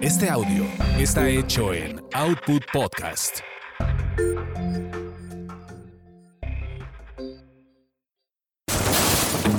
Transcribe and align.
Este 0.00 0.30
audio 0.30 0.64
está 0.96 1.28
hecho 1.28 1.74
en 1.74 2.00
Output 2.12 2.62
Podcast. 2.72 3.40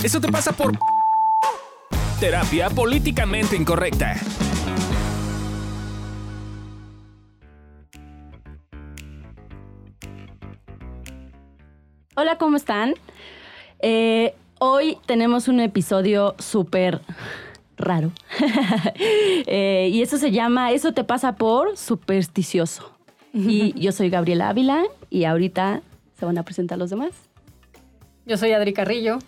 Eso 0.02 0.18
te 0.18 0.32
pasa 0.32 0.52
por 0.52 0.72
terapia 2.18 2.70
políticamente 2.70 3.54
incorrecta. 3.54 4.16
Hola, 12.16 12.38
¿cómo 12.38 12.56
están? 12.56 12.94
Eh, 13.80 14.34
hoy 14.58 14.96
tenemos 15.04 15.48
un 15.48 15.60
episodio 15.60 16.34
súper 16.38 17.02
raro. 17.80 18.12
Eh, 19.46 19.88
y 19.92 20.02
eso 20.02 20.18
se 20.18 20.30
llama 20.30 20.70
Eso 20.72 20.92
te 20.92 21.02
pasa 21.02 21.34
por 21.34 21.76
supersticioso. 21.76 22.92
Y 23.32 23.72
yo 23.80 23.92
soy 23.92 24.10
Gabriela 24.10 24.48
Ávila 24.48 24.84
y 25.08 25.24
ahorita 25.24 25.82
se 26.18 26.26
van 26.26 26.38
a 26.38 26.42
presentar 26.42 26.78
los 26.78 26.90
demás. 26.90 27.10
Yo 28.26 28.36
soy 28.36 28.52
Adri 28.52 28.72
Carrillo. 28.72 29.18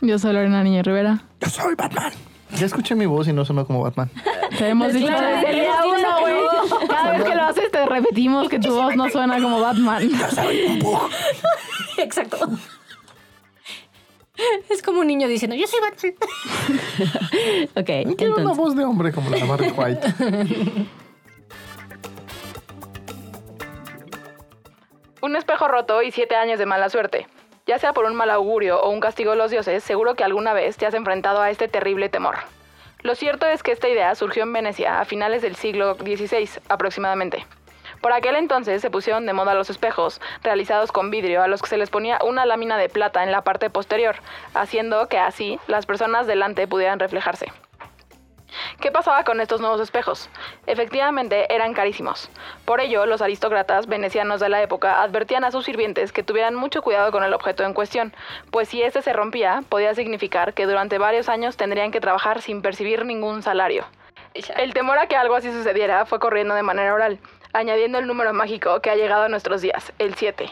Yo 0.00 0.18
soy 0.18 0.32
Lorena 0.32 0.62
Niño 0.64 0.82
Rivera. 0.82 1.22
Yo 1.40 1.48
soy 1.48 1.74
Batman. 1.74 2.12
Ya 2.56 2.66
escuché 2.66 2.94
mi 2.94 3.06
voz 3.06 3.28
y 3.28 3.32
no 3.32 3.44
sonó 3.44 3.66
como 3.66 3.82
Batman. 3.82 4.10
Te 4.58 4.68
hemos 4.68 4.92
dicho 4.92 5.06
desde 5.06 5.50
el 5.50 5.56
día 5.60 5.80
uno, 5.84 6.20
güey. 6.20 6.88
Cada 6.88 7.12
vez 7.12 7.24
que 7.24 7.34
lo 7.34 7.42
haces 7.42 7.70
te 7.70 7.86
repetimos 7.86 8.48
que 8.48 8.58
tu 8.58 8.74
voz 8.74 8.96
no 8.96 9.08
suena 9.10 9.40
como 9.40 9.60
Batman. 9.60 10.08
Yo 10.08 10.30
soy 10.30 10.62
un 10.66 10.78
bug. 10.78 11.10
Exacto. 11.98 12.38
Es 14.68 14.82
como 14.82 15.00
un 15.00 15.06
niño 15.06 15.28
diciendo, 15.28 15.56
yo 15.56 15.66
soy 15.66 15.80
Batman. 15.80 16.14
Ok, 17.74 18.16
Quiero 18.16 18.36
una 18.36 18.52
voz 18.52 18.74
de 18.76 18.84
hombre 18.84 19.12
como 19.12 19.30
la 19.30 19.36
de 19.38 19.44
Barry 19.44 19.70
White. 19.70 20.14
Un 25.20 25.34
espejo 25.34 25.66
roto 25.66 26.00
y 26.02 26.12
siete 26.12 26.36
años 26.36 26.60
de 26.60 26.66
mala 26.66 26.88
suerte. 26.88 27.26
Ya 27.66 27.78
sea 27.78 27.92
por 27.92 28.04
un 28.04 28.14
mal 28.14 28.30
augurio 28.30 28.80
o 28.80 28.88
un 28.88 29.00
castigo 29.00 29.32
de 29.32 29.36
los 29.36 29.50
dioses, 29.50 29.82
seguro 29.82 30.14
que 30.14 30.22
alguna 30.24 30.52
vez 30.52 30.76
te 30.76 30.86
has 30.86 30.94
enfrentado 30.94 31.42
a 31.42 31.50
este 31.50 31.66
terrible 31.68 32.08
temor. 32.08 32.36
Lo 33.02 33.14
cierto 33.14 33.46
es 33.46 33.62
que 33.62 33.72
esta 33.72 33.88
idea 33.88 34.14
surgió 34.14 34.44
en 34.44 34.52
Venecia 34.52 35.00
a 35.00 35.04
finales 35.04 35.42
del 35.42 35.56
siglo 35.56 35.94
XVI 35.96 36.48
aproximadamente. 36.68 37.44
Por 38.00 38.12
aquel 38.12 38.36
entonces 38.36 38.80
se 38.80 38.90
pusieron 38.90 39.26
de 39.26 39.32
moda 39.32 39.54
los 39.54 39.70
espejos, 39.70 40.20
realizados 40.42 40.92
con 40.92 41.10
vidrio, 41.10 41.42
a 41.42 41.48
los 41.48 41.62
que 41.62 41.68
se 41.68 41.78
les 41.78 41.90
ponía 41.90 42.18
una 42.24 42.46
lámina 42.46 42.76
de 42.76 42.88
plata 42.88 43.24
en 43.24 43.32
la 43.32 43.42
parte 43.42 43.70
posterior, 43.70 44.16
haciendo 44.54 45.08
que 45.08 45.18
así 45.18 45.58
las 45.66 45.86
personas 45.86 46.26
delante 46.26 46.66
pudieran 46.66 46.98
reflejarse. 46.98 47.52
¿Qué 48.80 48.90
pasaba 48.90 49.24
con 49.24 49.40
estos 49.40 49.60
nuevos 49.60 49.80
espejos? 49.80 50.30
Efectivamente, 50.66 51.52
eran 51.54 51.74
carísimos. 51.74 52.30
Por 52.64 52.80
ello, 52.80 53.06
los 53.06 53.20
aristócratas 53.22 53.86
venecianos 53.86 54.40
de 54.40 54.48
la 54.48 54.62
época 54.62 55.02
advertían 55.02 55.44
a 55.44 55.50
sus 55.50 55.64
sirvientes 55.64 56.12
que 56.12 56.22
tuvieran 56.22 56.54
mucho 56.54 56.82
cuidado 56.82 57.12
con 57.12 57.22
el 57.24 57.34
objeto 57.34 57.64
en 57.64 57.74
cuestión, 57.74 58.14
pues 58.50 58.68
si 58.68 58.82
este 58.82 59.02
se 59.02 59.12
rompía, 59.12 59.62
podía 59.68 59.94
significar 59.94 60.54
que 60.54 60.66
durante 60.66 60.98
varios 60.98 61.28
años 61.28 61.56
tendrían 61.56 61.90
que 61.90 62.00
trabajar 62.00 62.40
sin 62.40 62.62
percibir 62.62 63.04
ningún 63.04 63.42
salario. 63.42 63.84
El 64.56 64.72
temor 64.72 64.98
a 64.98 65.06
que 65.06 65.16
algo 65.16 65.34
así 65.34 65.50
sucediera 65.50 66.06
fue 66.06 66.20
corriendo 66.20 66.54
de 66.54 66.62
manera 66.62 66.94
oral, 66.94 67.18
añadiendo 67.52 67.98
el 67.98 68.06
número 68.06 68.32
mágico 68.32 68.80
que 68.80 68.90
ha 68.90 68.96
llegado 68.96 69.24
a 69.24 69.28
nuestros 69.28 69.62
días, 69.62 69.92
el 69.98 70.14
7. 70.14 70.50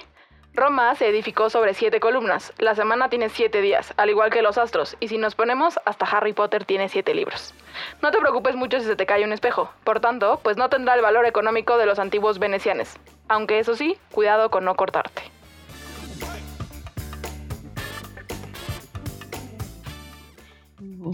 Roma 0.57 0.95
se 0.95 1.07
edificó 1.09 1.51
sobre 1.51 1.75
siete 1.75 2.01
columnas. 2.01 2.55
La 2.57 2.75
semana 2.75 3.11
tiene 3.11 3.29
siete 3.29 3.61
días, 3.61 3.93
al 3.99 4.09
igual 4.09 4.31
que 4.31 4.41
los 4.41 4.57
astros, 4.57 4.97
y 5.01 5.09
si 5.09 5.19
nos 5.19 5.35
ponemos, 5.35 5.79
hasta 5.85 6.07
Harry 6.07 6.33
Potter 6.33 6.65
tiene 6.65 6.89
siete 6.89 7.15
libros. 7.15 7.53
No 8.01 8.11
te 8.11 8.19
preocupes 8.19 8.57
mucho 8.57 8.81
si 8.81 8.87
se 8.87 8.97
te 8.97 9.05
cae 9.05 9.23
un 9.23 9.33
espejo, 9.33 9.71
por 9.85 10.01
tanto, 10.01 10.41
pues 10.43 10.57
no 10.57 10.71
tendrá 10.71 10.95
el 10.95 11.03
valor 11.03 11.27
económico 11.27 11.77
de 11.77 11.85
los 11.85 11.99
antiguos 11.99 12.39
venecianos. 12.39 12.89
Aunque 13.29 13.59
eso 13.59 13.77
sí, 13.77 13.99
cuidado 14.13 14.51
con 14.51 14.65
no 14.65 14.77
cortarte. 14.77 15.23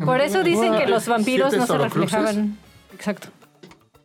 Por 0.05 0.21
eso 0.21 0.45
dicen 0.45 0.77
que 0.77 0.87
los 0.87 1.03
¿Siete 1.03 1.19
vampiros 1.19 1.53
no 1.55 1.67
se 1.67 1.79
reflejaban. 1.79 2.59
Exacto. 2.95 3.29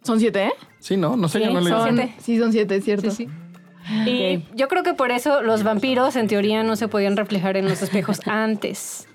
¿Son 0.02 0.20
siete, 0.20 0.46
eh? 0.46 0.54
Sí, 0.80 0.98
no, 0.98 1.16
no 1.18 1.28
sé, 1.28 1.40
yo 1.42 1.52
no 1.52 1.60
le 1.62 1.70
son- 1.70 1.98
Son, 1.98 2.10
sí, 2.20 2.38
son 2.40 2.52
siete, 2.52 2.76
es 2.78 2.84
cierto. 2.86 3.12
Sí, 3.12 3.28
sí. 3.28 4.10
Y 4.10 4.46
yo 4.56 4.68
creo 4.68 4.84
que 4.84 4.94
por 4.94 5.12
eso 5.12 5.42
los 5.42 5.64
vampiros 5.64 6.16
en 6.16 6.28
teoría 6.28 6.64
no 6.64 6.76
se 6.76 6.88
podían 6.88 7.16
reflejar 7.18 7.58
en 7.58 7.68
los 7.70 7.82
espejos 7.82 8.20
antes. 8.28 9.08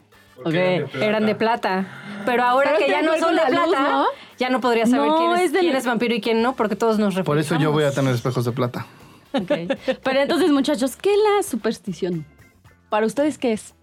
Ok. 0.44 0.54
Eran 0.54 1.26
de 1.26 1.34
plata. 1.34 1.86
Pero 2.26 2.42
ahora 2.42 2.72
Pero 2.74 2.86
que 2.86 2.90
ya 2.90 3.02
no 3.02 3.16
son 3.18 3.36
de 3.36 3.42
luz, 3.42 3.50
plata, 3.68 3.90
¿no? 3.90 4.04
ya 4.38 4.48
no 4.50 4.60
podría 4.60 4.86
saber 4.86 5.06
No, 5.08 5.16
quién, 5.16 5.32
es, 5.32 5.40
es 5.42 5.52
del- 5.52 5.60
quién 5.62 5.76
es 5.76 5.86
vampiro 5.86 6.14
y 6.14 6.20
quién 6.20 6.42
no, 6.42 6.54
porque 6.56 6.74
todos 6.74 6.98
nos 6.98 7.14
reflejamos. 7.14 7.26
Por 7.26 7.38
eso 7.38 7.56
yo 7.62 7.70
voy 7.70 7.84
a 7.84 7.92
tener 7.92 8.14
espejos 8.14 8.44
de 8.44 8.52
plata. 8.52 8.86
ok. 9.32 9.52
Pero 10.02 10.20
entonces, 10.20 10.50
muchachos, 10.50 10.96
¿qué 10.96 11.10
es 11.12 11.18
la 11.36 11.42
superstición? 11.42 12.24
¿Para 12.88 13.06
ustedes 13.06 13.38
qué 13.38 13.52
es? 13.52 13.74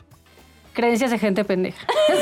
Creencias 0.79 1.11
de 1.11 1.19
gente 1.19 1.43
pendeja. 1.43 1.85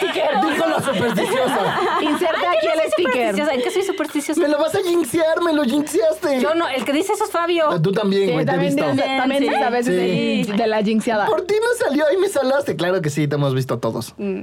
Dijo 0.00 0.66
la 0.66 0.80
supersticiosa. 0.82 1.78
Inserta 2.02 2.50
aquí 2.52 2.66
el 2.66 2.90
sticker. 2.92 3.38
¿En 3.54 3.62
qué 3.62 3.70
soy 3.70 3.82
supersticiosa? 3.82 4.40
Me 4.40 4.48
lo 4.48 4.58
vas 4.58 4.74
a 4.74 4.78
jinxear, 4.82 5.40
me 5.42 5.52
lo 5.52 5.64
jinxeaste. 5.64 6.40
Yo 6.40 6.54
no, 6.54 6.68
el 6.68 6.84
que 6.84 6.92
dice 6.92 7.12
eso 7.14 7.24
es 7.24 7.30
Fabio. 7.30 7.70
Ah, 7.70 7.80
Tú 7.80 7.92
también, 7.92 8.26
Sí, 8.28 8.32
güey, 8.32 8.44
te 8.44 8.50
he 8.50 8.54
también, 8.54 8.74
visto. 8.76 8.90
de- 8.94 9.02
también 9.16 9.42
Sí. 9.44 9.54
a 9.54 9.70
veces 9.70 9.94
Sí. 9.94 10.50
de, 10.52 10.56
de 10.56 10.66
la 10.66 10.82
jinxeada. 10.82 11.26
Por 11.26 11.46
ti 11.46 11.54
no 11.60 11.86
salió 11.86 12.04
y 12.12 12.16
me 12.18 12.28
salaste. 12.28 12.76
Claro 12.76 13.00
que 13.00 13.08
sí, 13.10 13.26
te 13.28 13.36
hemos 13.36 13.54
visto 13.54 13.78
todos. 13.78 14.14
Mm. 14.18 14.42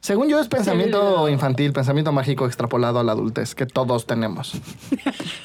Según 0.00 0.28
yo 0.28 0.40
es 0.40 0.48
pensamiento 0.48 1.28
infantil, 1.28 1.74
pensamiento 1.74 2.10
mágico 2.10 2.46
extrapolado 2.46 2.98
a 3.00 3.04
la 3.04 3.12
adultez, 3.12 3.54
que 3.54 3.66
todos 3.66 4.06
tenemos. 4.06 4.54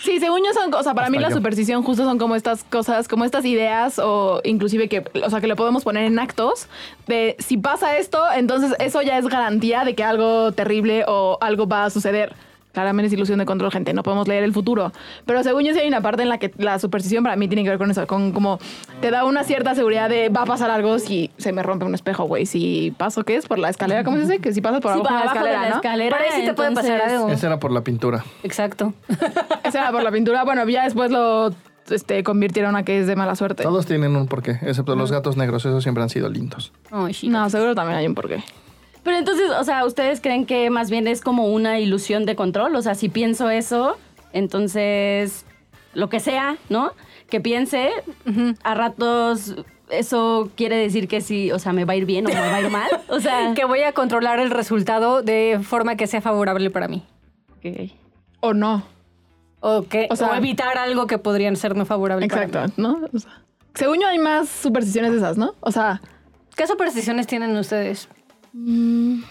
Sí, 0.03 0.19
según 0.19 0.41
yo 0.45 0.53
son, 0.53 0.71
o 0.71 0.83
sea, 0.83 0.93
para 0.93 1.09
mí 1.09 1.17
la 1.17 1.31
superstición 1.31 1.81
justo 1.81 2.03
son 2.03 2.19
como 2.19 2.35
estas 2.35 2.63
cosas, 2.63 3.07
como 3.07 3.25
estas 3.25 3.43
ideas 3.43 3.97
o 3.97 4.39
inclusive 4.43 4.87
que, 4.87 5.03
o 5.25 5.29
sea, 5.31 5.41
que 5.41 5.47
le 5.47 5.55
podemos 5.55 5.83
poner 5.83 6.03
en 6.03 6.19
actos 6.19 6.67
de 7.07 7.35
si 7.39 7.57
pasa 7.57 7.97
esto, 7.97 8.21
entonces 8.31 8.75
eso 8.79 9.01
ya 9.01 9.17
es 9.17 9.27
garantía 9.27 9.83
de 9.83 9.95
que 9.95 10.03
algo 10.03 10.51
terrible 10.51 11.05
o 11.07 11.39
algo 11.41 11.67
va 11.67 11.85
a 11.85 11.89
suceder. 11.89 12.35
Claramente 12.75 13.07
es 13.07 13.13
ilusión 13.13 13.39
de 13.39 13.45
control, 13.45 13.71
gente, 13.71 13.93
no 13.93 14.03
podemos 14.03 14.27
leer 14.27 14.43
el 14.43 14.51
futuro. 14.51 14.91
Pero 15.25 15.41
según 15.43 15.63
yo 15.63 15.73
sí 15.73 15.79
hay 15.79 15.87
una 15.87 16.01
parte 16.01 16.23
en 16.23 16.29
la 16.29 16.39
que 16.39 16.51
la 16.57 16.77
superstición 16.77 17.23
para 17.23 17.37
mí 17.37 17.47
tiene 17.47 17.63
que 17.63 17.69
ver 17.69 17.77
con 17.77 17.89
eso, 17.89 18.05
con 18.05 18.33
como 18.33 18.59
te 18.99 19.11
da 19.11 19.23
una 19.23 19.45
cierta 19.45 19.75
seguridad 19.75 20.09
de 20.09 20.27
va 20.27 20.41
a 20.41 20.45
pasar 20.45 20.69
algo 20.69 20.99
si 20.99 21.31
se 21.37 21.53
me 21.53 21.63
rompe 21.63 21.85
un 21.85 21.95
espejo, 21.95 22.25
güey. 22.25 22.45
Si 22.45 22.93
paso, 22.97 23.23
¿qué 23.23 23.37
es? 23.37 23.47
Por 23.47 23.59
la 23.59 23.69
escalera, 23.69 24.03
¿cómo 24.03 24.17
se 24.17 24.23
dice? 24.23 24.39
Que 24.39 24.53
si 24.53 24.59
pasas 24.59 24.81
por 24.81 24.91
Sí, 24.93 24.99
abajo 24.99 25.13
de 25.13 25.19
la 25.19 25.21
de 25.21 25.27
escalera, 25.27 25.61
la 25.61 25.69
¿no? 25.69 25.75
escalera. 25.75 26.17
Por 26.17 26.25
ahí 26.25 26.31
sí 26.41 26.45
te 26.45 26.53
puede 26.53 26.71
pasar 26.73 27.01
algo. 27.01 27.29
Esa 27.29 27.47
era 27.47 27.59
por 27.59 27.71
la 27.71 27.81
pintura. 27.81 28.25
Exacto. 28.43 28.93
Esa 29.63 29.79
era 29.79 29.91
por 29.93 30.03
la 30.03 30.11
pintura. 30.11 30.43
Bueno, 30.43 30.67
ya 30.67 30.83
después 30.83 31.11
lo 31.11 31.51
este, 31.89 32.23
convirtieron 32.23 32.75
a 32.75 32.83
que 32.83 32.99
es 32.99 33.07
de 33.07 33.15
mala 33.15 33.35
suerte. 33.37 33.63
Todos 33.63 33.85
tienen 33.85 34.15
un 34.17 34.27
porqué, 34.27 34.59
excepto 34.63 34.95
los 34.97 35.13
gatos 35.13 35.37
negros, 35.37 35.65
esos 35.65 35.81
siempre 35.81 36.03
han 36.03 36.09
sido 36.09 36.27
lindos. 36.29 36.73
No, 36.91 37.49
seguro 37.49 37.73
también 37.73 37.99
hay 37.99 38.07
un 38.07 38.15
porqué. 38.15 38.43
Pero 39.05 39.17
entonces, 39.17 39.49
o 39.57 39.63
sea, 39.63 39.85
¿ustedes 39.85 40.19
creen 40.19 40.45
que 40.45 40.69
más 40.69 40.89
bien 40.89 41.07
es 41.07 41.21
como 41.21 41.47
una 41.47 41.79
ilusión 41.79 42.25
de 42.25 42.35
control? 42.35 42.75
O 42.75 42.81
sea, 42.81 42.95
si 42.95 43.07
pienso 43.07 43.49
eso, 43.49 43.95
entonces 44.33 45.45
lo 45.93 46.09
que 46.09 46.19
sea, 46.19 46.57
¿no? 46.69 46.91
Que 47.29 47.39
piense, 47.39 47.91
a 48.63 48.73
ratos 48.73 49.55
eso 49.89 50.49
quiere 50.55 50.75
decir 50.77 51.07
que 51.07 51.21
sí, 51.21 51.51
o 51.51 51.59
sea, 51.59 51.71
me 51.71 51.85
va 51.85 51.93
a 51.93 51.95
ir 51.95 52.05
bien 52.05 52.25
o 52.25 52.29
me 52.29 52.35
va 52.35 52.55
a 52.55 52.61
ir 52.61 52.69
mal. 52.71 52.89
O 53.07 53.19
sea, 53.19 53.53
que 53.55 53.65
voy 53.65 53.81
a 53.83 53.91
controlar 53.93 54.39
el 54.39 54.49
resultado 54.49 55.21
de 55.21 55.59
forma 55.63 55.95
que 55.95 56.07
sea 56.07 56.19
favorable 56.21 56.69
para 56.71 56.87
mí. 56.87 57.03
O 58.41 58.53
no. 58.53 58.83
O, 59.59 59.83
que, 59.83 60.07
O 60.09 60.15
sea- 60.15 60.31
o 60.31 60.35
evitar 60.35 60.77
algo 60.79 61.05
que 61.07 61.17
podrían 61.19 61.55
ser 61.55 61.75
no 61.75 61.85
favorable 61.85 62.27
para 62.27 62.45
Exacto, 62.45 62.73
mí. 62.75 62.83
¿no? 62.83 63.07
O 63.13 63.19
sea, 63.19 63.41
según 63.75 63.99
yo 64.01 64.07
hay 64.07 64.17
más 64.19 64.49
supersticiones 64.49 65.11
de 65.11 65.17
esas, 65.17 65.37
¿no? 65.37 65.53
O 65.59 65.71
sea, 65.71 66.01
¿Qué 66.55 66.65
supersticiones 66.67 67.27
tienen 67.27 67.55
ustedes? 67.57 68.07
Mm. 68.57 69.21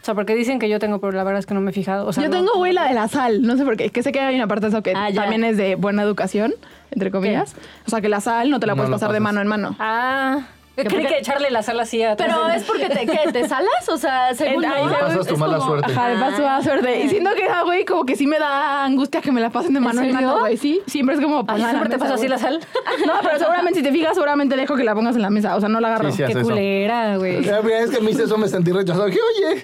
O 0.00 0.04
sea, 0.04 0.14
porque 0.14 0.34
dicen 0.34 0.58
que 0.58 0.68
yo 0.68 0.78
tengo, 0.78 0.98
pero 0.98 1.12
la 1.12 1.24
verdad 1.24 1.38
es 1.40 1.46
que 1.46 1.52
no 1.54 1.60
me 1.60 1.70
he 1.70 1.74
fijado. 1.74 2.06
O 2.06 2.12
sea, 2.12 2.22
yo 2.24 2.30
no- 2.30 2.36
tengo, 2.36 2.52
güey, 2.56 2.72
la 2.72 2.84
de 2.88 2.94
la 2.94 3.06
sal. 3.08 3.42
No 3.42 3.56
sé 3.56 3.64
por 3.64 3.76
qué. 3.76 3.90
Que 3.90 4.02
sé 4.02 4.12
que 4.12 4.20
hay 4.20 4.34
una 4.34 4.46
parte 4.46 4.62
de 4.66 4.68
eso 4.70 4.82
que 4.82 4.92
Ah, 4.96 5.10
también 5.14 5.44
es 5.44 5.56
de 5.58 5.74
buena 5.76 6.02
educación, 6.02 6.54
entre 6.90 7.10
comillas. 7.10 7.54
O 7.86 7.90
sea, 7.90 8.00
que 8.00 8.08
la 8.08 8.20
sal 8.20 8.50
no 8.50 8.58
te 8.60 8.66
la 8.66 8.72
No 8.72 8.76
puedes 8.78 8.90
pasar 8.90 9.12
de 9.12 9.20
mano 9.20 9.40
en 9.42 9.46
mano. 9.46 9.76
Ah, 9.78 10.46
yo 10.84 10.90
¿Que 10.90 11.06
que 11.06 11.18
echarle 11.18 11.50
la 11.50 11.62
sal 11.62 11.78
así 11.80 12.02
a 12.02 12.16
Pero 12.16 12.48
es 12.48 12.64
porque 12.64 12.88
te, 12.88 13.06
¿qué? 13.06 13.32
¿Te 13.32 13.48
salas? 13.48 13.88
O 13.88 13.96
sea, 13.96 14.34
según 14.34 14.62
yo, 14.62 14.70
se- 14.88 14.94
pasas 14.94 15.26
tu 15.26 15.36
mala 15.36 15.58
como- 15.58 15.70
suerte. 15.70 15.92
Ajá, 15.92 16.08
de 16.08 16.16
paso 16.18 16.48
a 16.48 16.62
suerte. 16.62 17.00
Y 17.00 17.08
siento 17.08 17.30
que 17.34 17.48
güey, 17.64 17.84
como 17.84 18.04
que 18.04 18.16
sí 18.16 18.26
me 18.26 18.38
da 18.38 18.84
angustia 18.84 19.20
que 19.20 19.32
me 19.32 19.40
la 19.40 19.50
pasen 19.50 19.74
de 19.74 19.80
mano 19.80 20.00
en 20.02 20.12
mano, 20.12 20.40
güey. 20.40 20.56
Sí, 20.56 20.80
siempre 20.86 21.14
es 21.16 21.20
como 21.20 21.38
Ay, 21.40 21.44
pasar 21.44 21.70
¿Siempre 21.70 21.88
te 21.90 21.98
pasa 21.98 22.14
así 22.14 22.28
la 22.28 22.38
sal? 22.38 22.60
No, 23.06 23.14
pero 23.22 23.38
seguramente 23.38 23.78
si 23.80 23.84
te 23.84 23.92
fijas, 23.92 24.14
seguramente 24.14 24.56
dejo 24.56 24.76
que 24.76 24.84
la 24.84 24.94
pongas 24.94 25.16
en 25.16 25.22
la 25.22 25.30
mesa. 25.30 25.56
O 25.56 25.60
sea, 25.60 25.68
no 25.68 25.80
la 25.80 25.88
agarro. 25.88 26.10
Sí, 26.10 26.18
sí, 26.18 26.24
Qué 26.24 26.32
eso. 26.32 26.42
culera, 26.42 27.16
güey. 27.16 27.42
La 27.44 27.58
primera 27.60 27.80
vez 27.80 27.90
que 27.90 28.00
me 28.00 28.10
hice 28.10 28.24
eso 28.24 28.36
me 28.38 28.48
sentí 28.48 28.72
rechazado. 28.72 29.06
Dije, 29.06 29.18
oye, 29.20 29.62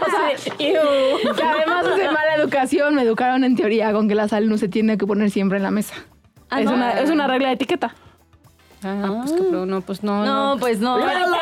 O 0.00 1.34
sea, 1.34 1.34
que 1.34 1.42
además 1.42 1.86
es 1.86 1.96
de 1.96 2.06
mala 2.10 2.34
educación, 2.36 2.94
me 2.94 3.02
educaron 3.02 3.44
en 3.44 3.56
teoría 3.56 3.92
con 3.92 4.08
que 4.08 4.14
la 4.14 4.28
sal 4.28 4.48
no 4.48 4.58
se 4.58 4.68
tiene 4.68 4.98
que 4.98 5.06
poner 5.06 5.30
siempre 5.30 5.58
en 5.58 5.62
la 5.64 5.70
mesa. 5.70 5.94
Ah, 6.50 6.60
es, 6.60 6.66
¿no? 6.66 6.74
una, 6.74 6.92
es 7.00 7.10
una 7.10 7.26
regla 7.26 7.48
de 7.48 7.54
etiqueta. 7.54 7.94
Ah, 8.86 9.22
pues 9.24 9.32
cabrón, 9.32 9.68
no, 9.70 9.80
pues 9.82 10.02
no. 10.02 10.24
No, 10.24 10.56
pues 10.60 10.80
no. 10.80 10.98
Carezco, 10.98 11.36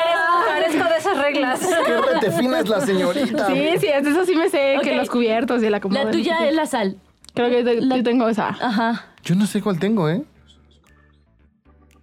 carezco 0.49 0.89
de 0.91 0.97
esa 0.99 1.15
las 1.15 1.23
reglas. 1.23 1.61
Qué 1.87 2.01
retefina 2.01 2.61
es 2.61 2.69
la 2.69 2.81
señorita. 2.81 3.47
Sí, 3.49 3.69
sí, 3.81 3.87
es 3.87 4.07
eso 4.07 4.25
sí 4.25 4.35
me 4.35 4.49
sé 4.49 4.77
que 4.83 4.97
los 4.97 5.09
cubiertos 5.11 5.63
y 5.63 5.67
el 5.67 5.75
acomodo. 5.75 6.05
La 6.05 6.11
tuya 6.11 6.47
es 6.49 6.55
la 6.55 6.67
sal. 6.67 6.97
Creo 7.35 7.51
que 7.51 7.65
te- 7.65 7.89
yo 7.89 8.03
tengo 8.03 8.29
esa. 8.29 8.49
Ajá. 8.49 9.07
Yo 9.23 9.35
no 9.35 9.47
sé 9.47 9.61
cuál 9.63 9.79
tengo, 9.79 10.09
¿eh? 10.09 10.23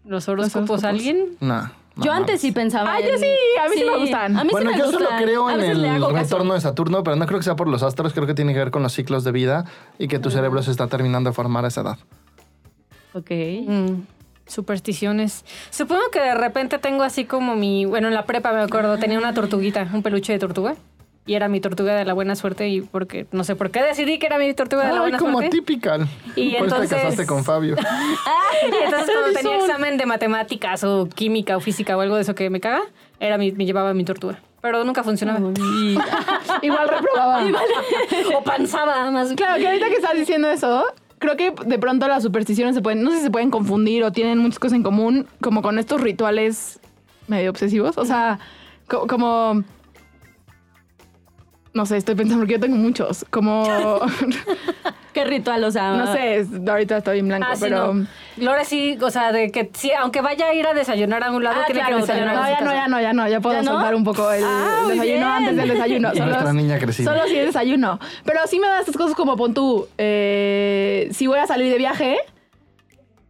¿Los 0.06 0.28
horóscopos 0.28 0.84
alguien? 0.84 1.38
Nah. 1.40 1.68
no 1.96 2.04
Yo 2.06 2.12
antes 2.12 2.42
sí 2.42 2.52
pensaba. 2.52 2.96
Ah, 2.96 3.00
yo 3.00 3.10
en- 3.10 3.20
sí, 3.20 3.26
a 3.64 3.70
mí 3.70 3.76
sí 3.78 3.84
me 3.86 3.98
gustan. 3.98 4.38
A 4.38 4.44
mí 4.44 4.50
Bueno, 4.52 4.72
sí 4.72 4.76
me 4.78 4.80
yo 4.82 4.92
solo 4.92 5.06
gustan. 5.06 5.24
creo 5.24 5.48
A 5.48 5.54
en 5.54 5.62
el 5.62 6.14
retorno 6.14 6.54
de 6.54 6.62
Saturno, 6.62 7.04
pero 7.04 7.16
no 7.16 7.26
creo 7.28 7.40
que 7.40 7.44
sea 7.44 7.56
por 7.56 7.68
los 7.68 7.84
astros, 7.84 8.14
creo 8.14 8.26
que 8.28 8.34
tiene 8.34 8.54
que 8.54 8.60
ver 8.60 8.72
con 8.72 8.82
los 8.84 8.94
ciclos 8.94 9.24
de 9.24 9.32
vida 9.32 9.66
y 10.00 10.08
que 10.08 10.20
tu 10.20 10.32
cerebro 10.32 10.62
se 10.64 10.72
está 10.72 10.88
terminando 10.88 11.30
de 11.30 11.34
formar 11.34 11.66
a 11.66 11.68
esa 11.68 11.82
edad. 11.82 11.98
Ok. 13.14 13.30
Mm, 13.68 14.02
supersticiones. 14.52 15.46
Supongo 15.70 16.02
que 16.12 16.20
de 16.20 16.36
repente 16.36 16.78
tengo 16.78 17.04
así 17.04 17.26
como 17.26 17.56
mi... 17.56 17.86
Bueno, 17.86 18.08
en 18.08 18.14
la 18.14 18.26
prepa 18.26 18.52
me 18.52 18.62
acuerdo, 18.62 18.98
tenía 18.98 19.18
una 19.18 19.34
tortuguita, 19.34 19.88
un 19.94 20.04
peluche 20.04 20.34
de 20.34 20.40
tortuga. 20.40 20.76
Y 21.24 21.36
era 21.36 21.48
mi 21.48 21.62
tortuga 21.62 21.96
de 21.96 22.04
la 22.04 22.14
buena 22.14 22.36
suerte 22.36 22.68
y 22.68 22.82
porque 22.82 23.28
no 23.32 23.44
sé 23.44 23.56
por 23.56 23.70
qué 23.70 23.84
decidí 23.84 24.18
que 24.18 24.26
era 24.26 24.40
mi 24.40 24.52
tortuga 24.56 24.88
de 24.88 24.94
la 24.94 25.02
buena 25.02 25.20
como 25.20 25.38
suerte. 25.38 25.56
typical. 25.56 26.08
Y 26.36 26.56
Por 26.56 26.66
eso 26.68 26.76
te 26.78 26.82
entonces- 26.84 26.90
casaste 26.98 27.26
con 27.28 27.44
Fabio. 27.44 27.76
Y 28.64 28.84
entonces 28.86 29.16
cuando 29.16 29.40
tenía 29.40 29.58
examen 29.58 29.98
de 29.98 30.06
matemáticas 30.08 30.84
o 30.84 31.08
química 31.08 31.58
o 31.58 31.60
física 31.60 31.96
o 31.96 32.02
algo 32.02 32.16
de 32.16 32.22
eso 32.24 32.34
que 32.36 32.50
me 32.50 32.60
caga, 32.60 32.82
era 33.20 33.38
mi, 33.38 33.52
me 33.52 33.66
llevaba 33.66 33.94
mi 33.94 34.04
tortuga. 34.04 34.40
Pero 34.62 34.84
nunca 34.84 35.04
funcionaba. 35.04 35.40
Igual 36.62 36.88
reprobaba. 36.90 37.44
o 38.36 38.44
panzaba 38.44 39.10
más. 39.12 39.34
Claro, 39.34 39.60
que 39.60 39.68
ahorita 39.68 39.90
que 39.90 39.96
estás 39.96 40.14
diciendo 40.16 40.50
eso, 40.50 40.86
creo 41.22 41.38
que 41.38 41.54
de 41.66 41.80
pronto 41.80 42.08
las 42.10 42.24
supersticiones 42.24 42.76
se 42.76 42.82
pueden, 42.82 43.02
no 43.04 43.12
sé 43.12 43.18
si 43.18 43.24
se 43.24 43.32
pueden 43.32 43.50
confundir 43.52 44.04
o 44.04 44.12
tienen 44.12 44.40
muchas 44.40 44.60
cosas 44.60 44.76
en 44.76 44.84
común, 44.84 45.28
como 45.40 45.62
con 45.62 45.80
estos 45.80 46.02
rituales 46.02 46.80
medio 47.30 47.50
obsesivos. 47.52 47.98
O 47.98 48.04
sea, 48.04 48.40
co- 48.90 49.08
como. 49.08 49.64
No 51.74 51.86
sé, 51.86 51.96
estoy 51.96 52.16
pensando 52.16 52.42
porque 52.42 52.56
yo 52.56 52.60
tengo 52.60 52.76
muchos. 52.76 53.26
Como. 53.30 53.64
¿Qué 55.14 55.26
ritual? 55.26 55.64
O 55.64 55.72
sea. 55.72 55.92
no 55.94 56.12
sé, 56.14 56.46
ahorita 56.68 56.98
estoy 56.98 57.20
en 57.20 57.28
blanco, 57.28 57.48
Ah, 57.52 57.56
sí, 57.56 57.62
pero. 57.64 57.94
no. 57.94 58.08
Lore 58.38 58.64
sí, 58.66 58.98
o 59.02 59.10
sea, 59.10 59.32
de 59.34 59.52
que 59.52 59.70
sí, 59.74 59.92
aunque 59.92 60.22
vaya 60.22 60.48
a 60.48 60.54
ir 60.54 60.66
a 60.66 60.74
desayunar 60.74 61.24
a 61.24 61.32
un 61.32 61.44
lado, 61.44 61.58
Ah, 61.62 61.66
tiene 61.66 61.82
claro, 61.82 61.98
que 61.98 62.02
desayunar. 62.04 62.36
No, 62.36 62.48
ya 62.50 62.62
no, 62.62 62.72
ya 62.74 62.88
no, 62.88 63.02
ya 63.02 63.14
no, 63.14 63.28
ya 63.28 63.40
puedo 63.42 63.56
¿Ya 63.58 63.62
no? 63.64 63.72
soltar 63.74 63.94
un 63.96 64.04
poco 64.06 64.32
el, 64.32 64.44
Ah, 64.46 64.80
el 64.84 64.90
desayuno 64.92 65.04
bien. 65.18 65.24
antes 65.24 65.56
del 65.58 65.70
desayuno. 65.70 66.14
Nuestra 66.14 66.40
Solo- 66.40 66.54
niña 66.54 66.80
crecida. 66.80 67.12
Solo 67.12 67.28
si 67.28 67.38
es 67.38 67.46
desayuno. 67.48 68.00
Pero 68.26 68.40
sí 68.48 68.60
me 68.60 68.68
da 68.68 68.80
estas 68.80 68.96
cosas 68.96 69.16
como 69.16 69.36
pon 69.36 69.54
tú. 69.54 69.88
eh, 69.98 71.10
si 71.12 71.28
voy 71.28 71.40
a 71.40 71.48
salir 71.48 71.72
de 71.72 71.78
viaje, 71.78 72.18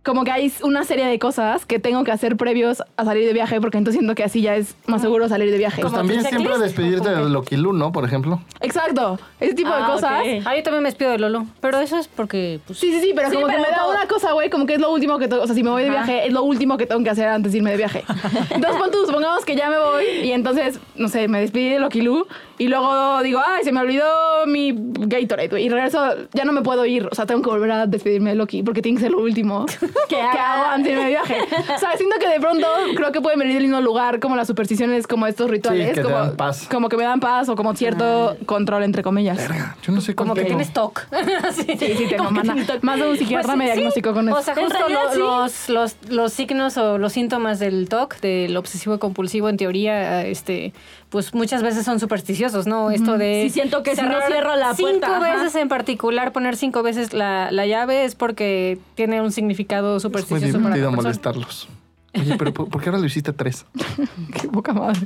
como 0.04 0.24
que 0.24 0.32
hay 0.32 0.52
una 0.64 0.84
serie 0.84 1.06
de 1.06 1.20
cosas 1.20 1.66
que 1.66 1.78
tengo 1.78 2.04
que 2.04 2.12
hacer 2.12 2.36
previos 2.36 2.82
a 2.98 3.06
salir 3.06 3.26
de 3.28 3.34
viaje, 3.34 3.62
porque 3.62 3.78
entonces 3.78 4.00
siento 4.00 4.16
que 4.16 4.24
así 4.24 4.42
ya 4.42 4.56
es 4.56 4.76
más 4.88 5.02
seguro 5.02 5.30
salir 5.30 5.52
de 5.52 5.58
viaje. 5.60 5.82
Pues 5.82 5.92
¿Como 5.94 5.98
también 6.04 6.24
siempre 6.24 6.58
despedirte 6.58 7.10
¿O 7.10 7.14
cómo 7.14 7.26
de? 7.26 7.30
Loki 7.32 7.56
Lu, 7.56 7.74
¿no? 7.74 7.92
Por 7.92 8.04
ejemplo. 8.06 8.42
Exacto. 8.62 9.20
Ese 9.40 9.54
tipo 9.54 9.70
de 9.70 9.76
Ah, 9.84 9.88
cosas. 9.88 10.12
Ah, 10.46 10.56
yo 10.56 10.64
también 10.64 10.84
me 10.84 10.90
despido 10.90 11.12
de 11.12 11.20
Lolo. 11.20 11.46
Pero 11.60 11.80
eso 11.80 11.98
es 12.00 12.08
porque, 12.08 12.60
pues. 12.66 12.80
Sí, 12.80 12.92
sí, 12.92 13.00
sí, 13.00 13.12
pero 13.16 13.30
Sí, 13.30 13.36
como 13.36 13.48
pero 13.48 13.64
que 13.64 13.70
me 13.70 13.76
da 13.76 13.88
una 13.88 14.08
cosa, 14.08 14.32
güey, 14.32 14.50
como 14.50 14.66
que 14.66 14.74
es 14.74 14.80
lo 14.82 14.92
último 14.92 15.20
que 15.20 15.28
tengo, 15.28 15.44
o 15.44 15.46
sea, 15.46 15.56
si 15.56 15.62
me 15.64 15.70
voy 15.70 15.84
de 15.84 15.90
viaje, 15.92 16.26
es 16.26 16.34
lo 16.34 16.44
último 16.44 16.78
que 16.78 16.86
tengo 16.88 17.04
que 17.04 17.10
hacer 17.12 17.28
antes 17.28 17.52
de 17.52 17.60
irme 17.60 17.72
de 17.72 17.78
viaje. 17.78 18.04
Entonces, 18.50 18.80
pon 18.80 18.90
tú, 18.92 19.06
supongamos 19.06 19.46
que 19.46 19.56
ya 19.56 19.70
me 19.70 19.78
voy 19.78 20.06
y 20.24 20.32
entonces, 20.32 20.80
no 20.96 21.08
sé, 21.10 21.28
me 21.28 21.42
despedí 21.42 21.70
de 21.70 21.80
Loki 21.80 22.02
Lu 22.02 22.26
y 22.58 22.68
luego 22.68 23.22
digo, 23.24 23.40
ay, 23.46 23.64
se 23.64 23.72
me 23.72 23.80
olvidó 23.80 24.06
mi 24.48 24.74
Gatorade, 24.76 25.48
güey, 25.50 25.66
y 25.66 25.70
regreso, 25.70 26.00
ya 26.34 26.46
no 26.46 26.54
me 26.54 26.62
puedo 26.62 26.86
ir, 26.86 27.08
o 27.12 27.16
sea, 27.16 27.26
tengo 27.26 27.42
que 27.42 27.50
volver 27.50 27.72
a 27.72 27.88
despedirme 27.88 28.32
de 28.32 28.36
Loki 28.36 28.64
porque 28.64 28.82
tiene 28.82 28.98
que 28.98 29.04
ser 29.04 29.12
lo 29.12 29.20
último 29.22 29.66
que 30.10 30.20
hago 30.22 30.66
antes 30.66 30.96
de 30.96 31.02
de 31.02 31.08
viaje. 31.10 31.38
O 31.76 31.80
sea, 31.80 31.96
siento 31.98 32.16
que 32.20 32.28
de 32.28 32.40
pronto 32.40 32.68
creo 32.96 33.12
que 33.12 33.22
pueden 33.22 33.40
venir 33.40 33.56
del 33.56 33.64
mismo 33.64 33.82
lugar 33.82 34.20
como 34.20 34.36
las 34.36 34.48
supersticiones, 34.48 35.08
como 35.08 35.26
estos 35.28 35.50
rituales, 35.50 35.90
que 35.90 35.94
te 35.96 36.04
como, 36.04 36.16
dan 36.18 36.36
paz. 36.36 36.68
como 36.70 36.90
que 36.90 36.98
me 36.98 37.04
dan 37.04 37.20
paz 37.20 37.50
o 37.50 37.56
como 37.56 37.76
cierto 37.76 38.36
control, 38.46 38.84
entre 38.84 39.02
comillas. 39.04 39.38
Verga, 39.38 39.76
yo 39.82 39.92
no 39.94 40.02
sé 40.02 40.14
Como 40.16 40.34
cuál 40.34 40.44
que 40.46 40.50
tengo. 40.50 40.58
tienes 40.60 40.74
TOC. 40.74 41.08
sí, 41.54 41.64
Sí, 41.80 41.96
sí, 41.98 42.06
tengo, 42.10 42.26
Como 42.26 42.42
que. 42.42 42.80
Más 42.82 43.00
de 43.00 43.10
un 43.10 43.18
psiquiatra 43.18 43.48
Pues, 43.48 43.58
me 43.58 43.66
sí. 43.68 43.72
diagnosticó 43.74 44.14
con 44.14 44.30
eso. 44.30 44.38
O 44.38 44.42
sea, 44.42 44.56
justo 44.56 44.78
realidad, 44.78 45.16
lo- 45.16 45.48
sí. 45.48 45.72
los, 45.72 45.96
los, 46.04 46.10
los 46.12 46.34
signos 46.34 46.78
o 46.78 46.98
los 46.98 47.14
síntomas 47.14 47.60
del 47.60 47.88
TOC, 47.90 48.20
del 48.20 48.56
obsesivo 48.58 49.00
compulsivo, 49.00 49.50
en 49.50 49.58
teoría, 49.58 50.26
este, 50.26 50.74
pues 51.12 51.34
muchas 51.34 51.62
veces 51.62 51.84
son 51.86 52.00
supersticiosos, 52.00 52.68
¿no? 52.68 52.90
Esto 52.90 53.18
de. 53.18 53.42
Sí, 53.44 53.50
siento 53.50 53.84
que 53.84 53.96
si 53.98 54.02
no 54.02 54.16
cierro 54.26 54.56
la 54.56 54.74
cinco 54.74 54.90
puerta, 55.02 55.18
ajá. 55.18 55.36
veces 55.36 55.56
en 55.56 55.68
particular, 55.68 56.32
poner 56.32 56.56
cinco 56.56 56.82
veces 56.84 57.14
la, 57.14 57.52
la 57.52 57.66
llave 57.68 58.06
es 58.06 58.16
porque 58.16 58.80
tiene 58.96 59.22
un 59.22 59.34
significado 59.34 59.98
Es 59.98 60.04
muy 60.06 60.10
supersticioso 60.10 60.58
para 60.60 60.70
la 60.70 60.76
divertido 60.78 60.90
persona. 60.92 61.04
molestarlos. 61.04 61.68
Oye, 62.14 62.36
pero 62.38 62.54
¿por 62.54 62.70
por 62.70 62.82
qué 62.82 62.90
ahora 62.90 63.00
lo 63.00 63.06
hiciste 63.06 63.34
tres? 63.34 63.66
Qué 64.42 64.48
poca 64.48 64.74
madre. 64.74 65.00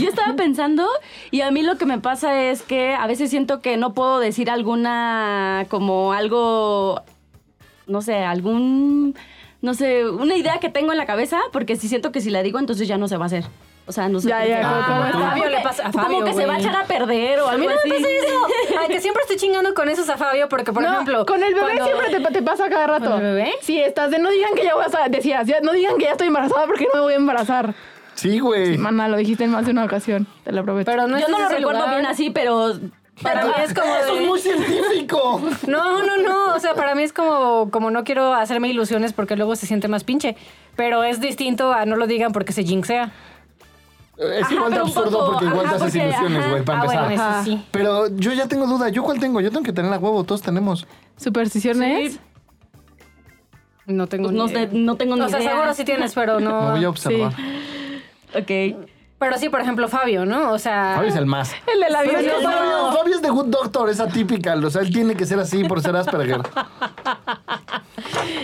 Yo 0.00 0.08
estaba 0.08 0.34
pensando 0.34 0.88
y 1.30 1.40
a 1.42 1.50
mí 1.52 1.62
lo 1.62 1.78
que 1.78 1.86
me 1.86 1.98
pasa 1.98 2.42
es 2.42 2.62
que 2.62 2.94
a 2.94 3.06
veces 3.06 3.30
siento 3.30 3.60
que 3.60 3.76
no 3.76 3.92
puedo 3.94 4.18
decir 4.18 4.50
alguna 4.50 5.66
como 5.68 6.12
algo 6.12 7.00
no 7.86 8.02
sé, 8.02 8.16
algún 8.24 9.14
no 9.62 9.74
sé, 9.74 10.08
una 10.08 10.36
idea 10.36 10.58
que 10.60 10.68
tengo 10.68 10.92
en 10.92 10.98
la 10.98 11.06
cabeza 11.06 11.38
porque 11.52 11.76
si 11.76 11.88
siento 11.88 12.12
que 12.12 12.20
si 12.20 12.30
la 12.30 12.42
digo 12.42 12.58
entonces 12.58 12.86
ya 12.88 12.98
no 12.98 13.08
se 13.08 13.16
va 13.16 13.24
a 13.24 13.26
hacer. 13.26 13.44
O 13.86 13.92
sea, 13.92 14.08
no 14.08 14.18
sé. 14.20 14.28
Ya, 14.30 14.44
ya, 14.46 14.60
qué. 14.60 14.62
como- 14.64 15.12
como. 15.12 15.28
Fabio 15.30 15.48
le 15.50 15.60
pasa 15.60 15.88
a 15.88 15.90
como 15.92 16.04
Fabio, 16.04 16.24
que 16.24 16.32
se 16.32 16.46
va 16.46 16.54
a 16.54 16.58
echar 16.58 16.74
a 16.76 16.84
perder 16.84 17.40
o 17.40 17.48
A 17.48 17.56
mí 17.58 17.66
algo 17.66 17.78
no 17.84 17.90
me 17.90 17.94
así. 17.96 18.02
pasa 18.02 18.14
eso. 18.26 18.78
Ay, 18.80 18.88
que 18.88 19.00
siempre 19.00 19.22
estoy 19.22 19.36
chingando 19.36 19.74
con 19.74 19.88
esos 19.90 20.08
a 20.08 20.16
Fabio 20.16 20.48
porque, 20.48 20.72
por 20.72 20.82
No, 20.82 20.92
ejemplo... 20.92 21.26
con 21.26 21.42
el 21.42 21.52
bebé 21.54 21.66
cuando- 21.76 21.84
siempre 21.84 22.08
te, 22.20 22.32
te 22.32 22.42
pasa 22.42 22.68
cada 22.70 22.86
rato. 22.86 23.10
¿Con 23.10 23.24
el 23.24 23.34
bebé? 23.34 23.52
Sí, 23.60 23.78
estás 23.80 24.10
de 24.10 24.18
no 24.18 24.30
digan 24.30 24.54
que 24.54 24.64
ya 24.64 24.74
voy 24.74 24.84
a 24.84 24.86
estar, 24.86 25.10
decías, 25.10 25.46
ya, 25.46 25.60
no 25.60 25.72
digan 25.72 25.98
que 25.98 26.04
ya 26.04 26.12
estoy 26.12 26.28
embarazada 26.28 26.66
porque 26.66 26.84
no 26.84 26.94
me 26.94 27.00
voy 27.00 27.12
a 27.12 27.16
embarazar. 27.16 27.74
Sí, 28.14 28.38
güey. 28.38 28.78
Mana, 28.78 29.08
lo 29.08 29.16
dijiste 29.18 29.44
en 29.44 29.50
más 29.50 29.64
de 29.66 29.72
una 29.72 29.84
ocasión, 29.84 30.26
te 30.44 30.52
lo 30.52 30.64
prometo. 30.64 30.90
Pero 30.90 31.06
no 31.06 31.18
Yo 31.18 31.28
no 31.28 31.38
lo 31.40 31.48
recuerdo 31.48 31.80
lugar. 31.80 31.94
bien 31.96 32.06
así, 32.06 32.30
pero 32.30 32.72
Para 33.22 33.44
mí 33.44 33.52
es 33.64 33.74
como 33.74 33.94
Eso 33.96 34.16
es 34.16 34.26
muy 34.26 34.40
científico. 34.40 35.40
No, 35.66 36.02
no, 36.02 36.16
no. 36.18 36.54
O 36.54 36.58
sea, 36.60 36.74
para 36.74 36.94
mí 36.94 37.02
es 37.02 37.12
como, 37.12 37.70
como 37.70 37.90
no 37.90 38.02
quiero 38.04 38.32
hacerme 38.34 38.68
ilusiones 38.68 39.12
porque 39.12 39.36
luego 39.36 39.56
se 39.56 39.66
siente 39.66 39.88
más 39.88 40.04
pinche. 40.04 40.36
Pero 40.76 41.04
es 41.04 41.20
distinto 41.20 41.72
a 41.72 41.86
no 41.86 41.96
lo 41.96 42.06
digan 42.06 42.32
porque 42.32 42.52
se 42.52 42.64
jinxea. 42.64 43.12
Es 44.16 44.44
Ajá, 44.44 44.54
igual 44.54 44.70
de 44.72 44.78
absurdo 44.78 45.10
poco, 45.18 45.30
porque 45.32 45.44
igual 45.46 45.66
ajá, 45.66 45.76
te 45.78 45.84
haces 45.84 45.92
porque, 46.02 46.08
ilusiones, 46.18 46.50
güey, 46.50 46.64
para 46.64 46.78
Ah, 46.78 46.82
empezar. 46.84 47.04
bueno, 47.04 47.14
eso 47.14 47.22
Ajá. 47.24 47.44
sí. 47.44 47.64
Pero 47.72 48.08
yo 48.16 48.32
ya 48.32 48.46
tengo 48.46 48.66
duda. 48.66 48.88
¿Yo 48.88 49.02
cuál 49.02 49.18
tengo? 49.18 49.40
Yo 49.40 49.50
tengo 49.50 49.64
que 49.64 49.72
tener 49.72 49.92
a 49.92 49.98
huevo. 49.98 50.22
Todos 50.24 50.40
tenemos. 50.42 50.86
¿Supersticiones? 51.16 52.20
No 53.86 54.06
tengo 54.06 54.24
pues, 54.28 54.36
no, 54.36 54.46
ni 54.46 54.52
idea. 54.52 54.70
sé, 54.70 54.76
no 54.76 54.96
tengo 54.96 55.16
ni 55.16 55.22
O 55.22 55.28
sea, 55.28 55.40
idea. 55.40 55.50
seguro 55.50 55.74
sí 55.74 55.84
tienes, 55.84 56.14
pero 56.14 56.36
Me 56.38 56.44
no. 56.44 56.70
voy 56.70 56.84
a 56.84 56.88
observar. 56.88 57.32
Ok. 58.34 58.50
Pero 59.18 59.38
sí, 59.38 59.48
por 59.48 59.60
ejemplo, 59.60 59.88
Fabio, 59.88 60.26
¿no? 60.26 60.52
O 60.52 60.58
sea. 60.58 60.94
Fabio 60.96 61.08
es 61.10 61.16
el 61.16 61.26
más. 61.26 61.52
El 61.72 61.80
de 61.80 61.90
la 61.90 62.00
Pero 62.02 62.18
es 62.18 62.24
que. 62.24 62.30
Fabio, 62.42 62.92
Fabio 62.98 63.14
es 63.14 63.22
de 63.22 63.30
Good 63.30 63.46
Doctor, 63.46 63.88
es 63.88 64.00
atípica. 64.00 64.54
O 64.54 64.70
sea, 64.70 64.82
él 64.82 64.92
tiene 64.92 65.14
que 65.14 65.24
ser 65.24 65.38
así 65.38 65.64
por 65.64 65.80
ser 65.80 65.96
Asperger. 65.96 66.40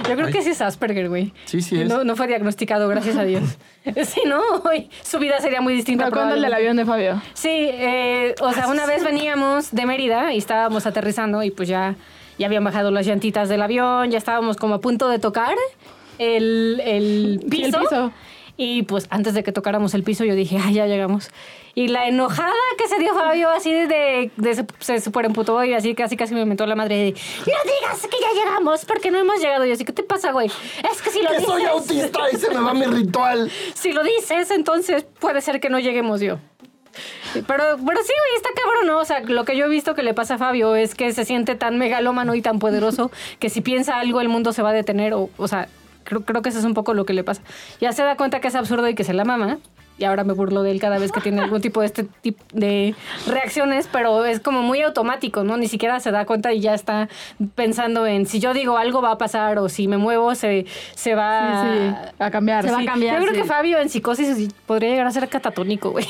Yo 0.09 0.17
creo 0.17 0.29
que 0.29 0.43
sí 0.43 0.51
es 0.51 0.61
Asperger, 0.61 1.09
güey. 1.09 1.33
Sí, 1.45 1.61
sí 1.61 1.81
es. 1.83 1.89
No, 1.89 2.05
no 2.05 2.17
fue 2.17 2.27
diagnosticado, 2.27 2.89
gracias 2.89 3.17
a 3.17 3.25
Dios. 3.25 3.43
Sí, 4.05 4.21
no, 4.27 4.41
hoy 4.65 4.91
su 5.03 5.19
vida 5.19 5.41
sería 5.41 5.63
muy 5.63 5.73
distinta. 5.75 6.05
¿Pero 6.05 6.17
cuándo 6.17 6.35
el 6.35 6.43
del 6.43 6.53
avión 6.53 6.77
de 6.77 6.85
Fabio? 6.85 7.21
Sí, 7.33 7.49
eh, 7.51 8.35
o 8.43 8.53
sea, 8.53 8.69
una 8.69 8.85
vez 8.85 9.03
veníamos 9.03 9.71
de 9.73 9.87
Mérida 9.87 10.35
y 10.35 10.37
estábamos 10.39 10.85
aterrizando 10.85 11.43
y 11.43 11.51
pues 11.51 11.67
ya, 11.67 11.95
ya 12.39 12.47
habían 12.47 12.63
bajado 12.63 12.91
las 12.91 13.07
llantitas 13.07 13.49
del 13.49 13.63
avión, 13.63 14.11
ya 14.11 14.19
estábamos 14.19 14.59
como 14.59 14.75
a 14.75 14.81
punto 14.83 15.09
de 15.09 15.19
tocar 15.19 15.55
el, 16.19 16.83
el 16.85 17.39
Sí, 17.41 17.49
piso. 17.49 17.79
el 17.79 17.83
piso. 17.85 18.13
Y 18.63 18.83
pues 18.83 19.07
antes 19.09 19.33
de 19.33 19.43
que 19.43 19.53
tocáramos 19.53 19.95
el 19.95 20.03
piso 20.03 20.23
yo 20.23 20.35
dije, 20.35 20.59
ay, 20.63 20.75
ya 20.75 20.87
llegamos. 20.87 21.31
Y 21.75 21.89
la 21.89 22.07
enojada 22.07 22.53
que 22.77 22.89
se 22.89 22.99
dio 22.99 23.15
Fabio 23.15 23.49
así 23.49 23.73
de, 23.73 24.31
de, 24.37 24.55
se, 24.55 24.67
se 24.81 25.01
super 25.01 25.25
emputó 25.25 25.65
y 25.65 25.73
así 25.73 25.95
casi 25.95 26.15
casi 26.15 26.35
me 26.35 26.45
mentó 26.45 26.67
la 26.67 26.75
madre 26.77 26.95
de, 26.97 27.13
no 27.13 27.73
digas 27.73 28.03
que 28.03 28.19
ya 28.21 28.45
llegamos 28.45 28.85
porque 28.85 29.11
no 29.11 29.17
hemos 29.17 29.41
llegado. 29.41 29.65
Y 29.65 29.73
así, 29.73 29.87
¿qué 29.87 29.95
te 29.95 30.03
pasa, 30.03 30.33
güey? 30.33 30.49
Es 30.93 31.01
que 31.01 31.09
si 31.09 31.23
lo 31.23 31.31
Que 31.31 31.39
dices... 31.39 31.51
soy 31.51 31.65
autista 31.65 32.21
y 32.31 32.37
se 32.37 32.51
me 32.51 32.61
va 32.61 32.75
mi 32.75 32.85
ritual. 32.85 33.51
Si 33.73 33.95
lo 33.95 34.05
dices, 34.05 34.51
entonces 34.51 35.07
puede 35.19 35.41
ser 35.41 35.59
que 35.59 35.71
no 35.71 35.79
lleguemos 35.79 36.21
yo. 36.21 36.39
Pero, 37.33 37.47
pero 37.47 38.03
sí, 38.03 38.13
güey, 38.13 38.37
está 38.37 38.51
cabrón, 38.63 38.89
¿no? 38.89 38.99
O 38.99 39.05
sea, 39.07 39.21
lo 39.21 39.47
que 39.47 39.57
yo 39.57 39.65
he 39.65 39.69
visto 39.71 39.95
que 39.95 40.03
le 40.03 40.13
pasa 40.13 40.35
a 40.35 40.39
Fabio 40.39 40.77
es 40.77 40.95
que 40.95 41.15
se 41.15 41.25
siente 41.25 41.55
tan 41.55 41.79
megalómano 41.79 42.35
y 42.35 42.43
tan 42.43 42.59
poderoso 42.59 43.11
que 43.39 43.49
si 43.49 43.63
piensa 43.63 43.99
algo 43.99 44.21
el 44.21 44.29
mundo 44.29 44.53
se 44.53 44.61
va 44.61 44.69
a 44.69 44.75
detener. 44.75 45.15
O, 45.15 45.31
o 45.39 45.49
sea, 45.49 45.69
creo, 46.11 46.21
creo 46.25 46.43
que 46.43 46.51
eso 46.51 46.59
es 46.59 46.65
un 46.67 46.75
poco 46.75 46.93
lo 46.93 47.07
que 47.07 47.15
le 47.15 47.25
pasa. 47.25 47.41
Ya 47.81 47.93
se 47.93 48.03
da 48.03 48.17
cuenta 48.17 48.41
que 48.41 48.49
es 48.49 48.55
absurdo 48.55 48.87
y 48.89 48.95
que 48.95 49.05
se 49.05 49.15
la 49.15 49.25
mama. 49.25 49.59
Y 49.99 50.05
ahora 50.05 50.25
me 50.25 50.33
burlo 50.33 50.63
de 50.63 50.71
él 50.71 50.81
cada 50.81 50.99
vez 50.99 51.13
que 51.13 51.21
tiene 51.21 51.43
algún 51.43 51.61
tipo 51.61 51.81
de 51.81 51.87
este 51.87 52.05
tipo 52.05 52.43
de 52.55 52.95
reacciones, 53.27 53.87
pero 53.93 54.25
es 54.25 54.41
como 54.41 54.63
muy 54.63 54.81
automático, 54.81 55.45
¿no? 55.45 55.59
Ni 55.59 55.69
siquiera 55.69 56.01
se 56.01 56.11
da 56.11 56.25
cuenta 56.25 56.55
y 56.55 56.61
ya 56.61 56.73
está 56.73 57.11
pensando 57.55 58.07
en 58.07 58.25
si 58.25 58.41
yo 58.41 58.55
digo 58.55 58.79
algo 58.79 59.03
va 59.03 59.11
a 59.13 59.19
pasar 59.19 59.59
o 59.59 59.69
si 59.69 59.89
me 59.89 59.99
muevo 59.99 60.35
se, 60.35 60.65
se 60.95 61.15
va 61.15 61.65
Sí, 61.65 61.69
sí, 61.69 62.15
a 62.19 62.31
cambiar. 62.31 62.65
Se 62.65 62.71
va 62.73 62.81
a 62.81 62.85
cambiar. 62.87 63.21
yo 63.21 63.27
creo 63.29 63.43
que 63.43 63.47
Fabio 63.47 63.79
en 63.79 63.91
psicosis 63.91 64.49
podría 64.65 64.89
llegar 64.89 65.07
a 65.07 65.11
ser 65.11 65.29
catatónico, 65.29 65.91
güey. 65.91 66.07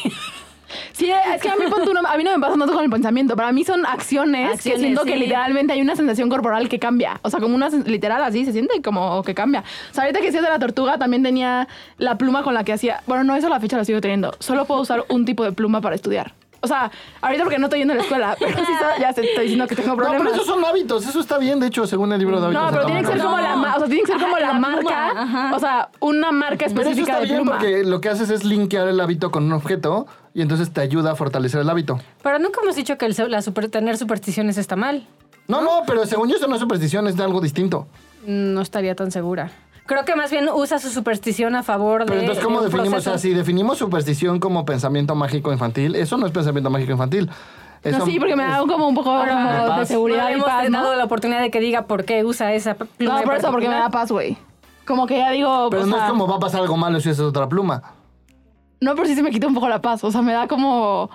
Sí, 0.92 1.10
es 1.10 1.40
que 1.42 1.48
a 1.50 1.56
mí, 1.56 1.64
no- 1.64 2.08
a 2.08 2.16
mí 2.16 2.24
no 2.24 2.32
me 2.32 2.38
pasa 2.40 2.56
tanto 2.58 2.72
con 2.74 2.84
el 2.84 2.90
pensamiento. 2.90 3.36
Para 3.36 3.52
mí 3.52 3.64
son 3.64 3.84
acciones, 3.86 4.62
que 4.62 4.78
siento 4.78 5.04
que 5.04 5.16
literalmente 5.16 5.72
hay 5.72 5.80
una 5.80 5.96
sensación 5.96 6.28
corporal 6.28 6.68
que 6.68 6.78
cambia. 6.78 7.18
O 7.22 7.30
sea, 7.30 7.40
como 7.40 7.54
una 7.54 7.68
literal 7.68 8.22
así, 8.22 8.44
se 8.44 8.52
siente 8.52 8.80
como 8.82 9.22
que 9.22 9.34
cambia. 9.34 9.64
O 9.90 9.94
sea, 9.94 10.04
ahorita 10.04 10.20
que 10.20 10.28
hacía 10.28 10.42
de 10.42 10.48
la 10.48 10.58
tortuga 10.58 10.98
también 10.98 11.22
tenía 11.22 11.68
la 11.98 12.16
pluma 12.18 12.42
con 12.42 12.54
la 12.54 12.64
que 12.64 12.72
hacía. 12.72 13.02
Bueno, 13.06 13.24
no, 13.24 13.34
eso 13.36 13.48
la 13.48 13.60
fecha 13.60 13.76
lo 13.76 13.84
sigo 13.84 14.00
teniendo. 14.00 14.34
Solo 14.38 14.64
puedo 14.64 14.80
usar 14.80 15.04
un 15.08 15.24
tipo 15.24 15.44
de 15.44 15.52
pluma 15.52 15.80
para 15.80 15.94
estudiar. 15.94 16.32
O 16.62 16.66
sea, 16.68 16.90
ahorita 17.22 17.44
porque 17.44 17.58
no 17.58 17.66
estoy 17.66 17.78
yendo 17.80 17.94
a 17.94 17.96
la 17.96 18.02
escuela, 18.02 18.36
pero 18.38 18.56
sí 18.58 18.72
ya 19.00 19.12
se- 19.12 19.22
estoy 19.22 19.44
diciendo 19.44 19.66
que 19.66 19.74
tengo 19.76 19.88
No, 19.90 19.96
pero 19.96 20.08
problemas. 20.10 20.34
esos 20.34 20.46
son 20.46 20.64
hábitos, 20.64 21.06
eso 21.06 21.20
está 21.20 21.38
bien, 21.38 21.58
de 21.60 21.68
hecho, 21.68 21.86
según 21.86 22.12
el 22.12 22.18
libro 22.18 22.38
de 22.40 22.46
hábitos. 22.46 22.62
No, 22.64 22.70
pero 22.70 22.86
tiene 22.86 23.00
que 23.00 23.06
ser 23.08 23.18
como 23.22 23.38
la, 23.38 23.56
ma- 23.56 23.76
o 23.76 23.78
sea, 23.78 23.86
tiene 23.88 24.00
que 24.02 24.06
ser 24.08 24.16
Ajá, 24.16 24.24
como 24.24 24.36
la, 24.38 24.46
la 24.46 24.52
pluma, 24.52 24.68
marca, 24.68 25.56
o 25.56 25.58
sea, 25.58 25.88
una 26.00 26.32
marca 26.32 26.66
Pero 26.68 26.80
eso 26.82 26.90
específica 26.90 27.12
está 27.12 27.20
de 27.20 27.26
bien 27.26 27.36
pluma. 27.42 27.52
porque 27.58 27.84
lo 27.84 28.00
que 28.00 28.08
haces 28.10 28.30
es 28.30 28.44
linkear 28.44 28.88
el 28.88 29.00
hábito 29.00 29.30
con 29.30 29.44
un 29.44 29.52
objeto 29.54 30.06
y 30.34 30.42
entonces 30.42 30.70
te 30.72 30.80
ayuda 30.80 31.12
a 31.12 31.14
fortalecer 31.14 31.60
el 31.60 31.70
hábito. 31.70 31.98
Pero 32.22 32.38
nunca 32.38 32.60
hemos 32.62 32.76
dicho 32.76 32.98
que 32.98 33.06
el, 33.06 33.16
la 33.28 33.40
super- 33.42 33.70
tener 33.70 33.96
supersticiones 33.96 34.58
está 34.58 34.76
mal. 34.76 35.06
No, 35.48 35.62
no, 35.62 35.82
pero 35.86 36.04
según 36.06 36.28
yo 36.28 36.36
eso 36.36 36.46
no 36.46 36.54
es 36.54 36.60
superstición, 36.60 37.08
es 37.08 37.16
de 37.16 37.24
algo 37.24 37.40
distinto. 37.40 37.86
No 38.26 38.60
estaría 38.60 38.94
tan 38.94 39.10
segura. 39.10 39.50
Creo 39.90 40.04
que 40.04 40.14
más 40.14 40.30
bien 40.30 40.48
usa 40.54 40.78
su 40.78 40.88
superstición 40.88 41.56
a 41.56 41.64
favor 41.64 42.02
Pero 42.04 42.14
de. 42.14 42.20
entonces, 42.20 42.44
¿cómo 42.44 42.60
de 42.60 42.68
definimos? 42.68 43.00
O 43.00 43.00
sea, 43.00 43.18
si 43.18 43.34
definimos 43.34 43.76
superstición 43.76 44.38
como 44.38 44.64
pensamiento 44.64 45.16
mágico 45.16 45.50
infantil, 45.52 45.96
eso 45.96 46.16
no 46.16 46.26
es 46.26 46.32
pensamiento 46.32 46.70
mágico 46.70 46.92
infantil. 46.92 47.28
Eso 47.82 47.98
No, 47.98 48.06
sí, 48.06 48.20
porque 48.20 48.36
me 48.36 48.44
da 48.44 48.58
como 48.60 48.86
un 48.86 48.94
poco 48.94 49.10
como 49.10 49.24
De 49.52 49.66
paz. 49.66 49.88
seguridad 49.88 50.26
no 50.26 50.30
y 50.30 50.32
hemos 50.34 50.46
paz, 50.46 50.70
¿no? 50.70 50.82
dado 50.84 50.94
la 50.94 51.02
oportunidad 51.06 51.40
de 51.40 51.50
que 51.50 51.58
diga 51.58 51.86
por 51.86 52.04
qué 52.04 52.24
usa 52.24 52.52
esa 52.52 52.74
pluma. 52.76 53.18
No, 53.18 53.24
por 53.24 53.34
eso, 53.34 53.50
porque 53.50 53.68
me 53.68 53.74
da 53.74 53.90
paz, 53.90 54.12
güey. 54.12 54.38
Como 54.86 55.08
que 55.08 55.18
ya 55.18 55.32
digo, 55.32 55.66
Pero 55.72 55.86
no 55.86 55.96
sea, 55.96 56.04
es 56.06 56.10
como 56.12 56.28
va 56.28 56.36
a 56.36 56.38
pasar 56.38 56.60
algo 56.60 56.76
malo 56.76 57.00
si 57.00 57.08
usas 57.10 57.24
otra 57.26 57.48
pluma. 57.48 57.82
No, 58.80 58.94
pero 58.94 59.08
sí 59.08 59.16
se 59.16 59.24
me 59.24 59.30
quita 59.32 59.48
un 59.48 59.54
poco 59.54 59.68
la 59.68 59.82
paz. 59.82 60.04
O 60.04 60.12
sea, 60.12 60.22
me 60.22 60.32
da 60.32 60.46
como... 60.46 61.10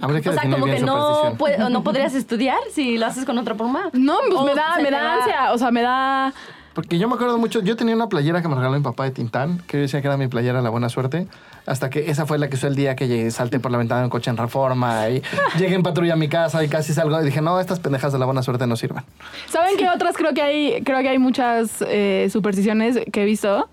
Habría 0.00 0.20
que 0.22 0.30
O 0.30 0.32
sea, 0.32 0.42
como 0.50 0.64
bien 0.64 0.78
que 0.78 0.82
no, 0.82 1.34
puede- 1.38 1.70
no 1.70 1.84
podrías 1.84 2.14
estudiar 2.16 2.58
si 2.72 2.98
lo 2.98 3.06
haces 3.06 3.24
con 3.24 3.38
otra 3.38 3.54
pluma. 3.54 3.90
No, 3.92 4.16
pues 4.28 4.40
O 4.40 4.44
me 4.44 4.54
da, 4.56 4.76
me 4.82 4.90
da 4.90 5.14
ansia. 5.18 5.52
O 5.52 5.58
sea, 5.58 5.70
me 5.70 5.82
da... 5.82 6.34
Porque 6.74 6.98
yo 6.98 7.06
me 7.08 7.14
acuerdo 7.16 7.36
mucho, 7.38 7.60
yo 7.60 7.76
tenía 7.76 7.94
una 7.94 8.08
playera 8.08 8.40
que 8.40 8.48
me 8.48 8.54
regaló 8.54 8.76
mi 8.76 8.82
papá 8.82 9.04
de 9.04 9.10
Tintán, 9.10 9.58
que 9.66 9.76
yo 9.76 9.82
decía 9.82 10.00
que 10.00 10.06
era 10.08 10.16
mi 10.16 10.26
playera 10.28 10.62
La 10.62 10.70
Buena 10.70 10.88
Suerte, 10.88 11.26
hasta 11.66 11.90
que 11.90 12.10
esa 12.10 12.24
fue 12.24 12.38
la 12.38 12.48
que 12.48 12.56
usé 12.56 12.66
el 12.68 12.74
día 12.76 12.96
que 12.96 13.08
llegué, 13.08 13.30
salté 13.30 13.60
por 13.60 13.70
la 13.70 13.78
ventana 13.78 14.00
de 14.00 14.04
un 14.06 14.10
coche 14.10 14.30
en 14.30 14.36
reforma 14.38 15.08
y 15.10 15.22
llegué 15.58 15.74
en 15.74 15.82
patrulla 15.82 16.14
a 16.14 16.16
mi 16.16 16.28
casa 16.28 16.64
y 16.64 16.68
casi 16.68 16.94
salgo 16.94 17.20
y 17.20 17.24
dije, 17.24 17.42
no, 17.42 17.60
estas 17.60 17.78
pendejas 17.80 18.12
de 18.12 18.18
La 18.18 18.24
Buena 18.24 18.42
Suerte 18.42 18.66
no 18.66 18.76
sirven. 18.76 19.04
¿Saben 19.48 19.76
qué 19.76 19.88
otras? 19.88 20.16
Creo 20.16 20.32
que 20.32 20.40
hay, 20.42 20.82
creo 20.82 21.00
que 21.00 21.08
hay 21.10 21.18
muchas 21.18 21.84
eh, 21.86 22.28
supersticiones 22.32 22.98
que 23.12 23.22
he 23.22 23.26
visto 23.26 23.68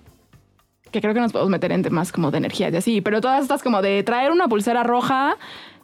que 0.92 1.02
creo 1.02 1.14
que 1.14 1.20
nos 1.20 1.32
podemos 1.32 1.52
meter 1.52 1.72
en 1.72 1.84
temas 1.84 2.12
como 2.12 2.32
de 2.32 2.40
energías 2.40 2.74
y 2.74 2.78
así. 2.78 3.02
Pero 3.02 3.22
todas 3.22 3.44
estas 3.44 3.62
como 3.62 3.82
de 3.82 4.02
traer 4.04 4.32
una 4.32 4.48
pulsera 4.48 4.82
roja 4.84 5.38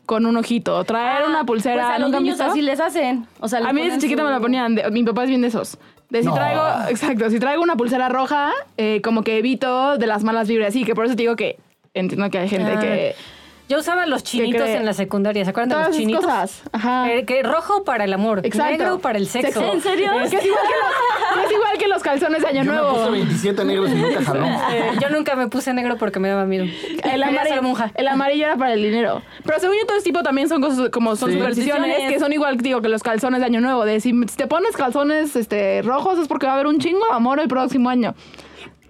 con 0.08 0.26
un 0.26 0.36
ojito, 0.38 0.84
traer 0.84 1.24
Ah, 1.26 1.30
una 1.30 1.44
pulsera... 1.46 1.76
Pues 1.84 1.96
a 1.96 2.00
los 2.00 2.10
¿nunca 2.10 2.20
niños 2.22 2.40
así 2.42 2.62
les 2.62 2.80
hacen. 2.80 3.26
O 3.40 3.48
sea, 3.48 3.60
A 3.68 3.72
mí 3.74 3.82
desde 3.84 4.00
chiquita 4.00 4.22
su- 4.22 4.26
me 4.28 4.32
la 4.34 4.40
ponían. 4.40 4.76
de- 4.76 4.90
mi 4.92 5.04
papá 5.04 5.24
es 5.24 5.30
bien 5.30 5.42
de 5.42 5.48
esos. 5.48 5.78
De 6.10 6.22
si 6.22 6.28
No. 6.28 6.34
traigo, 6.36 6.62
exacto, 6.90 7.30
si 7.30 7.40
traigo 7.40 7.64
una 7.64 7.76
pulsera 7.76 8.10
roja, 8.10 8.52
eh, 8.78 9.02
como 9.04 9.24
que 9.24 9.38
evito 9.40 9.98
de 9.98 10.08
las 10.08 10.24
malas 10.24 10.48
vibras. 10.48 10.74
Sí, 10.74 10.84
que 10.86 10.94
por 10.96 11.06
eso 11.06 11.16
te 11.16 11.24
digo 11.24 11.36
que 11.36 11.58
entiendo 11.94 12.30
que 12.30 12.38
hay 12.38 12.50
gente 12.50 12.72
Ah. 12.76 12.80
que. 12.80 13.16
Yo 13.68 13.80
usaba 13.80 14.06
los 14.06 14.24
chinitos 14.24 14.68
en 14.70 14.86
la 14.86 14.94
secundaria. 14.94 15.44
¿Se 15.44 15.50
acuerdan 15.50 15.70
de 15.70 15.76
los 15.76 15.88
esas 15.88 15.98
chinitos? 15.98 16.24
cosas. 16.26 16.62
Ajá. 16.72 17.12
Eh, 17.12 17.26
que 17.26 17.42
rojo 17.42 17.84
para 17.84 18.04
el 18.04 18.14
amor, 18.14 18.42
Exacto. 18.46 18.72
negro 18.72 19.00
para 19.00 19.18
el 19.18 19.28
sexo. 19.28 19.74
¿En 19.74 19.82
serio? 19.82 20.12
Que 20.30 20.38
es, 20.38 20.46
igual 20.46 20.62
que 20.62 20.76
los, 20.78 21.34
que 21.34 21.46
es 21.46 21.52
igual 21.52 21.78
que 21.80 21.88
los 21.88 22.04
calzones 22.04 22.42
de 22.44 22.48
Año 22.48 22.64
Yo 22.64 22.72
me 22.72 22.78
Nuevo. 22.78 22.94
puse 22.96 23.10
27 23.12 23.66
negros 23.66 23.90
y 23.92 23.96
nunca 23.96 24.22
jaló. 24.24 24.46
Eh, 24.72 24.92
yo 25.02 25.10
nunca 25.10 25.36
me 25.36 25.48
puse 25.48 25.74
negro 25.74 25.98
porque 25.98 26.20
me 26.20 26.30
daba 26.30 26.46
miedo. 26.46 26.66
El 27.04 27.24
amarillo, 27.24 27.62
monja. 27.64 27.92
el 27.96 28.08
amarillo 28.08 28.46
era 28.46 28.56
para 28.58 28.74
el 28.74 28.82
dinero. 28.84 29.22
Pero 29.44 29.60
según 29.60 29.76
yo, 29.80 29.86
todo 29.86 29.98
este 29.98 30.10
tipo 30.12 30.22
también 30.24 30.48
son 30.50 30.62
cosas 30.62 30.90
como 30.90 31.16
son 31.16 31.32
Sí. 31.32 31.38
supersticiones 31.38 31.76
Supersticiones. 31.82 32.14
que 32.14 32.20
son 32.20 32.34
igual, 32.34 32.58
digo, 32.58 32.82
que 32.82 32.90
los 32.90 33.02
calzones 33.04 33.40
de 33.40 33.46
Año 33.48 33.62
Nuevo. 33.62 33.84
De 33.86 34.00
si 34.00 34.14
te 34.38 34.48
pones 34.48 34.76
calzones 34.78 35.36
este, 35.36 35.82
rojos 35.82 36.20
es 36.20 36.28
porque 36.28 36.46
va 36.46 36.54
a 36.54 36.56
haber 36.56 36.68
un 36.68 36.80
chingo 36.80 37.06
de 37.10 37.14
amor 37.14 37.40
el 37.40 37.48
próximo 37.48 37.90
año. 37.90 38.14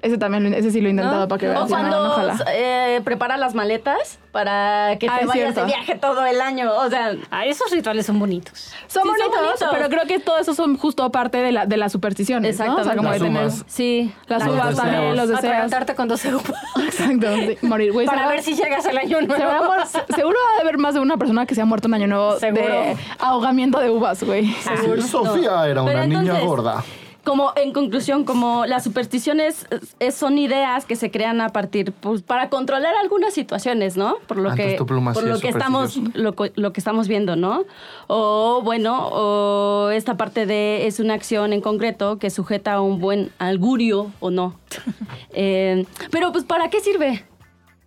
Ese 0.06 0.20
también, 0.20 0.54
ese 0.54 0.70
sí 0.70 0.82
lo 0.82 0.88
he 0.88 0.92
intentado 0.92 1.22
¿No? 1.22 1.28
para 1.28 1.40
que 1.40 1.48
O 1.48 1.50
veas. 1.50 1.62
No, 1.64 1.68
cuando 1.68 2.18
no 2.18 2.34
eh, 2.52 3.02
prepara 3.04 3.38
las 3.38 3.56
maletas 3.56 4.20
para 4.32 4.98
que 5.00 5.08
Ah, 5.10 5.18
te 5.20 5.26
vayas 5.26 5.56
de 5.56 5.66
viaje 5.66 5.96
todo 5.96 6.24
el 6.26 6.42
año. 6.42 6.72
O 6.76 6.90
sea, 6.92 7.14
Ah, 7.32 7.46
esos 7.46 7.72
rituales 7.72 8.06
son 8.06 8.20
bonitos. 8.20 8.72
Son, 8.88 9.02
Sí, 9.04 9.10
son 9.10 9.32
bonitos, 9.32 9.66
pero 9.72 9.90
creo 9.90 10.06
que 10.06 10.20
todo 10.20 10.38
eso 10.38 10.54
son 10.54 10.78
justo 10.78 11.12
parte 11.12 11.40
de 11.40 11.52
la, 11.52 11.66
de 11.66 11.78
las 11.78 11.92
supersticiones. 11.92 12.60
¿no? 12.60 12.64
O 12.66 12.84
sea, 12.84 12.94
Exactamente. 12.94 12.98
como 12.98 13.12
de 13.14 13.20
Las 13.20 13.28
tener 13.28 13.44
uvas. 13.48 13.64
sí. 13.68 14.14
las 14.28 14.46
la- 14.46 14.52
uvas 14.52 14.76
también, 14.76 15.16
los 15.16 15.28
deseos. 15.28 15.40
Atragantarte 15.40 15.96
con 15.96 16.08
12 16.08 16.36
uvas. 16.36 16.54
Exacto, 16.86 17.28
sí, 17.36 17.58
morir. 17.66 17.92
Güey, 17.92 18.06
Para 18.06 18.28
ver 18.28 18.44
si 18.44 18.54
llegas 18.56 18.86
al 18.86 18.98
año 19.00 19.22
nuevo. 19.22 19.74
seguro 20.16 20.38
va 20.54 20.58
a 20.60 20.62
haber 20.62 20.78
más 20.78 20.94
de 20.94 21.00
una 21.00 21.18
persona 21.18 21.48
que 21.48 21.56
se 21.56 21.62
ha 21.62 21.66
muerto 21.66 21.88
un 21.88 21.96
año 21.96 22.06
nuevo 22.08 22.38
Seguro. 22.40 22.64
de 22.64 22.96
ahogamiento 23.20 23.80
de 23.80 23.90
uvas, 23.90 24.22
güey. 24.24 24.46
Sí, 24.46 25.02
Sofía 25.08 25.66
era 25.68 25.82
una 25.82 25.92
Pero 25.92 26.04
niña 26.08 26.20
entonces, 26.22 26.46
gorda. 26.46 26.84
Como 27.26 27.52
en 27.56 27.74
conclusión, 27.74 28.24
como 28.24 28.66
las 28.66 28.84
supersticiones 28.84 29.68
eh, 30.00 30.12
son 30.12 30.38
ideas 30.38 30.86
que 30.86 30.96
se 30.96 31.10
crean 31.12 31.42
a 31.42 31.50
partir, 31.50 31.92
pues, 31.92 32.22
para 32.22 32.50
controlar 32.50 32.94
algunas 33.02 33.34
situaciones, 33.34 33.98
¿no? 33.98 34.16
Por 34.28 34.38
lo 34.38 34.52
Ah, 34.52 34.56
que, 34.56 34.76
por 34.78 34.92
lo 34.92 35.36
es 35.36 35.42
que 35.42 35.50
estamos, 35.50 35.98
lo, 36.14 36.36
lo 36.56 36.72
que 36.72 36.80
estamos 36.80 37.08
viendo, 37.08 37.36
¿no? 37.36 37.64
O 38.08 38.62
bueno, 38.64 39.10
o 39.12 39.90
esta 39.90 40.16
parte 40.18 40.46
de 40.46 40.88
es 40.88 41.00
una 41.00 41.16
acción 41.16 41.52
en 41.52 41.62
concreto 41.62 42.20
que 42.20 42.30
sujeta 42.30 42.74
a 42.74 42.82
un 42.82 43.00
buen 43.00 43.32
augurio 43.40 44.12
o 44.20 44.30
no. 44.30 44.56
Eh, 45.38 45.86
pero 46.12 46.32
pues, 46.32 46.46
¿para 46.46 46.70
qué 46.70 46.80
sirve? 46.80 47.26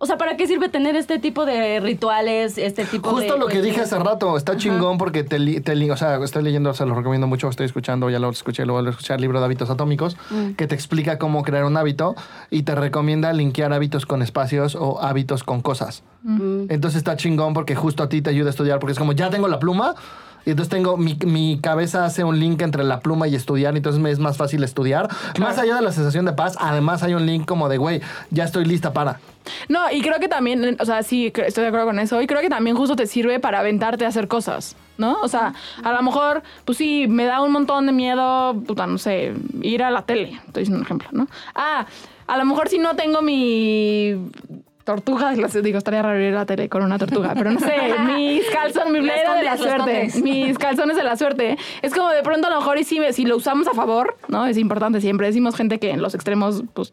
O 0.01 0.07
sea, 0.07 0.17
¿para 0.17 0.37
qué 0.37 0.47
sirve 0.47 0.69
tener 0.69 0.95
este 0.95 1.19
tipo 1.19 1.45
de 1.45 1.81
rituales, 1.81 2.57
este 2.57 2.85
tipo 2.85 3.09
de... 3.09 3.15
Justo 3.17 3.37
lo 3.37 3.49
que 3.49 3.61
dije 3.61 3.81
hace 3.81 3.99
rato, 3.99 4.37
está 4.37 4.57
chingón 4.57 4.97
porque 4.97 5.25
te, 5.25 5.61
te 5.61 5.91
o 5.91 5.97
sea, 5.97 6.23
estoy 6.23 6.45
leyendo, 6.45 6.73
se 6.73 6.87
lo 6.87 6.95
recomiendo 6.95 7.27
mucho, 7.27 7.49
estoy 7.49 7.67
escuchando, 7.67 8.09
ya 8.09 8.21
lo 8.21 8.31
escuché, 8.31 8.65
lo 8.65 8.75
vuelvo 8.75 8.89
a 8.89 8.93
escuchar, 8.93 9.17
el 9.17 9.23
libro 9.23 9.41
de 9.41 9.47
hábitos 9.47 9.71
atómicos, 9.71 10.17
Mm. 10.31 10.53
que 10.53 10.67
te 10.69 10.75
explica 10.77 11.19
cómo 11.19 11.43
crear 11.43 11.65
un 11.65 11.77
hábito 11.77 12.15
y 12.51 12.63
te 12.63 12.75
recomienda 12.75 13.33
linkear 13.33 13.73
hábitos 13.73 14.07
con 14.07 14.23
espacios 14.23 14.77
o 14.77 15.01
hábitos 15.03 15.43
con 15.43 15.63
cosas. 15.63 16.05
Mm. 16.23 16.67
Entonces 16.69 16.99
está 16.99 17.17
chingón 17.17 17.53
porque 17.53 17.75
justo 17.75 18.03
a 18.05 18.09
ti 18.09 18.23
te 18.23 18.31
ayuda 18.31 18.49
a 18.49 18.51
estudiar, 18.51 18.79
porque 18.79 18.93
es 18.93 18.99
como, 18.99 19.13
ya 19.13 19.31
tengo 19.31 19.49
la 19.49 19.59
pluma, 19.59 19.95
y 20.49 20.53
entonces 20.53 20.71
tengo, 20.71 20.97
mi, 20.97 21.15
mi 21.27 21.59
cabeza 21.61 22.07
hace 22.07 22.25
un 22.25 22.41
link 22.41 22.63
entre 22.63 22.83
la 22.83 23.01
pluma 23.01 23.29
y 23.29 23.35
estudiar, 23.35 23.75
y 23.75 23.77
entonces 23.77 24.01
me 24.01 24.11
es 24.11 24.19
más 24.19 24.39
fácil 24.39 24.65
estudiar. 24.65 25.07
Más 25.39 25.59
allá 25.59 25.75
de 25.75 25.83
la 25.83 25.93
sensación 25.93 26.25
de 26.25 26.33
paz, 26.33 26.57
además 26.59 27.03
hay 27.03 27.13
un 27.13 27.27
link 27.27 27.45
como 27.45 27.69
de, 27.69 27.77
güey, 27.77 28.01
ya 28.31 28.45
estoy 28.45 28.65
lista 28.65 28.95
para. 28.95 29.21
No, 29.69 29.91
y 29.93 30.01
creo 30.01 30.19
que 30.19 30.29
también, 30.29 30.79
o 30.81 30.85
sea, 30.87 31.03
sí, 31.03 31.27
estoy 31.27 31.65
de 31.65 31.69
acuerdo 31.69 31.85
con 31.85 31.99
eso. 31.99 32.23
Y 32.23 32.27
creo 32.27 32.41
que 32.41 32.49
también 32.49 32.77
justo 32.77 32.97
te 32.97 33.07
sirve 33.07 33.41
para 33.41 33.59
aventarte 33.59 34.07
a 34.07 34.09
hacer 34.09 34.27
cosas, 34.27 34.75
¿no? 34.97 35.21
O 35.21 35.29
sea, 35.29 35.53
a 35.85 35.93
lo 35.93 36.03
mejor, 36.03 36.43
pues 36.65 36.79
sí, 36.79 37.05
me 37.09 37.27
da 37.27 37.43
un 37.43 37.53
montón 37.53 37.85
de 37.85 37.93
miedo, 37.93 38.55
puta, 38.67 38.87
no 38.87 38.97
sé, 38.97 39.35
ir 39.61 39.83
a 39.83 39.91
la 39.91 40.07
tele. 40.07 40.41
Estoy 40.47 40.63
diciendo 40.63 40.79
un 40.79 40.85
ejemplo, 40.85 41.11
¿no? 41.13 41.29
Ah, 41.55 41.85
a 42.27 42.39
lo 42.39 42.47
mejor 42.47 42.71
si 42.71 42.79
no 42.79 42.97
tengo 42.97 43.21
mi 43.21 44.31
tortuga, 44.93 45.33
las- 45.37 45.63
digo, 45.63 45.77
estaría 45.77 46.01
raro 46.01 46.19
ir 46.19 46.33
a 46.33 46.39
la 46.39 46.47
tele 46.47 46.69
con 46.71 46.83
una 46.83 46.97
tortuga, 46.99 47.35
pero 47.37 47.51
no 47.53 47.61
sé, 47.61 47.75
mis 48.07 48.43
calzones, 48.51 48.91
mi 48.93 49.01
playera 49.01 49.35
de 49.35 49.43
la 49.43 49.57
suerte, 49.59 50.09
mis 50.23 50.57
calzones 50.57 50.97
de 50.97 51.03
la 51.05 51.15
suerte. 51.17 51.59
Es 51.83 51.93
como 51.95 52.09
de 52.09 52.23
pronto 52.23 52.47
a 52.47 52.51
lo 52.51 52.57
mejor 52.57 52.79
y 52.79 52.85
si, 52.85 52.99
si 53.13 53.27
lo 53.27 53.37
usamos 53.37 53.69
a 53.69 53.75
favor, 53.75 54.17
¿no? 54.29 54.47
Es 54.47 54.57
importante 54.57 55.01
siempre. 55.03 55.27
Decimos 55.27 55.55
gente 55.57 55.79
que 55.79 55.91
en 55.91 56.01
los 56.01 56.15
extremos, 56.15 56.63
pues 56.73 56.93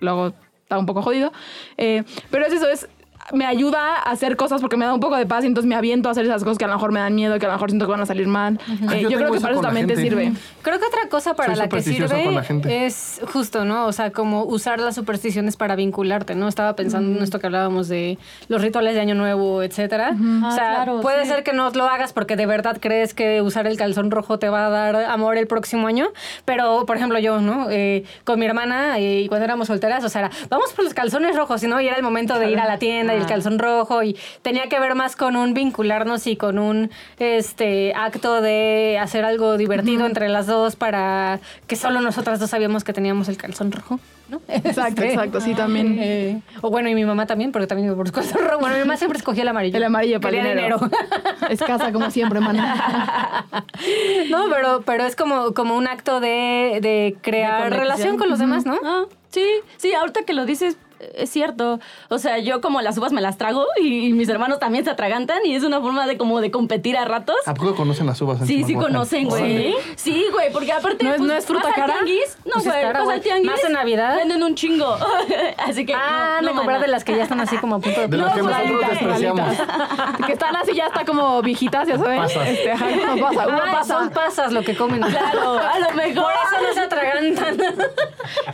luego 0.00 0.32
está 0.62 0.78
un 0.78 0.86
poco 0.86 1.00
jodido. 1.02 1.32
Eh, 1.76 2.02
pero 2.30 2.44
es 2.46 2.52
eso, 2.52 2.68
es 2.68 2.88
me 3.32 3.44
ayuda 3.46 3.96
a 3.96 4.10
hacer 4.10 4.36
cosas 4.36 4.60
porque 4.60 4.76
me 4.76 4.84
da 4.84 4.94
un 4.94 5.00
poco 5.00 5.16
de 5.16 5.26
paz 5.26 5.44
y 5.44 5.46
entonces 5.46 5.68
me 5.68 5.74
aviento 5.74 6.08
a 6.08 6.12
hacer 6.12 6.24
esas 6.24 6.42
cosas 6.44 6.58
que 6.58 6.64
a 6.64 6.68
lo 6.68 6.74
mejor 6.74 6.92
me 6.92 7.00
dan 7.00 7.14
miedo, 7.14 7.38
que 7.38 7.46
a 7.46 7.48
lo 7.48 7.54
mejor 7.54 7.70
siento 7.70 7.86
que 7.86 7.90
van 7.92 8.00
a 8.00 8.06
salir 8.06 8.26
mal. 8.26 8.58
Eh, 8.92 9.02
yo 9.02 9.10
yo, 9.10 9.18
creo 9.18 9.32
que 9.32 9.40
para 9.40 9.52
eso 9.54 9.62
también 9.62 9.86
te 9.86 9.96
sirve. 9.96 10.32
Creo 10.62 10.78
que 10.78 10.86
otra 10.86 11.08
cosa 11.08 11.34
para 11.34 11.54
Soy 11.54 11.62
la 11.64 11.68
que 11.68 11.82
sirve 11.82 12.24
con 12.24 12.34
la 12.34 12.42
gente. 12.42 12.86
es 12.86 13.20
justo, 13.32 13.64
¿no? 13.64 13.86
O 13.86 13.92
sea, 13.92 14.10
como 14.12 14.44
usar 14.44 14.78
las 14.80 14.94
supersticiones 14.94 15.56
para 15.56 15.76
vincularte, 15.76 16.34
¿no? 16.34 16.48
Estaba 16.48 16.76
pensando 16.76 17.16
en 17.16 17.22
esto 17.22 17.38
que 17.38 17.46
hablábamos 17.46 17.88
de 17.88 18.18
los 18.48 18.60
rituales 18.62 18.94
de 18.94 19.00
Año 19.00 19.14
Nuevo, 19.14 19.62
etcétera. 19.62 20.10
O 20.12 20.46
Ah, 20.46 20.50
sea, 20.52 20.74
claro, 20.76 21.00
puede 21.00 21.24
sí. 21.24 21.30
ser 21.30 21.42
que 21.42 21.52
no 21.52 21.70
lo 21.70 21.84
hagas 21.88 22.12
porque 22.12 22.36
de 22.36 22.46
verdad 22.46 22.78
crees 22.80 23.14
que 23.14 23.42
usar 23.42 23.66
el 23.66 23.76
calzón 23.76 24.10
rojo 24.10 24.38
te 24.38 24.48
va 24.48 24.66
a 24.66 24.70
dar 24.70 24.96
amor 24.96 25.36
el 25.36 25.46
próximo 25.46 25.86
año, 25.86 26.08
pero, 26.44 26.84
por 26.86 26.96
ejemplo, 26.96 27.18
yo, 27.18 27.40
¿no? 27.40 27.66
Eh, 27.70 28.04
con 28.24 28.38
mi 28.38 28.46
hermana 28.46 28.98
eh, 28.98 29.20
y 29.22 29.28
cuando 29.28 29.44
éramos 29.44 29.66
solteras, 29.68 30.04
o 30.04 30.08
sea, 30.08 30.22
era, 30.22 30.30
vamos 30.50 30.72
por 30.72 30.84
los 30.84 30.94
calzones 30.94 31.34
rojos, 31.36 31.62
¿no? 31.64 31.80
Y 31.80 31.88
era 31.88 31.96
el 31.96 32.02
momento 32.02 32.38
de 32.38 32.50
ir 32.50 32.58
a 32.60 32.66
la 32.66 32.78
tienda 32.78 33.15
y 33.16 33.20
el 33.20 33.26
calzón 33.26 33.58
rojo 33.58 34.02
y 34.02 34.16
tenía 34.42 34.68
que 34.68 34.78
ver 34.80 34.94
más 34.94 35.16
con 35.16 35.36
un 35.36 35.54
vincularnos 35.54 36.26
y 36.26 36.36
con 36.36 36.58
un 36.58 36.90
este 37.18 37.92
acto 37.94 38.40
de 38.40 38.98
hacer 39.00 39.24
algo 39.24 39.56
divertido 39.56 40.06
entre 40.06 40.28
las 40.28 40.46
dos 40.46 40.76
para 40.76 41.40
que 41.66 41.76
solo 41.76 42.00
nosotras 42.00 42.38
dos 42.40 42.50
sabíamos 42.50 42.84
que 42.84 42.92
teníamos 42.92 43.28
el 43.28 43.36
calzón 43.36 43.72
rojo, 43.72 43.98
¿no? 44.28 44.40
Exacto, 44.48 45.02
Este, 45.02 45.14
exacto, 45.14 45.40
sí, 45.40 45.54
también. 45.54 45.96
eh, 46.00 46.40
o 46.60 46.70
bueno, 46.70 46.88
y 46.88 46.94
mi 46.94 47.04
mamá 47.04 47.26
también, 47.26 47.52
porque 47.52 47.66
también 47.66 47.88
por 47.94 48.06
los 48.06 48.12
calzón 48.12 48.44
rojo. 48.46 48.60
Bueno, 48.60 48.74
mi 48.76 48.80
mamá 48.82 48.96
siempre 48.96 49.18
escogía 49.18 49.42
el 49.42 49.48
amarillo. 49.48 49.76
El 49.76 49.84
amarillo 49.84 50.20
para 50.20 50.38
el 50.38 50.44
dinero. 50.48 50.78
Escasa 51.50 51.92
como 51.92 52.10
siempre, 52.10 52.40
mana. 52.40 53.44
no, 54.30 54.44
pero, 54.50 54.82
pero 54.84 55.04
es 55.04 55.16
como, 55.16 55.54
como 55.54 55.76
un 55.76 55.86
acto 55.86 56.20
de, 56.20 56.78
de 56.82 57.16
crear 57.22 57.70
De 57.70 57.76
relación 57.78 58.16
con 58.18 58.28
los 58.28 58.38
demás, 58.38 58.66
¿no? 58.66 58.78
Ah, 58.84 59.04
sí, 59.30 59.44
sí, 59.76 59.92
ahorita 59.94 60.22
que 60.24 60.32
lo 60.32 60.46
dices, 60.46 60.76
es 61.14 61.30
cierto. 61.30 61.78
O 62.08 62.18
sea, 62.18 62.38
yo 62.38 62.60
como 62.60 62.80
las 62.80 62.96
uvas 62.98 63.12
me 63.12 63.20
las 63.20 63.38
trago 63.38 63.64
y, 63.80 64.08
y 64.08 64.12
mis 64.12 64.28
hermanos 64.28 64.58
también 64.58 64.84
se 64.84 64.90
atragantan 64.90 65.44
y 65.44 65.54
es 65.54 65.62
una 65.64 65.80
forma 65.80 66.06
de 66.06 66.16
como 66.16 66.40
de 66.40 66.50
competir 66.50 66.96
a 66.96 67.04
ratos. 67.04 67.36
¿A 67.46 67.54
poco 67.54 67.74
conocen 67.74 68.06
las 68.06 68.20
uvas? 68.20 68.46
Sí, 68.46 68.64
sí 68.64 68.74
conocen, 68.74 69.28
güey. 69.28 69.74
Sí, 69.96 70.26
güey, 70.32 70.52
porque 70.52 70.72
aparte 70.72 71.04
¿No 71.04 71.10
es- 71.10 71.16
pues, 71.18 71.28
no 71.28 71.34
es 71.34 71.46
fruta 71.46 71.72
cara? 71.74 71.94
tianguis, 71.94 72.38
no, 72.44 72.52
Pues 72.54 72.66
es 72.66 72.72
güey, 72.72 72.82
cara, 72.82 72.92
vas 72.98 73.04
güey. 73.04 73.16
al 73.16 73.22
tianguis. 73.22 73.50
¿Más 73.50 73.64
en 73.64 73.72
Navidad? 73.72 74.16
Venden 74.16 74.42
un 74.42 74.54
chingo. 74.54 74.96
Así 75.58 75.84
que 75.86 75.94
Ah, 75.94 76.40
no, 76.42 76.52
no, 76.54 76.64
no, 76.64 76.80
de 76.80 76.88
las 76.88 77.04
que 77.04 77.16
ya 77.16 77.22
están 77.22 77.40
así 77.40 77.56
como 77.58 77.76
a 77.76 77.78
punto 77.80 78.00
de... 78.02 78.08
De 78.08 78.16
las 78.16 78.34
que 78.34 78.42
No, 78.42 78.48
nosotros 78.48 78.70
malitas, 78.72 78.90
despreciamos. 78.90 79.56
que 80.26 80.32
están 80.32 80.56
así 80.56 80.74
ya 80.74 80.86
está 80.86 81.04
como 81.04 81.40
viejitas, 81.42 81.88
ya 81.88 81.98
saben. 81.98 82.18
Pasas. 82.22 82.48
Este, 82.48 82.70
como 83.08 83.22
pasa, 83.28 83.46
uva 83.48 83.62
Ah, 83.66 83.72
pasa. 83.72 83.94
son 83.94 84.10
pasas 84.10 84.52
lo 84.52 84.62
que 84.62 84.76
comen. 84.76 85.00
Claro, 85.02 85.58
a 85.58 85.78
lo 85.78 85.90
mejor. 85.92 86.24
Por 86.24 86.32
eso 86.32 86.66
no 86.68 86.72
se 86.74 86.80
atragantan. 86.80 87.56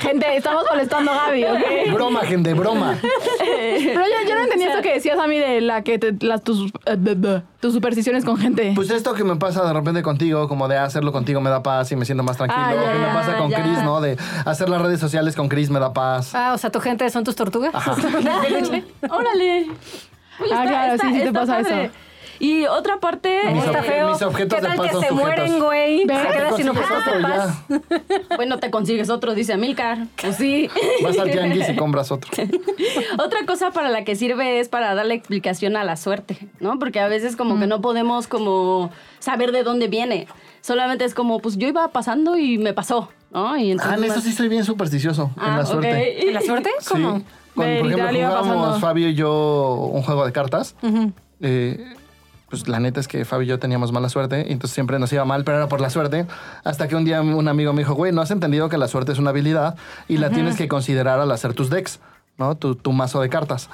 Gente, 0.01 0.37
estamos 0.37 0.65
molestando 0.71 1.13
a 1.13 1.27
Gaby, 1.27 1.45
¿ok? 1.45 1.93
Broma, 1.95 2.21
gente, 2.33 2.55
broma. 2.55 2.99
Pero 3.39 4.01
yo, 4.01 4.29
yo 4.29 4.35
no 4.35 4.43
entendía 4.45 4.71
esto 4.71 4.83
que 4.83 4.95
decías 4.95 5.19
a 5.19 5.27
mí 5.27 5.39
de 5.39 5.61
la 5.61 5.83
que 5.83 5.99
te, 5.99 6.15
las, 6.25 6.43
tus, 6.43 6.73
eh, 6.87 7.43
tus 7.61 7.75
supersticiones 7.75 8.25
con 8.25 8.39
gente. 8.39 8.73
Pues 8.75 8.91
esto 8.91 9.13
que 9.13 9.23
me 9.23 9.37
pasa 9.37 9.65
de 9.67 9.73
repente 9.73 10.03
contigo, 10.03 10.49
como 10.49 10.67
de 10.69 10.79
hacerlo 10.79 11.13
contigo 11.13 11.41
me 11.43 11.51
da 11.51 11.63
paz 11.63 11.93
y 11.93 11.97
me 11.97 12.05
siento 12.07 12.25
más 12.25 12.39
tranquilo. 12.39 12.63
Ah, 12.65 12.75
ya, 12.75 12.93
que 12.93 12.99
me 12.99 13.07
ya, 13.07 13.13
pasa 13.13 13.37
con 13.37 13.51
ya. 13.51 13.63
Chris, 13.63 13.83
¿no? 13.83 14.01
De 14.01 14.17
hacer 14.47 14.69
las 14.71 14.81
redes 14.81 14.99
sociales 15.01 15.37
con 15.37 15.49
Chris 15.49 15.69
me 15.69 15.79
da 15.79 15.93
paz. 15.93 16.35
Ah, 16.35 16.53
o 16.55 16.59
sea, 16.59 16.71
tu 16.71 16.81
gente 16.81 17.09
son 17.11 17.23
tus 17.25 17.37
tortugas. 17.37 17.75
Órale. 19.11 19.67
Oye, 20.41 20.55
Ah, 20.55 20.65
claro, 20.67 20.97
sí, 21.01 21.13
sí 21.15 21.21
te 21.21 21.33
pasa 21.33 21.61
eso. 21.61 21.91
Y 22.39 22.65
otra 22.67 22.99
parte. 22.99 23.41
Mis 23.53 23.65
Está 23.65 23.83
feo. 23.83 24.11
mis 24.11 24.23
objetos 24.23 24.59
¿Qué 24.61 24.63
de 24.63 24.69
tal 24.69 24.77
paz 24.77 24.87
que 24.87 24.93
se 24.93 25.09
sujetos. 25.09 25.19
mueren, 25.19 25.59
güey? 25.61 26.01
Se 26.01 26.07
te 26.07 26.13
queda 26.33 26.57
sin 26.57 26.69
objetos 26.69 27.05
de 27.05 27.23
paz. 27.23 27.63
Bueno, 28.37 28.59
te 28.59 28.71
consigues 28.71 29.11
otro, 29.11 29.35
dice 29.35 29.53
Amilcar. 29.53 30.07
Pues 30.21 30.37
sí. 30.37 30.69
Vas 31.03 31.19
al 31.19 31.31
tianguis 31.31 31.69
y 31.69 31.77
compras 31.77 32.11
otro. 32.11 32.31
Otra 33.19 33.45
cosa 33.47 33.71
para 33.71 33.89
la 33.91 34.05
que 34.05 34.17
sirve 34.17 34.59
es 34.61 34.69
para 34.69 34.95
darle 34.95 35.15
explicación 35.15 35.77
a 35.77 35.85
la 35.85 35.97
suerte, 35.97 36.39
¿no? 36.61 36.79
Porque 36.79 36.99
a 37.01 37.09
veces 37.09 37.37
como 37.37 37.59
que 37.61 37.67
no 37.67 37.81
podemos 37.81 38.27
como 38.27 38.91
saber 39.19 39.53
de 39.53 39.63
dónde 39.63 39.89
viene. 39.89 40.27
Solamente 40.63 41.05
es 41.05 41.15
como, 41.15 41.41
pues 41.41 41.57
yo 41.59 41.69
iba 41.69 41.87
pasando 41.89 42.37
y 42.39 42.57
me 42.59 42.73
pasó, 42.73 43.11
¿no? 43.33 43.57
Y 43.57 43.69
Ah, 43.71 43.73
entonces, 43.73 43.99
en 43.99 44.05
eso 44.05 44.21
sí 44.21 44.33
soy 44.33 44.49
bien 44.49 44.65
supersticioso, 44.65 45.31
en 45.37 45.43
Ah, 45.43 45.57
la 45.59 45.67
suerte. 45.67 46.27
¿En 46.29 46.35
la 46.35 46.41
suerte? 46.41 46.71
¿Cómo? 46.89 47.19
Sí. 47.19 47.25
Cuando, 47.55 47.79
por 47.83 47.87
ejemplo, 47.93 48.09
jugábamos. 48.15 48.81
Fabio 48.81 49.09
y 49.09 49.15
yo 49.15 49.91
un 49.93 50.03
juego 50.03 50.25
de 50.25 50.33
cartas, 50.33 50.75
eh, 51.41 51.95
pues 52.53 52.69
la 52.69 52.81
neta 52.81 53.01
es 53.01 53.09
que 53.09 53.25
Fabio 53.25 53.45
y 53.45 53.47
yo 53.47 53.59
teníamos 53.59 53.93
mala 53.93 54.11
suerte, 54.11 54.45
y 54.47 54.53
entonces 54.53 54.75
siempre 54.75 54.99
nos 54.99 55.11
iba 55.11 55.25
mal, 55.25 55.43
pero 55.43 55.57
era 55.57 55.69
por 55.69 55.81
la 55.81 55.89
suerte. 55.89 56.27
Hasta 56.65 56.87
que 56.87 56.95
un 56.95 57.07
día 57.07 57.23
un 57.23 57.49
amigo 57.49 57.73
me 57.73 57.81
dijo, 57.81 57.95
güey, 57.95 58.13
¿no 58.13 58.21
has 58.21 58.31
entendido 58.31 58.69
que 58.69 58.77
la 58.77 58.89
suerte 58.89 59.11
es 59.13 59.19
una 59.19 59.31
habilidad 59.31 59.75
y 60.07 60.19
la 60.19 60.29
tienes 60.29 60.57
que 60.57 60.69
considerar 60.69 61.19
al 61.19 61.33
hacer 61.33 61.55
tus 61.55 61.71
decks, 61.71 61.99
¿no? 62.37 62.55
Tu, 62.55 62.75
tu 62.75 62.93
mazo 62.93 63.23
de 63.23 63.31
cartas. 63.31 63.71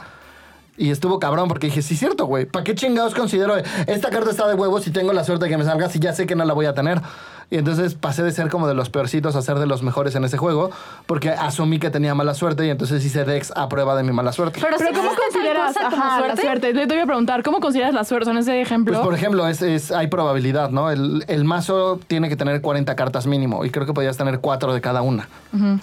Y 0.77 0.91
estuvo 0.91 1.19
cabrón 1.19 1.49
porque 1.49 1.67
dije, 1.67 1.83
sí, 1.83 1.95
es 1.95 1.99
cierto, 1.99 2.27
güey. 2.27 2.47
¿Para 2.47 2.63
qué 2.63 2.77
chingados 2.77 3.17
considero 3.17 3.57
esta 3.89 4.11
carta 4.11 4.31
está 4.31 4.47
de 4.47 4.55
huevos 4.55 4.87
y 4.87 4.93
tengo 4.93 5.13
la 5.13 5.25
suerte 5.25 5.47
de 5.47 5.51
que 5.51 5.59
me 5.59 5.65
salga 5.65 5.89
si 5.89 5.99
ya 5.99 6.13
sé 6.13 6.29
que 6.29 6.37
no 6.37 6.45
la 6.45 6.55
voy 6.55 6.67
a 6.67 6.75
tener? 6.75 7.03
Y 7.51 7.57
entonces 7.57 7.95
pasé 7.95 8.23
de 8.23 8.31
ser 8.31 8.51
como 8.51 8.69
de 8.69 8.75
los 8.75 8.91
peorcitos 8.91 9.35
a 9.35 9.41
ser 9.41 9.59
de 9.59 9.65
los 9.65 9.83
mejores 9.83 10.15
en 10.15 10.23
ese 10.25 10.37
juego 10.37 10.71
porque 11.07 11.31
asumí 11.31 11.79
que 11.79 11.89
tenía 11.89 12.15
mala 12.15 12.35
suerte 12.35 12.67
y 12.67 12.71
entonces 12.71 13.03
hice 13.03 13.25
decks 13.25 13.55
a 13.57 13.71
prueba 13.71 13.97
de 13.97 14.03
mi 14.03 14.13
mala 14.13 14.33
suerte. 14.33 14.61
Pero, 14.61 14.77
¿cómo 14.95 15.11
consideras 15.17 15.75
como 15.75 15.87
ajá, 15.87 16.21
la 16.21 16.27
suerte? 16.27 16.43
suerte? 16.43 16.75
Le 16.75 16.87
te 16.87 16.95
voy 16.95 17.03
a 17.03 17.07
preguntar, 17.07 17.43
¿cómo 17.43 17.61
consideras 17.61 17.95
la 17.95 18.05
suerte? 18.05 18.31
En 18.31 18.37
ese 18.37 18.61
ejemplo. 18.61 18.93
Pues 18.93 19.03
por 19.05 19.15
ejemplo, 19.15 19.49
es, 19.49 19.63
es- 19.63 19.93
hay 19.93 20.09
probabilidad, 20.09 20.69
¿no? 20.69 20.91
El, 20.91 21.25
el 21.27 21.45
mazo 21.45 21.99
tiene 22.07 22.29
que 22.29 22.37
tener 22.37 22.61
40 22.61 22.95
cartas 22.97 23.27
mínimo 23.27 23.65
y 23.65 23.71
creo 23.71 23.87
que 23.87 23.95
podías 23.95 24.19
tener 24.19 24.41
4 24.41 24.75
de 24.75 24.81
cada 24.83 25.01
una. 25.01 25.27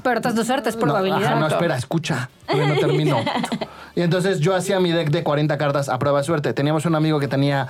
Pero 0.03 0.19
de 0.19 0.45
suerte, 0.45 0.69
es 0.69 0.75
No, 0.75 0.81
probabilidad. 0.81 1.23
ajá, 1.23 1.35
no, 1.39 1.47
espera, 1.47 1.75
escucha. 1.77 2.29
Todavía 2.45 2.75
no 2.75 2.79
termino. 2.79 3.17
y 3.95 4.01
entonces 4.01 4.39
yo 4.39 4.53
hacía 4.55 4.79
mi 4.79 4.91
deck 4.91 5.09
de 5.09 5.23
40 5.23 5.57
cartas 5.57 5.89
a 5.89 5.97
prueba 5.97 6.19
de 6.19 6.25
suerte. 6.25 6.53
Teníamos 6.53 6.85
un 6.85 6.93
amigo 6.93 7.19
que 7.19 7.27
tenía 7.27 7.67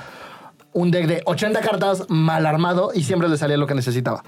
un 0.75 0.91
deck 0.91 1.07
de 1.07 1.21
80 1.25 1.61
cartas 1.61 2.03
mal 2.09 2.45
armado 2.45 2.91
y 2.93 3.03
siempre 3.03 3.29
le 3.29 3.37
salía 3.37 3.57
lo 3.57 3.65
que 3.65 3.75
necesitaba. 3.75 4.23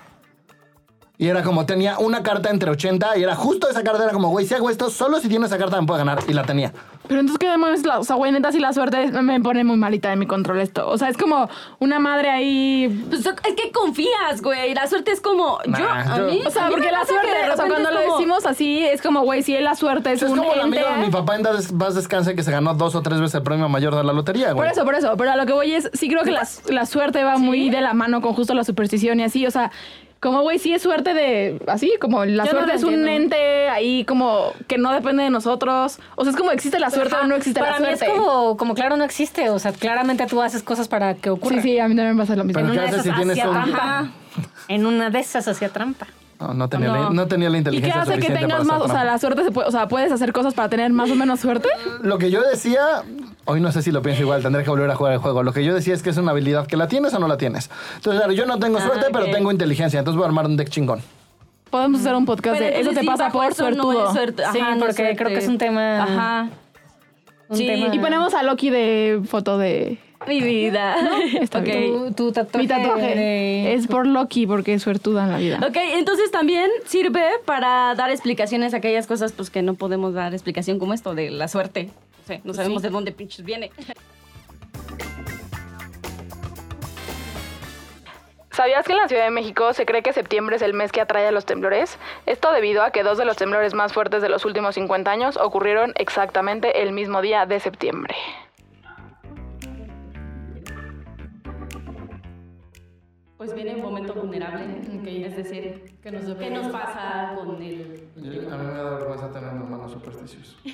Y 1.20 1.30
era 1.30 1.42
como, 1.42 1.66
tenía 1.66 1.98
una 1.98 2.22
carta 2.22 2.52
entre 2.52 2.70
80 2.70 3.18
y 3.18 3.24
era 3.24 3.36
justo 3.36 3.68
esa 3.68 3.84
carta, 3.84 4.04
era 4.04 4.14
como, 4.14 4.30
güey, 4.30 4.46
si 4.46 4.54
hago 4.54 4.70
esto, 4.70 4.92
solo 4.92 5.20
si 5.20 5.28
tiene 5.28 5.48
esa 5.48 5.58
carta 5.58 5.82
me 5.82 5.88
puede 5.88 5.98
ganar. 6.00 6.20
Y 6.28 6.34
la 6.34 6.44
tenía. 6.44 6.72
Pero 7.08 7.22
entonces, 7.22 7.40
¿qué 7.40 7.50
demonios? 7.50 7.84
La, 7.88 7.98
o 7.98 8.04
sea, 8.04 8.16
güey, 8.18 8.32
neta, 8.32 8.52
si 8.52 8.60
la 8.60 8.72
suerte 8.72 9.12
me 9.24 9.42
pone 9.42 9.64
muy 9.64 9.78
malita 9.78 10.10
de 10.12 10.16
mi 10.16 10.28
control 10.28 10.60
esto. 10.60 10.88
O 10.88 10.96
sea, 11.00 11.10
es 11.10 11.18
como 11.18 11.50
una 11.80 11.98
madre 11.98 12.30
ahí... 12.30 13.04
Pues 13.10 13.26
es 13.26 13.34
que 13.56 13.72
confías, 13.72 14.44
güey. 14.44 14.76
La 14.76 14.86
suerte 14.86 15.12
es 15.12 15.20
como. 15.20 15.58
Nah, 15.66 15.80
yo, 15.80 15.90
a 15.90 16.18
yo- 16.20 16.26
mí. 16.28 16.44
O 16.46 16.52
sea, 16.52 16.68
porque 16.70 16.92
la 16.92 17.04
suerte, 17.06 17.32
o 17.52 17.56
sea, 17.56 17.66
cuando 17.68 17.90
es 17.90 17.96
lo 17.96 18.14
decimos 18.14 18.46
así, 18.46 18.86
es 18.86 19.02
como, 19.02 19.22
güey, 19.22 19.42
si 19.42 19.58
la 19.58 19.74
suerte 19.76 20.12
es, 20.12 20.22
Es 20.22 20.30
un 20.30 20.38
como 20.38 20.54
el 20.54 20.60
ente... 20.60 20.80
amigo 20.82 21.00
de 21.00 21.06
mi 21.08 21.12
papá 21.12 21.36
en 21.38 21.44
Paz 21.80 21.96
Descanse 21.96 22.36
que 22.36 22.44
se 22.44 22.52
ganó 22.52 22.76
dos 22.76 22.94
o 22.94 23.02
tres 23.02 23.20
veces 23.20 23.34
el 23.36 23.42
premio 23.44 23.68
mayor 23.70 23.96
de 23.96 24.04
la 24.04 24.14
lotería, 24.14 24.48
Por 24.50 24.58
güey. 24.58 24.70
eso, 24.72 24.86
por 24.86 24.94
eso. 24.94 25.16
Pero 25.18 25.32
a 25.32 25.36
lo 25.36 25.48
que 25.48 25.54
voy 25.54 25.74
es, 25.74 25.90
sí 25.94 26.10
creo 26.10 26.24
que 26.24 26.32
la, 26.32 26.48
la 26.68 26.86
suerte 26.86 27.24
va 27.24 27.38
muy 27.38 27.72
de 27.72 27.82
la 27.82 27.96
mano 27.96 28.22
con 28.22 28.34
justo 28.34 28.54
la 28.54 28.64
superstición 28.64 29.20
y 29.20 29.24
así. 29.24 29.48
O 29.48 29.52
sea, 29.52 29.72
como, 30.20 30.42
güey, 30.42 30.58
sí 30.60 30.74
es 30.74 30.82
suerte 30.82 31.14
de... 31.14 31.62
Así, 31.68 31.94
como 32.02 32.26
la 32.26 32.46
Yo 32.46 32.52
suerte 32.52 32.74
es 32.74 32.84
un 32.84 33.08
ente 33.08 33.70
ahí 33.70 34.04
como 34.06 34.52
que 34.68 34.78
no 34.78 34.92
depende 34.92 35.24
de 35.24 35.30
nosotros. 35.30 36.00
O 36.16 36.24
sea, 36.24 36.32
es 36.32 36.38
como 36.38 36.52
existe 36.52 36.80
la 36.80 36.90
suerte 36.90 37.16
Ajá. 37.16 37.26
o 37.26 37.28
no 37.28 37.36
existe 37.36 37.60
Para 37.60 37.74
la 37.74 37.80
mí 37.80 37.86
suerte. 37.98 38.06
es 38.06 38.12
como, 38.12 38.58
como 38.58 38.74
claro, 38.74 38.98
no 38.98 39.04
existe. 39.04 39.50
O 39.50 39.60
sea, 39.60 39.72
claramente 39.74 40.26
tú 40.26 40.42
haces 40.42 40.64
cosas 40.64 40.88
para 40.88 41.14
que 41.16 41.30
ocurra. 41.30 41.56
Sí, 41.58 41.62
sí, 41.62 41.80
a 41.80 41.88
mí 41.88 41.96
también 41.96 42.16
me 42.16 42.22
pasa 42.24 42.36
lo 42.36 42.44
mismo. 42.44 42.62
Pero 42.62 42.74
En 42.74 42.80
¿qué 42.80 42.86
una 42.88 42.92
si 43.04 43.10
esas 43.10 43.16
tienes 43.16 43.38
hacía 43.38 43.50
un- 43.50 43.54
trampa. 43.56 44.10
En 44.68 44.86
una 44.86 45.10
de 45.10 45.20
esas 45.20 45.48
hacía 45.48 45.70
trampa. 45.70 46.08
No, 46.40 46.54
no 46.54 46.70
tenía, 46.70 46.90
No. 46.90 47.04
La, 47.06 47.10
no 47.10 47.28
tenía 47.28 47.50
la 47.50 47.58
¿Y 47.58 47.64
qué 47.64 47.70
inteligencia 47.70 48.02
hace 48.02 48.20
que 48.20 48.28
tengas 48.32 48.60
para 48.60 48.64
más? 48.66 48.78
O 48.82 48.86
sea, 48.86 48.94
trampa. 48.96 49.04
la 49.06 49.18
suerte 49.18 49.44
se 49.44 49.52
puede... 49.52 49.68
O 49.68 49.72
sea, 49.72 49.88
¿puedes 49.88 50.12
hacer 50.12 50.34
cosas 50.34 50.54
para 50.54 50.70
tener 50.70 50.92
más 50.92 51.10
o 51.10 51.16
menos 51.16 51.40
suerte? 51.40 51.68
Lo 52.02 52.18
que 52.20 52.30
yo 52.30 52.42
decía, 52.44 52.82
hoy 53.48 53.60
no 53.62 53.72
sé 53.72 53.82
si 53.82 53.92
lo 53.92 54.02
pienso 54.02 54.22
igual, 54.22 54.42
tendré 54.44 54.64
que 54.64 54.70
volver 54.70 54.90
a 54.92 54.96
jugar 54.96 55.14
el 55.14 55.20
juego. 55.20 55.42
Lo 55.44 55.52
que 55.54 55.64
yo 55.64 55.74
decía 55.74 55.94
es 55.94 56.04
que 56.04 56.10
es 56.12 56.18
una 56.18 56.32
habilidad 56.32 56.68
que 56.68 56.78
la 56.78 56.88
tienes 56.88 57.14
o 57.14 57.20
no 57.20 57.28
la 57.28 57.38
tienes. 57.38 57.70
Entonces, 57.96 58.20
claro, 58.22 58.34
yo 58.34 58.46
no 58.46 58.60
tengo 58.60 58.80
suerte, 58.80 59.08
ok. 59.08 59.12
pero 59.14 59.26
tengo 59.32 59.52
inteligencia. 59.52 60.00
Entonces 60.00 60.18
voy 60.18 60.26
a 60.26 60.28
armar 60.28 60.46
un 60.46 60.56
deck 60.58 60.70
chingón. 60.70 61.02
Podemos 61.70 62.00
hacer 62.02 62.16
un 62.16 62.26
podcast 62.26 62.58
Pero 62.60 62.72
de 62.74 62.80
eso 62.82 62.92
te 62.92 63.02
sí, 63.02 63.06
pasa 63.06 63.30
por 63.30 63.46
eso 63.46 63.70
no 63.72 63.84
suertudo. 63.84 64.08
es 64.08 64.14
suerte. 64.14 64.44
Sí, 64.54 64.60
no 64.62 64.78
porque 64.80 64.94
suerte. 64.94 65.16
creo 65.18 65.30
que 65.30 65.38
es 65.38 65.48
un 65.48 65.58
tema- 65.58 66.04
Ajá. 66.04 66.50
Un 67.50 67.58
Sí, 67.58 67.66
tema- 67.68 67.94
Y 67.94 68.00
ponemos 68.00 68.34
a 68.34 68.44
Loki 68.44 68.70
de 68.70 69.22
foto 69.28 69.58
de... 69.58 69.98
Mi 70.26 70.42
vida. 70.42 70.96
Está 71.42 71.60
Ok. 71.60 71.64
bien. 71.66 71.92
Tu, 71.92 72.12
tu 72.14 72.32
tatuaje. 72.32 72.58
Mi 72.64 72.68
tatuaje 72.68 73.16
de- 73.16 73.74
es 73.74 73.88
por 73.88 74.08
Loki 74.08 74.48
porque 74.48 74.74
es 74.74 74.82
suertuda 74.84 75.24
en 75.26 75.32
la 75.32 75.38
vida. 75.38 75.60
Ok, 75.68 75.78
entonces 75.94 76.32
también 76.32 76.70
sirve 76.86 77.24
para 77.46 77.94
dar 77.96 78.10
explicaciones 78.10 78.74
a 78.74 78.78
aquellas 78.78 79.06
cosas 79.08 79.32
pues 79.34 79.50
que 79.50 79.62
no 79.62 79.76
podemos 79.76 80.14
dar 80.14 80.34
explicación 80.34 80.80
como 80.80 80.94
esto 80.94 81.14
de 81.16 81.30
la 81.30 81.48
suerte. 81.48 81.90
O 82.24 82.28
sea, 82.28 82.42
no 82.44 82.54
sabemos 82.54 82.82
de 82.82 82.90
dónde 82.90 83.12
pinches 83.12 83.46
viene. 83.46 83.72
¿Sabías 88.52 88.86
que 88.88 88.94
en 88.94 88.98
la 88.98 89.08
Ciudad 89.08 89.24
de 89.26 89.30
México 89.30 89.72
se 89.74 89.86
cree 89.86 90.02
que 90.02 90.14
septiembre 90.14 90.56
es 90.56 90.64
el 90.64 90.74
mes 90.74 90.92
que 90.92 91.00
atrae 91.00 91.28
a 91.28 91.32
los 91.32 91.46
temblores? 91.46 92.00
Esto 92.26 92.52
debido 92.52 92.82
a 92.82 92.90
que 92.90 93.04
dos 93.04 93.20
de 93.20 93.24
los 93.26 93.38
temblores 93.38 93.76
más 93.76 93.94
fuertes 93.94 94.22
de 94.24 94.30
los 94.30 94.46
últimos 94.46 94.74
50 94.74 95.12
años 95.12 95.38
ocurrieron 95.38 95.94
exactamente 95.96 96.82
el 96.82 96.92
mismo 96.92 97.22
día 97.22 97.46
de 97.46 97.60
septiembre. 97.60 98.16
Pues 103.48 103.56
viene 103.56 103.76
un 103.76 103.82
momento 103.82 104.14
vulnerable. 104.14 104.66
Es 105.26 105.38
decir, 105.38 105.96
¿qué 106.04 106.12
nos, 106.12 106.36
¿qué 106.36 106.50
nos 106.50 106.68
pasa 106.68 107.32
con 107.34 107.62
el... 107.62 108.10
A 108.18 108.58
mí 108.58 108.66
me 108.68 108.74
da 108.74 108.90
vergüenza 108.98 109.32
tener 109.32 109.54
unos 109.54 109.70
manos 109.70 109.90
supersticiosos. 109.94 110.58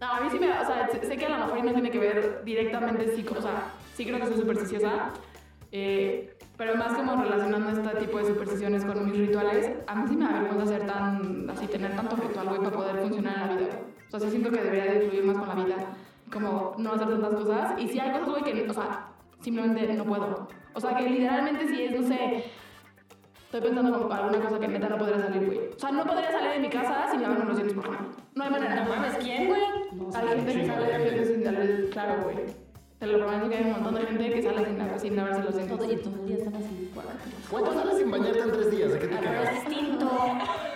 No, 0.00 0.06
a 0.12 0.20
mí 0.20 0.28
sí 0.30 0.38
me, 0.38 0.46
o 0.50 0.64
sea, 0.66 0.88
sé- 0.90 1.16
que 1.16 1.24
a 1.26 1.28
lo 1.30 1.46
mejor 1.46 1.64
no 1.64 1.72
tiene 1.72 1.90
que 1.90 1.98
ver 1.98 2.42
directamente, 2.44 3.16
sí, 3.16 3.24
o 3.34 3.40
sea, 3.40 3.68
sí 3.94 4.04
creo 4.04 4.18
que 4.20 4.26
soy 4.26 4.36
supersticiosa, 4.36 5.10
eh, 5.72 6.36
pero 6.58 6.74
más 6.76 6.92
como 6.94 7.22
relacionando 7.22 7.70
este 7.70 8.00
tipo 8.04 8.18
de 8.18 8.26
supersticiones 8.26 8.84
con 8.84 9.06
mis 9.06 9.16
rituales, 9.16 9.70
a 9.86 9.94
mí 9.94 10.04
sí 10.08 10.16
me 10.16 10.26
da 10.26 10.40
vergüenza 10.42 10.66
ser 10.66 10.86
tan, 10.86 11.48
así, 11.48 11.66
tener 11.66 11.96
tanto 11.96 12.14
ritual, 12.16 12.46
güey, 12.48 12.60
para 12.60 12.76
poder 12.76 12.96
funcionar 12.98 13.36
en 13.36 13.48
la 13.48 13.56
vida. 13.56 13.78
O 14.08 14.10
sea, 14.10 14.20
sí 14.20 14.30
siento 14.30 14.50
que 14.50 14.62
debería 14.62 14.92
de 14.92 15.00
fluir 15.08 15.24
más 15.24 15.38
con 15.38 15.48
la 15.48 15.54
vida, 15.64 15.76
como 16.32 16.74
no 16.78 16.92
hacer 16.92 17.08
tantas 17.08 17.34
cosas, 17.34 17.80
y 17.80 17.88
si 17.88 17.98
hay 17.98 18.10
cosas, 18.12 18.28
güey, 18.28 18.42
que, 18.42 18.68
o 18.68 18.74
sea, 18.74 19.08
simplemente 19.40 19.94
no 19.94 20.04
puedo. 20.04 20.48
O 20.74 20.80
sea, 20.80 20.94
que 20.96 21.08
literalmente 21.08 21.68
si 21.68 21.84
es, 21.84 22.00
no 22.00 22.06
sé, 22.06 22.44
Estoy 23.46 23.60
pensando 23.60 23.96
como 23.96 24.12
alguna 24.12 24.40
cosa 24.40 24.58
que 24.58 24.68
neta 24.68 24.88
no 24.88 24.98
podría 24.98 25.20
salir, 25.20 25.46
güey. 25.46 25.60
O 25.74 25.78
sea, 25.78 25.92
no 25.92 26.04
podría 26.04 26.32
salir 26.32 26.50
de 26.50 26.58
mi 26.58 26.68
casa 26.68 27.06
sin 27.10 27.22
lavarme 27.22 27.44
los 27.44 27.56
dientes, 27.56 27.76
por 27.76 27.86
ejemplo. 27.86 28.16
No 28.34 28.44
hay 28.44 28.50
manera. 28.50 28.84
No 28.84 28.88
mames, 28.90 29.14
¿quién, 29.18 29.46
güey? 29.46 29.62
hay 30.14 30.28
gente 30.28 30.52
que 30.52 30.66
sale 30.66 31.26
sin 31.26 31.90
claro, 31.90 32.22
güey. 32.24 32.36
Te 32.98 33.06
lo 33.06 33.18
prometo 33.18 33.48
que 33.48 33.56
hay 33.56 33.64
un 33.64 33.70
montón 33.70 33.94
de 33.94 34.00
gente 34.02 34.30
que 34.30 34.42
sale 34.42 34.64
sin, 34.64 35.00
sin 35.00 35.16
lavarse 35.16 35.42
los 35.44 35.54
dientes. 35.54 35.78
Todo, 35.78 35.92
y 35.92 35.96
todo 35.96 36.14
el 36.16 36.26
día 36.26 36.36
están 36.36 36.56
así. 36.56 36.92
¿Cuánto 37.48 37.72
sales 37.72 37.98
sin 37.98 38.10
bañarte 38.10 38.40
en 38.40 38.52
tres 38.52 38.70
días? 38.72 38.92
¿De 38.92 38.98
qué 38.98 39.06
te 39.06 39.16
quejas? 39.20 39.64
distinto. 39.64 40.10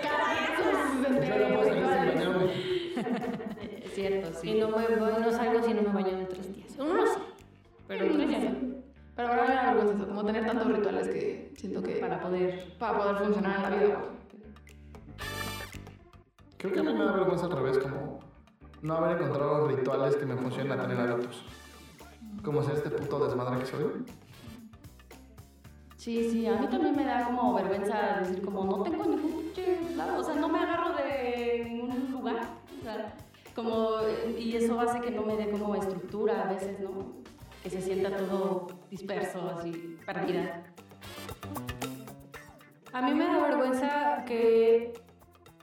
Cada 0.01 1.49
no 1.49 1.57
puedo 1.57 1.69
salir 1.69 2.13
sin 2.13 2.23
bañarme. 2.23 3.37
Es 4.01 4.09
cierto, 4.09 4.41
sí. 4.41 4.51
Y 4.51 4.61
no, 4.61 4.69
me, 4.69 4.87
voy- 4.97 5.13
no 5.21 5.31
salgo 5.31 5.63
si 5.63 5.75
no 5.75 5.83
me 5.83 5.89
baño 5.93 6.09
en 6.19 6.29
tres 6.29 6.55
días. 6.55 6.73
Uno 6.79 7.07
sí. 7.07 7.21
Pero 7.87 8.13
tres 8.15 8.31
ya 8.31 8.39
no. 8.51 8.59
Pero 9.17 9.29
ahora 9.29 9.45
me 9.49 9.55
da 9.55 9.75
vergüenza 9.75 9.95
eso, 9.95 10.09
como 10.09 10.25
tener 10.25 10.47
tantos 10.47 10.73
rituales 10.73 11.09
que 11.09 11.53
Siento 11.57 11.83
que 11.83 11.97
Para 11.97 12.21
poder... 12.21 12.79
para 12.79 12.99
poder 12.99 13.17
funcionar 13.17 13.57
en 13.57 13.63
la 13.63 13.71
vida. 13.71 14.01
Creo 16.57 16.73
que 16.73 16.81
a 16.81 16.83
mí 16.83 16.93
me 16.95 17.05
da 17.05 17.13
vergüenza 17.13 17.47
al 17.47 17.53
revés, 17.53 17.79
como 17.79 18.21
no 18.83 18.95
haber 18.95 19.19
encontrado 19.19 19.69
rituales 19.69 20.17
que 20.17 20.25
me 20.25 20.37
funcionen 20.37 20.73
a 20.73 20.81
tener 20.83 20.99
hábitos. 20.99 21.43
Como 22.43 22.63
ser 22.63 22.77
este 22.77 22.91
puto 22.91 23.27
desmadre 23.27 23.61
que 23.61 23.67
soy. 23.67 23.85
Sí, 25.97 26.31
sí, 26.31 26.47
a 26.47 26.57
mí 26.59 26.67
también 26.69 26.97
me 26.97 27.05
da 27.05 27.25
como 27.27 27.53
vergüenza 27.53 28.21
decir 28.21 28.43
como 28.43 28.65
no 28.65 28.83
tengo 28.83 29.05
ningún 29.05 29.33
pinche 29.43 29.79
o 30.17 30.23
sea, 30.25 30.35
no 30.37 30.49
me 30.49 30.59
agarro 30.61 30.95
de 30.97 31.67
ningún 31.69 32.09
lugar, 32.11 32.41
o 32.81 32.83
sea, 32.83 33.15
como, 33.63 33.91
y 34.39 34.57
eso 34.57 34.81
hace 34.81 35.01
que 35.01 35.11
no 35.11 35.23
me 35.23 35.37
dé 35.37 35.51
como 35.51 35.75
estructura 35.75 36.43
a 36.49 36.53
veces, 36.53 36.81
¿no? 36.81 37.13
Que 37.63 37.71
se 37.71 37.81
sienta 37.81 38.17
todo 38.17 38.69
disperso, 38.91 39.55
así, 39.57 39.99
perdida. 40.07 40.65
A 42.93 43.03
mí 43.03 43.15
me 43.15 43.25
da 43.25 43.43
vergüenza 43.43 44.25
que, 44.27 44.95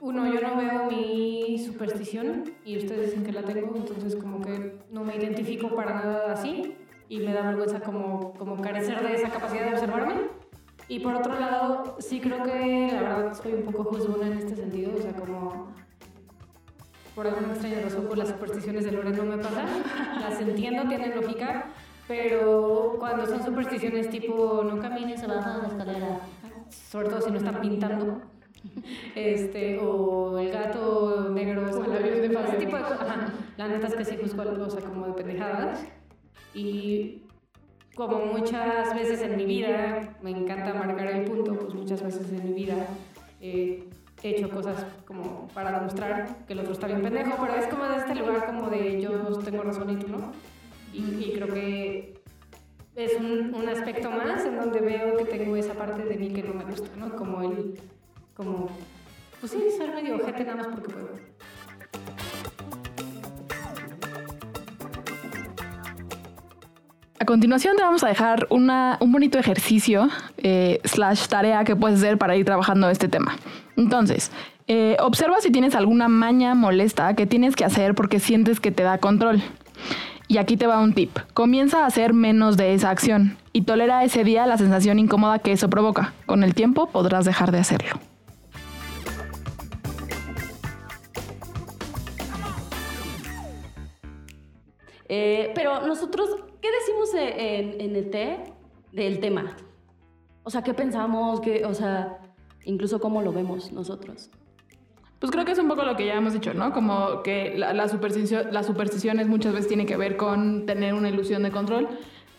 uno, 0.00 0.32
yo 0.32 0.40
no 0.40 0.56
veo 0.56 0.84
mi 0.84 1.58
superstición 1.58 2.44
y 2.64 2.78
ustedes 2.78 3.06
dicen 3.06 3.24
que 3.24 3.32
la 3.32 3.42
tengo, 3.42 3.74
entonces 3.74 4.14
como 4.14 4.40
que 4.40 4.78
no 4.90 5.02
me 5.02 5.16
identifico 5.16 5.74
para 5.74 5.94
nada 5.94 6.32
así 6.32 6.76
y 7.08 7.18
me 7.18 7.32
da 7.32 7.42
vergüenza 7.42 7.80
como, 7.80 8.32
como 8.34 8.60
carecer 8.60 9.02
de 9.02 9.14
esa 9.14 9.30
capacidad 9.30 9.66
de 9.66 9.72
observarme. 9.72 10.14
Y 10.86 11.00
por 11.00 11.16
otro 11.16 11.38
lado, 11.38 11.96
sí 11.98 12.20
creo 12.20 12.42
que 12.44 12.88
la 12.92 13.02
verdad 13.02 13.34
soy 13.34 13.54
un 13.54 13.62
poco 13.64 13.84
juzgona 13.84 14.28
en 14.28 14.38
este 14.38 14.56
sentido, 14.56 14.92
o 14.96 15.02
sea, 15.02 15.12
como 15.12 15.74
por 17.18 17.26
alguna 17.26 17.48
extraña 17.48 17.80
razón 17.80 18.06
con 18.06 18.16
las 18.16 18.28
supersticiones 18.28 18.84
de 18.84 18.92
Lore 18.92 19.10
no 19.10 19.24
me 19.24 19.38
pasa, 19.38 19.66
las 20.20 20.40
entiendo, 20.40 20.84
tienen 20.86 21.16
lógica, 21.16 21.64
pero 22.06 22.94
cuando 23.00 23.26
son 23.26 23.44
supersticiones 23.44 24.08
tipo 24.08 24.62
no 24.62 24.80
camines 24.80 25.20
abajo 25.24 25.56
de 25.56 25.62
la 25.62 25.68
escalera, 25.68 26.20
sobre 26.70 27.08
todo 27.08 27.20
si 27.20 27.32
no 27.32 27.38
están 27.38 27.60
pintando, 27.60 28.20
este, 29.16 29.80
o 29.80 30.38
el 30.38 30.52
gato 30.52 31.30
negro, 31.30 31.62
o 31.62 31.84
el 31.84 31.92
avión 31.92 32.20
de 32.20 32.40
ese 32.40 32.56
tipo 32.56 32.76
de 32.76 32.82
cosas, 32.84 33.00
ajá, 33.00 33.32
la 33.56 33.66
neta 33.66 33.88
es 33.88 33.94
que 33.96 34.04
sí 34.04 34.16
juzgo 34.22 34.42
algo, 34.42 34.66
o 34.66 34.70
sea, 34.70 34.82
como 34.82 35.08
de 35.08 35.14
pendejadas, 35.14 35.84
y 36.54 37.24
como 37.96 38.26
muchas 38.26 38.94
veces 38.94 39.22
en 39.22 39.36
mi 39.36 39.44
vida, 39.44 40.16
me 40.22 40.30
encanta 40.30 40.72
marcar 40.72 41.08
el 41.08 41.24
punto, 41.24 41.58
pues 41.58 41.74
muchas 41.74 42.00
veces 42.00 42.30
en 42.30 42.44
mi 42.44 42.52
vida 42.52 42.86
eh, 43.40 43.88
he 44.22 44.30
hecho 44.30 44.50
cosas 44.50 44.84
como 45.06 45.48
para 45.54 45.78
demostrar 45.78 46.44
que 46.46 46.52
el 46.52 46.60
otro 46.60 46.72
está 46.72 46.86
bien 46.86 47.02
pendejo, 47.02 47.36
pero 47.40 47.54
es 47.54 47.66
como 47.66 47.84
de 47.84 47.96
este 47.96 48.14
lugar 48.14 48.46
como 48.46 48.68
de 48.68 49.00
yo 49.00 49.38
tengo 49.38 49.62
razón 49.62 49.90
y 49.90 49.96
tú 49.96 50.08
no. 50.08 50.32
Y, 50.92 51.24
y 51.24 51.32
creo 51.34 51.48
que 51.48 52.18
es 52.96 53.14
un, 53.14 53.54
un 53.54 53.68
aspecto 53.68 54.10
más 54.10 54.44
en 54.44 54.56
donde 54.56 54.80
veo 54.80 55.16
que 55.16 55.24
tengo 55.24 55.54
esa 55.54 55.74
parte 55.74 56.02
de 56.02 56.16
mí 56.16 56.32
que 56.32 56.42
no 56.42 56.54
me 56.54 56.64
gusta, 56.64 56.88
¿no? 56.96 57.14
Como 57.14 57.42
el, 57.42 57.78
como, 58.34 58.68
pues 59.38 59.52
sí, 59.52 59.58
ser 59.76 59.94
medio 59.94 60.16
ojete 60.16 60.44
nada 60.44 60.56
más 60.56 60.66
porque 60.66 60.92
puedo. 60.92 61.10
A 67.20 67.24
continuación 67.24 67.76
te 67.76 67.82
vamos 67.82 68.02
a 68.02 68.08
dejar 68.08 68.46
una, 68.50 68.96
un 69.00 69.12
bonito 69.12 69.38
ejercicio 69.38 70.08
eh, 70.38 70.80
slash 70.84 71.26
tarea 71.28 71.62
que 71.62 71.76
puedes 71.76 71.98
hacer 71.98 72.18
para 72.18 72.36
ir 72.36 72.44
trabajando 72.44 72.90
este 72.90 73.06
tema. 73.06 73.36
Entonces, 73.78 74.32
eh, 74.66 74.96
observa 74.98 75.40
si 75.40 75.52
tienes 75.52 75.76
alguna 75.76 76.08
maña 76.08 76.56
molesta 76.56 77.14
que 77.14 77.26
tienes 77.26 77.54
que 77.54 77.64
hacer 77.64 77.94
porque 77.94 78.18
sientes 78.18 78.58
que 78.58 78.72
te 78.72 78.82
da 78.82 78.98
control. 78.98 79.40
Y 80.26 80.38
aquí 80.38 80.56
te 80.56 80.66
va 80.66 80.80
un 80.80 80.94
tip. 80.94 81.16
Comienza 81.32 81.84
a 81.84 81.86
hacer 81.86 82.12
menos 82.12 82.56
de 82.56 82.74
esa 82.74 82.90
acción 82.90 83.38
y 83.52 83.62
tolera 83.62 84.02
ese 84.02 84.24
día 84.24 84.46
la 84.46 84.58
sensación 84.58 84.98
incómoda 84.98 85.38
que 85.38 85.52
eso 85.52 85.70
provoca. 85.70 86.12
Con 86.26 86.42
el 86.42 86.54
tiempo 86.54 86.88
podrás 86.88 87.24
dejar 87.24 87.52
de 87.52 87.58
hacerlo. 87.60 88.00
Eh, 95.08 95.52
pero 95.54 95.86
nosotros, 95.86 96.30
¿qué 96.60 96.68
decimos 96.72 97.14
en, 97.14 97.80
en 97.80 97.96
el 97.96 98.10
té 98.10 98.38
del 98.92 99.20
tema? 99.20 99.56
O 100.42 100.50
sea, 100.50 100.62
¿qué 100.62 100.74
pensamos? 100.74 101.40
¿Qué, 101.40 101.64
o 101.64 101.72
sea, 101.72 102.18
incluso 102.64 103.00
cómo 103.00 103.22
lo 103.22 103.32
vemos 103.32 103.72
nosotros. 103.72 104.30
Pues 105.18 105.32
creo 105.32 105.44
que 105.44 105.52
es 105.52 105.58
un 105.58 105.66
poco 105.66 105.82
lo 105.82 105.96
que 105.96 106.06
ya 106.06 106.14
hemos 106.14 106.32
dicho, 106.32 106.54
¿no? 106.54 106.72
Como 106.72 107.22
que 107.22 107.54
la, 107.56 107.72
la 107.72 107.86
las 107.86 108.66
supersticiones 108.66 109.26
muchas 109.26 109.52
veces 109.52 109.66
tienen 109.66 109.86
que 109.86 109.96
ver 109.96 110.16
con 110.16 110.64
tener 110.64 110.94
una 110.94 111.08
ilusión 111.08 111.42
de 111.42 111.50
control. 111.50 111.88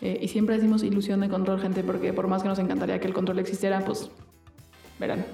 Eh, 0.00 0.18
y 0.22 0.28
siempre 0.28 0.54
decimos 0.56 0.82
ilusión 0.82 1.20
de 1.20 1.28
control, 1.28 1.60
gente, 1.60 1.84
porque 1.84 2.14
por 2.14 2.26
más 2.26 2.42
que 2.42 2.48
nos 2.48 2.58
encantaría 2.58 2.98
que 2.98 3.06
el 3.06 3.12
control 3.12 3.38
existiera, 3.38 3.80
pues 3.80 4.10
verán. 4.98 5.26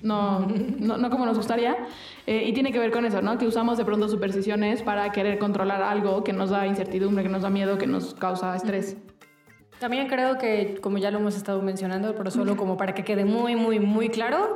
No, 0.00 0.46
no, 0.78 0.96
no 0.96 1.10
como 1.10 1.26
nos 1.26 1.36
gustaría. 1.36 1.76
Eh, 2.26 2.44
y 2.46 2.54
tiene 2.54 2.72
que 2.72 2.78
ver 2.78 2.90
con 2.90 3.04
eso, 3.04 3.20
¿no? 3.20 3.36
Que 3.36 3.46
usamos 3.46 3.76
de 3.76 3.84
pronto 3.84 4.08
supersticiones 4.08 4.82
para 4.82 5.12
querer 5.12 5.38
controlar 5.38 5.82
algo 5.82 6.24
que 6.24 6.32
nos 6.32 6.48
da 6.48 6.66
incertidumbre, 6.66 7.22
que 7.22 7.28
nos 7.28 7.42
da 7.42 7.50
miedo, 7.50 7.76
que 7.76 7.86
nos 7.86 8.14
causa 8.14 8.56
estrés. 8.56 8.96
También 9.82 10.06
creo 10.06 10.38
que, 10.38 10.78
como 10.80 10.98
ya 10.98 11.10
lo 11.10 11.18
hemos 11.18 11.36
estado 11.36 11.60
mencionando, 11.60 12.14
pero 12.14 12.30
solo 12.30 12.56
como 12.56 12.76
para 12.76 12.94
que 12.94 13.02
quede 13.02 13.24
muy, 13.24 13.56
muy, 13.56 13.80
muy 13.80 14.10
claro, 14.10 14.54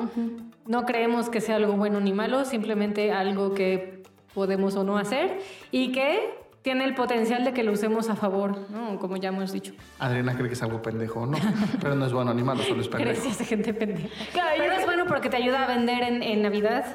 no 0.67 0.85
creemos 0.87 1.29
que 1.29 1.41
sea 1.41 1.57
algo 1.57 1.73
bueno 1.73 2.01
ni 2.01 2.13
malo, 2.13 2.45
simplemente 2.45 3.11
algo 3.11 3.53
que 3.53 4.05
podemos 4.35 4.77
o 4.77 4.85
no 4.85 4.99
hacer 4.99 5.41
y 5.73 5.91
que 5.91 6.33
tiene 6.63 6.85
el 6.85 6.95
potencial 6.95 7.45
de 7.45 7.53
que 7.53 7.65
lo 7.65 7.73
usemos 7.73 8.09
a 8.09 8.15
favor, 8.15 8.71
¿no? 8.71 9.01
como 9.01 9.17
ya 9.17 9.31
hemos 9.31 9.51
dicho. 9.51 9.73
Adriana 9.99 10.37
cree 10.37 10.47
que 10.47 10.55
es 10.55 10.63
algo 10.63 10.81
pendejo, 10.81 11.27
¿no? 11.27 11.39
Pero 11.83 11.97
no 11.97 12.07
es 12.07 12.13
bueno 12.13 12.33
ni 12.33 12.45
malo, 12.45 12.63
solo 12.63 12.81
es 12.81 12.87
pendejo. 12.87 13.11
Gracias 13.11 13.41
a 13.41 13.45
gente 13.45 13.75
pendeja. 13.75 14.09
Pero 14.33 14.75
es 14.75 14.85
bueno 14.85 15.07
porque 15.07 15.29
te 15.29 15.39
ayuda 15.39 15.65
a 15.65 15.67
vender 15.67 16.05
en, 16.05 16.23
en 16.23 16.43
Navidad. 16.43 16.87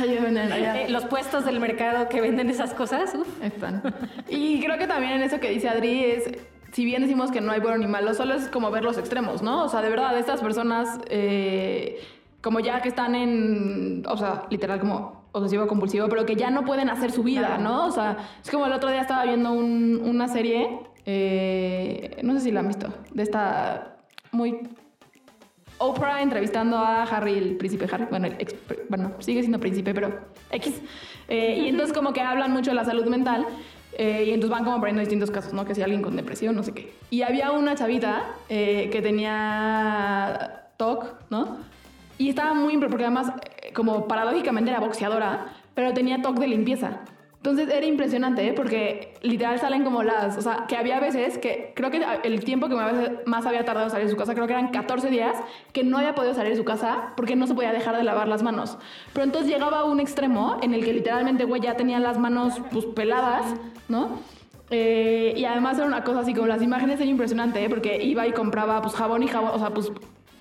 Eh, 0.00 0.86
los 0.88 1.04
puestos 1.04 1.44
del 1.44 1.60
mercado 1.60 2.08
que 2.08 2.22
venden 2.22 2.48
esas 2.48 2.72
cosas. 2.72 3.14
uf. 3.14 3.42
Están. 3.42 3.82
Y 4.30 4.60
creo 4.62 4.78
que 4.78 4.86
también 4.86 5.12
en 5.12 5.22
eso 5.24 5.40
que 5.40 5.50
dice 5.50 5.68
Adri 5.68 6.04
es, 6.04 6.24
si 6.76 6.84
bien 6.84 7.00
decimos 7.00 7.30
que 7.30 7.40
no 7.40 7.52
hay 7.52 7.60
bueno 7.60 7.78
ni 7.78 7.86
malo, 7.86 8.12
solo 8.12 8.34
es 8.34 8.48
como 8.48 8.70
ver 8.70 8.84
los 8.84 8.98
extremos, 8.98 9.40
¿no? 9.42 9.64
O 9.64 9.68
sea, 9.70 9.80
de 9.80 9.88
verdad, 9.88 10.18
estas 10.18 10.42
personas, 10.42 10.98
eh, 11.08 11.98
como 12.42 12.60
ya 12.60 12.82
que 12.82 12.90
están 12.90 13.14
en, 13.14 14.04
o 14.06 14.14
sea, 14.18 14.42
literal 14.50 14.78
como 14.78 15.24
obsesivo 15.32 15.66
compulsivo, 15.66 16.06
pero 16.10 16.26
que 16.26 16.36
ya 16.36 16.50
no 16.50 16.66
pueden 16.66 16.90
hacer 16.90 17.12
su 17.12 17.22
vida, 17.22 17.56
¿no? 17.56 17.86
O 17.86 17.90
sea, 17.90 18.18
es 18.44 18.50
como 18.50 18.66
el 18.66 18.72
otro 18.74 18.90
día 18.90 19.00
estaba 19.00 19.24
viendo 19.24 19.52
un- 19.52 20.02
una 20.04 20.28
serie, 20.28 20.80
eh, 21.06 22.18
no 22.22 22.34
sé 22.34 22.40
si 22.40 22.50
la 22.52 22.60
han 22.60 22.68
visto, 22.68 22.88
de 23.10 23.22
esta 23.22 23.96
muy 24.32 24.60
Oprah 25.78 26.22
entrevistando 26.22 26.78
a 26.78 27.04
Harry, 27.04 27.36
el 27.36 27.56
príncipe 27.56 27.86
Harry. 27.92 28.06
Bueno, 28.10 28.26
el 28.28 28.34
ex- 28.38 28.54
bueno 28.88 29.12
sigue 29.18 29.40
siendo 29.40 29.60
príncipe, 29.60 29.92
pero 29.92 30.08
X. 30.50 30.80
Eh, 31.28 31.58
y 31.64 31.68
entonces 31.68 31.94
como 31.94 32.12
que 32.14 32.20
hablan 32.22 32.50
mucho 32.52 32.70
de 32.70 32.76
la 32.76 32.84
salud 32.86 33.04
mental. 33.06 33.46
Eh, 33.98 34.24
y 34.26 34.30
entonces 34.34 34.50
van 34.50 34.64
como 34.64 34.78
poniendo 34.78 35.00
distintos 35.00 35.30
casos, 35.30 35.54
¿no? 35.54 35.64
Que 35.64 35.74
si 35.74 35.80
alguien 35.80 36.02
con 36.02 36.16
depresión, 36.16 36.54
no 36.54 36.62
sé 36.62 36.72
qué. 36.72 36.92
Y 37.08 37.22
había 37.22 37.52
una 37.52 37.74
chavita 37.74 38.26
eh, 38.50 38.90
que 38.92 39.00
tenía 39.00 40.68
TOC, 40.76 41.14
¿no? 41.30 41.56
Y 42.18 42.28
estaba 42.28 42.52
muy 42.52 42.76
porque 42.76 43.04
además, 43.04 43.32
eh, 43.62 43.72
como 43.72 44.06
paradójicamente 44.06 44.70
era 44.70 44.80
boxeadora, 44.80 45.46
pero 45.74 45.94
tenía 45.94 46.20
TOC 46.20 46.38
de 46.38 46.46
limpieza. 46.46 47.00
Entonces 47.36 47.68
era 47.68 47.86
impresionante, 47.86 48.48
¿eh? 48.48 48.52
porque 48.52 49.14
literal 49.22 49.58
salen 49.60 49.84
como 49.84 50.02
las. 50.02 50.36
O 50.36 50.42
sea, 50.42 50.64
que 50.66 50.76
había 50.76 50.98
veces 50.98 51.38
que 51.38 51.72
creo 51.76 51.90
que 51.90 52.04
el 52.24 52.42
tiempo 52.44 52.68
que 52.68 52.74
más, 53.26 53.46
había 53.46 53.64
tardado 53.64 53.86
en 53.86 53.90
salir 53.90 54.06
de 54.06 54.10
su 54.10 54.16
casa, 54.16 54.34
creo 54.34 54.46
que 54.46 54.52
eran 54.52 54.68
14 54.68 55.10
días, 55.10 55.36
que 55.72 55.84
no 55.84 55.98
había 55.98 56.14
podido 56.14 56.34
salir 56.34 56.50
de 56.50 56.56
su 56.56 56.64
casa 56.64 57.12
porque 57.16 57.36
no 57.36 57.46
se 57.46 57.54
podía 57.54 57.72
dejar 57.72 57.96
de 57.96 58.02
lavar 58.02 58.26
las 58.26 58.42
manos. 58.42 58.78
Pero 59.12 59.24
entonces 59.24 59.50
llegaba 59.50 59.80
a 59.80 59.84
un 59.84 60.00
extremo 60.00 60.58
en 60.62 60.74
el 60.74 60.84
que 60.84 60.92
literalmente, 60.92 61.44
güey, 61.44 61.60
ya 61.60 61.76
tenía 61.76 62.00
las 62.00 62.18
manos 62.18 62.54
pues 62.72 62.84
peladas, 62.86 63.54
¿no? 63.88 64.18
Eh, 64.70 65.34
y 65.36 65.44
además 65.44 65.78
era 65.78 65.86
una 65.86 66.02
cosa 66.02 66.20
así 66.20 66.34
como 66.34 66.48
las 66.48 66.62
imágenes 66.62 66.96
eran 66.96 67.10
impresionantes, 67.10 67.62
¿eh? 67.62 67.68
porque 67.68 68.02
iba 68.02 68.26
y 68.26 68.32
compraba 68.32 68.82
pues 68.82 68.94
jabón 68.94 69.22
y 69.22 69.28
jabón, 69.28 69.52
o 69.54 69.58
sea, 69.58 69.70
pues 69.70 69.92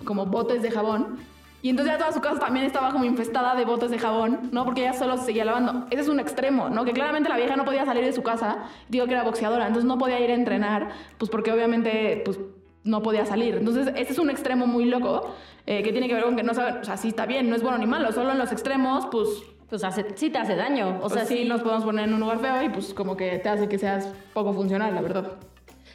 como 0.03 0.25
botes 0.25 0.61
de 0.61 0.71
jabón. 0.71 1.19
Y 1.65 1.69
entonces 1.69 1.93
ya 1.93 1.97
toda 1.97 2.11
su 2.11 2.21
casa 2.21 2.39
también 2.39 2.67
estaba 2.67 2.91
como 2.91 3.05
infestada 3.05 3.55
de 3.55 3.65
botes 3.65 3.89
de 3.89 3.97
jabón, 3.97 4.51
¿no? 4.51 4.65
Porque 4.65 4.81
ella 4.81 4.93
solo 4.93 5.17
se 5.17 5.25
seguía 5.25 5.45
lavando. 5.45 5.87
Ese 5.89 6.03
es 6.03 6.09
un 6.09 6.19
extremo, 6.19 6.69
¿no? 6.69 6.85
Que 6.85 6.93
claramente 6.93 7.27
la 7.27 7.37
vieja 7.37 7.55
no 7.55 7.65
podía 7.65 7.83
salir 7.85 8.05
de 8.05 8.13
su 8.13 8.21
casa, 8.21 8.65
digo 8.87 9.07
que 9.07 9.13
era 9.13 9.23
boxeadora, 9.23 9.65
entonces 9.65 9.87
no 9.87 9.97
podía 9.97 10.19
ir 10.19 10.29
a 10.29 10.35
entrenar, 10.35 10.89
pues 11.17 11.31
porque 11.31 11.51
obviamente, 11.51 12.21
pues 12.23 12.39
no 12.83 13.01
podía 13.01 13.25
salir. 13.25 13.55
Entonces, 13.55 13.87
ese 13.95 14.13
es 14.13 14.19
un 14.19 14.29
extremo 14.29 14.67
muy 14.67 14.85
loco 14.85 15.33
eh, 15.65 15.81
que 15.81 15.91
tiene 15.91 16.07
que 16.07 16.13
ver 16.13 16.25
con 16.25 16.35
que 16.35 16.43
no 16.43 16.53
sabe, 16.53 16.81
o 16.81 16.83
sea, 16.83 16.97
sí 16.97 17.07
está 17.07 17.25
bien, 17.25 17.49
no 17.49 17.55
es 17.55 17.63
bueno 17.63 17.79
ni 17.79 17.87
malo, 17.87 18.11
solo 18.11 18.33
en 18.33 18.37
los 18.37 18.51
extremos, 18.51 19.07
pues 19.07 19.27
Pues 19.67 19.83
hace, 19.83 20.05
sí 20.13 20.29
te 20.29 20.37
hace 20.37 20.55
daño. 20.55 20.99
O 21.01 21.05
o 21.05 21.09
sea, 21.09 21.25
sea, 21.25 21.35
sí 21.35 21.45
nos 21.45 21.61
podemos 21.63 21.83
poner 21.83 22.07
en 22.07 22.13
un 22.13 22.19
lugar 22.19 22.37
feo 22.37 22.61
y 22.61 22.69
pues 22.69 22.93
como 22.93 23.17
que 23.17 23.39
te 23.39 23.49
hace 23.49 23.67
que 23.67 23.79
seas 23.79 24.13
poco 24.35 24.53
funcional, 24.53 24.93
la 24.93 25.01
verdad. 25.01 25.31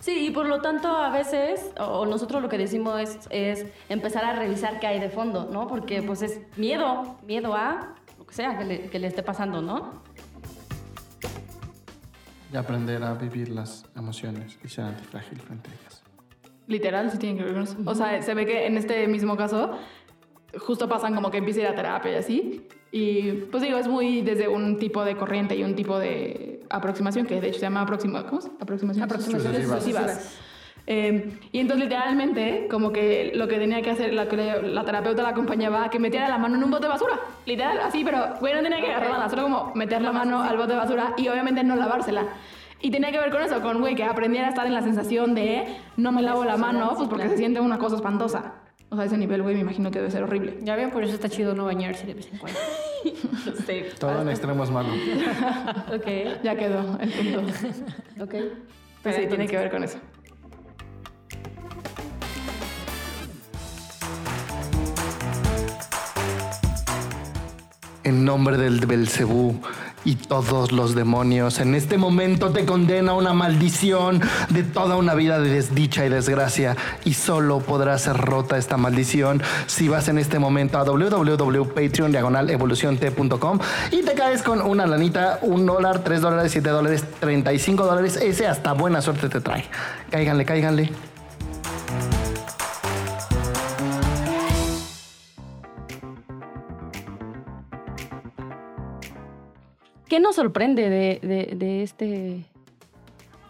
Sí, 0.01 0.29
y 0.29 0.31
por 0.31 0.49
lo 0.49 0.63
tanto 0.63 0.89
a 0.89 1.11
veces, 1.11 1.73
o 1.79 2.07
nosotros 2.07 2.41
lo 2.41 2.49
que 2.49 2.57
decimos 2.57 2.99
es, 3.01 3.19
es 3.29 3.67
empezar 3.91 4.25
a 4.25 4.33
revisar 4.33 4.81
qué 4.81 4.87
hay 4.87 4.99
de 4.99 5.11
fondo, 5.11 5.49
¿no? 5.53 5.67
Porque 5.67 6.03
pues 6.03 6.23
es 6.23 6.41
miedo, 6.57 7.19
miedo 7.27 7.55
a 7.55 7.95
lo 8.19 8.27
que 8.27 8.35
sea 8.35 8.57
que 8.57 8.65
le, 8.65 8.81
que 8.89 8.99
le 8.99 9.07
esté 9.09 9.23
pasando, 9.23 9.61
¿no? 9.61 10.03
Y 12.51 12.57
aprender 12.57 13.05
a 13.05 13.13
vivir 13.13 13.51
las 13.51 13.85
emociones 13.95 14.59
y 14.65 14.69
ser 14.69 14.87
antifrágil 14.87 15.39
frente 15.39 15.69
a 15.71 15.75
ellas. 15.75 16.03
Literal, 16.67 17.11
sí 17.11 17.19
tiene 17.19 17.37
que 17.37 17.45
ver 17.45 17.53
con 17.53 17.63
eso. 17.65 17.77
O 17.85 17.95
sea, 17.95 18.23
se 18.23 18.33
ve 18.33 18.47
que 18.47 18.67
en 18.67 18.79
este 18.79 19.07
mismo 19.07 19.37
caso, 19.37 19.77
justo 20.59 20.89
pasan 20.89 21.15
como 21.15 21.31
que 21.31 21.39
empieza 21.39 21.61
a 21.61 21.63
ir 21.65 21.69
a 21.69 21.75
terapia 21.75 22.13
y 22.13 22.15
así. 22.15 22.69
Y 22.91 23.33
pues 23.33 23.63
digo, 23.63 23.77
es 23.77 23.87
muy 23.87 24.23
desde 24.23 24.49
un 24.49 24.79
tipo 24.79 25.05
de 25.05 25.15
corriente 25.17 25.55
y 25.57 25.63
un 25.63 25.75
tipo 25.77 25.99
de 25.99 26.60
aproximación, 26.71 27.27
que 27.27 27.41
de 27.41 27.49
hecho 27.49 27.59
se 27.59 27.67
llama 27.67 27.83
aproxima, 27.83 28.25
¿cómo? 28.27 28.41
se- 28.41 28.51
Aproximaciones, 28.61 29.11
Aproximaciones 29.13 29.67
sucesivas. 29.69 30.39
Eh, 30.87 31.39
y 31.53 31.59
entonces 31.61 31.85
literalmente, 31.85 32.67
como 32.71 32.91
que 32.91 33.33
lo 33.35 33.47
que 33.47 33.59
tenía 33.59 33.81
que 33.83 33.91
hacer, 33.91 34.13
la, 34.15 34.25
la 34.25 34.85
terapeuta 34.85 35.23
la 35.23 35.29
acompañaba 35.29 35.85
a 35.85 35.91
que 35.91 35.99
metiera 35.99 36.29
la 36.29 36.39
mano 36.39 36.57
en 36.57 36.65
un 36.65 36.71
bote 36.71 36.85
de 36.85 36.89
basura. 36.89 37.21
Literal, 37.47 37.79
así, 37.81 38.03
pero 38.05 38.19
güey, 38.41 38.55
no 38.55 38.63
tenía 38.63 38.81
que 38.81 38.93
agarrarla, 38.93 39.29
solo 39.29 39.43
como 39.43 39.73
meter 39.75 40.01
la 40.03 40.11
mano 40.13 40.43
al 40.43 40.57
bote 40.57 40.73
de 40.73 40.79
basura 40.79 41.13
y 41.17 41.29
obviamente 41.29 41.63
no 41.63 41.77
lavársela. 41.77 42.25
Y 42.81 42.91
tenía 42.91 43.13
que 43.13 43.19
ver 43.19 43.31
con 43.31 43.43
eso, 43.43 43.61
con 43.61 43.79
güey, 43.81 43.95
que 43.95 44.05
aprendiera 44.05 44.47
a 44.47 44.51
estar 44.51 44.67
en 44.67 44.73
la 44.75 44.83
sensación 44.83 45.35
de 45.35 45.67
no 45.99 46.13
me 46.13 46.23
lavo 46.23 46.45
la 46.45 46.57
mano, 46.57 46.95
pues 46.97 47.09
porque 47.09 47.29
se 47.29 47.37
siente 47.37 47.61
una 47.61 47.79
cosa 47.79 47.97
espantosa. 47.97 48.55
O 48.93 48.97
sea, 48.97 49.05
ese 49.05 49.17
nivel, 49.17 49.43
güey, 49.43 49.55
me 49.55 49.61
imagino 49.61 49.93
que 49.93 50.01
debe 50.01 50.11
ser 50.11 50.25
horrible. 50.25 50.59
Ya 50.63 50.75
ven, 50.75 50.91
por 50.91 51.05
eso 51.05 51.15
está 51.15 51.29
chido 51.29 51.55
no 51.55 51.65
bañarse 51.65 52.07
de 52.07 52.15
vez 52.15 52.29
en 52.33 52.39
cuando. 52.39 52.59
Todo 54.01 54.23
en 54.23 54.29
extremo 54.29 54.65
es 54.65 54.71
malo. 54.71 54.89
ok. 55.95 56.43
Ya 56.43 56.57
quedó 56.57 56.99
el 57.01 57.11
punto. 57.11 57.43
Ok. 58.21 58.35
Pues 59.03 59.17
sí, 59.17 59.27
tiene 59.29 59.47
que 59.47 59.57
ver 59.57 59.71
con 59.71 59.85
eso. 59.85 59.99
En 68.03 68.25
nombre 68.25 68.59
del 68.59 68.85
Belcebú 68.85 69.61
y 70.05 70.17
todos 70.17 70.73
los 70.73 70.95
demonios, 70.95 71.61
en 71.61 71.75
este 71.75 71.99
momento 71.99 72.51
te 72.51 72.65
condena 72.65 73.13
una 73.13 73.33
maldición 73.33 74.21
de 74.49 74.63
toda 74.63 74.97
una 74.97 75.15
vida 75.15 75.39
de 75.39 75.51
desdicha 75.51 76.07
y 76.07 76.09
desgracia. 76.09 76.77
Y 77.05 77.15
solo 77.15 77.61
podrá 77.61 77.99
ser 77.99 78.17
rota 78.17 78.57
esta 78.57 78.77
maldición 78.77 79.43
si 79.67 79.89
vas 79.89 80.09
en 80.09 80.19
este 80.19 80.39
momento 80.39 80.79
a 80.79 80.85
www.patreon 80.85 82.11
y 83.91 84.03
te 84.03 84.15
caes 84.15 84.43
con 84.43 84.61
una 84.61 84.87
lanita, 84.87 85.39
un 85.43 85.67
dólar, 85.67 86.03
tres 86.05 86.21
dólares, 86.21 86.53
siete 86.53 86.71
dólares, 86.71 87.05
treinta 87.19 87.53
y 87.53 87.59
cinco 87.59 87.85
dólares. 87.85 88.17
Ese 88.17 88.47
hasta 88.47 88.73
buena 88.73 89.01
suerte 89.03 89.29
te 89.29 89.41
trae. 89.41 89.65
Cáiganle, 90.11 90.45
cáiganle. 90.45 91.10
¿Qué 100.11 100.21
nos 100.21 100.35
sorprende 100.37 100.91
de, 100.91 101.21
de- 101.27 101.57
de 101.57 101.83
este 101.85 102.45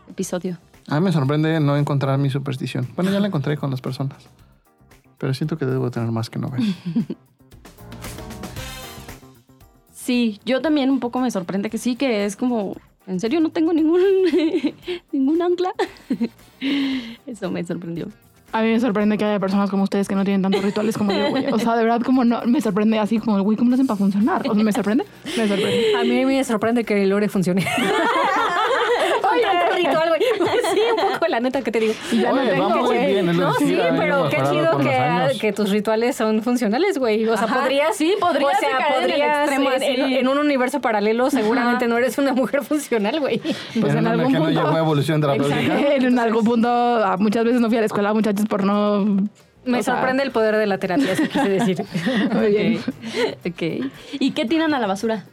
episodio? 0.09 0.59
A 0.88 1.01
mí 1.01 1.05
me 1.07 1.11
sorprende 1.12 1.59
no 1.59 1.77
encontrar 1.77 2.18
mi 2.18 2.31
superstición. 2.31 2.87
Bueno, 2.96 3.11
ya 3.11 3.18
la 3.18 3.27
encontré 3.29 3.57
con 3.57 3.70
las 3.70 3.81
personas. 3.81 4.29
Pero 5.18 5.33
siento 5.35 5.57
que 5.57 5.64
debo 5.66 5.90
tener 5.90 6.11
más 6.12 6.31
que 6.31 6.38
no 6.38 6.49
ver. 6.51 6.61
Sí, 9.92 10.40
yo 10.44 10.61
también 10.61 10.90
un 10.90 10.99
poco 10.99 11.20
me 11.20 11.31
sorprende 11.31 11.70
que 11.70 11.79
sí, 11.79 11.94
que 11.94 12.25
es 12.25 12.35
como, 12.35 12.75
en 13.07 13.20
serio 13.20 13.38
no 13.40 13.51
tengo 13.51 13.73
ningún, 13.73 14.01
ningún 15.12 15.40
ancla. 15.40 15.73
Eso 17.27 17.51
me 17.51 17.62
sorprendió. 17.64 18.09
A 18.52 18.62
mí 18.62 18.68
me 18.68 18.80
sorprende 18.80 19.16
que 19.16 19.24
haya 19.24 19.38
personas 19.38 19.70
como 19.70 19.84
ustedes 19.84 20.08
que 20.08 20.14
no 20.16 20.24
tienen 20.24 20.42
tantos 20.42 20.62
rituales 20.62 20.98
como 20.98 21.12
yo, 21.12 21.30
güey. 21.30 21.46
O 21.52 21.58
sea, 21.58 21.76
de 21.76 21.84
verdad, 21.84 22.00
como 22.02 22.24
no, 22.24 22.42
me 22.46 22.60
sorprende 22.60 22.98
así 22.98 23.18
como, 23.18 23.40
güey, 23.42 23.56
¿cómo 23.56 23.70
lo 23.70 23.74
hacen 23.74 23.86
para 23.86 23.96
funcionar? 23.96 24.42
O 24.48 24.54
sea, 24.54 24.64
me 24.64 24.72
sorprende, 24.72 25.04
me 25.24 25.46
sorprende. 25.46 25.94
A 25.96 26.02
mí 26.02 26.24
me 26.24 26.42
sorprende 26.42 26.84
que 26.84 27.02
el 27.02 27.10
lore 27.10 27.28
funcione. 27.28 27.64
Oye, 29.32 29.42
tanto 29.42 29.76
ritual, 29.76 30.08
güey. 30.08 30.20
Sí, 30.74 30.80
un 30.92 31.12
poco 31.14 31.26
la 31.29 31.40
neta 31.40 31.62
que 31.62 31.70
te 31.72 31.81
digo. 31.81 31.94
ya 32.12 32.33
no 32.33 32.40
Oye, 32.40 32.50
tengo, 32.50 32.68
va 32.68 32.76
muy 32.76 32.85
güey. 32.87 33.07
bien. 33.12 33.26
No, 33.37 33.55
sí, 33.55 33.79
pero 33.98 34.29
qué 34.29 34.37
chido 34.50 34.79
que, 35.40 35.53
tus 35.53 35.70
rituales 35.70 36.16
son 36.16 36.42
funcionales, 36.42 36.98
güey. 36.98 37.26
O 37.29 37.37
sea, 37.37 37.46
Ajá, 37.46 37.61
podrías. 37.61 37.96
sí, 37.96 38.14
podrías 38.20 38.55
O 38.57 38.61
sea, 38.61 38.79
caer 38.79 39.05
en 39.05 39.11
el 39.11 39.62
podrías. 39.62 39.83
en, 39.83 40.00
en- 40.16 40.29
un 40.29 40.38
universo 40.38 40.81
paralelo, 40.81 41.31
seguramente 41.31 41.88
no 41.88 41.96
eres 41.98 42.18
una 42.18 42.33
mujer 42.33 42.62
funcional, 42.64 43.20
güey. 43.20 43.40
Pues 43.81 43.94
en 43.94 44.07
algún 44.07 44.26
que 44.33 44.38
no 44.38 44.44
punto. 44.46 44.61
llegó 44.61 44.76
a 44.76 44.79
evolución 44.79 45.20
terapéutica. 45.20 45.81
En 45.94 46.18
algún 46.18 46.44
punto, 46.44 47.03
muchas 47.18 47.44
veces 47.44 47.61
no 47.61 47.68
fui 47.68 47.76
a 47.76 47.81
la 47.81 47.87
escuela, 47.87 48.12
muchachos, 48.12 48.46
por 48.46 48.64
no. 48.64 49.05
Me 49.64 49.79
o 49.79 49.83
sea, 49.83 49.94
sorprende 49.96 50.22
el 50.22 50.31
poder 50.31 50.57
de 50.57 50.66
la 50.66 50.79
terapia, 50.79 51.12
eso 51.12 51.22
quise 51.24 51.48
decir. 51.48 51.85
Muy 52.33 52.46
bien. 52.50 52.81
Ok. 53.46 53.90
¿Y 54.18 54.31
qué 54.31 54.46
tiran 54.46 54.72
a 54.72 54.79
la 54.79 54.87
basura? 54.87 55.24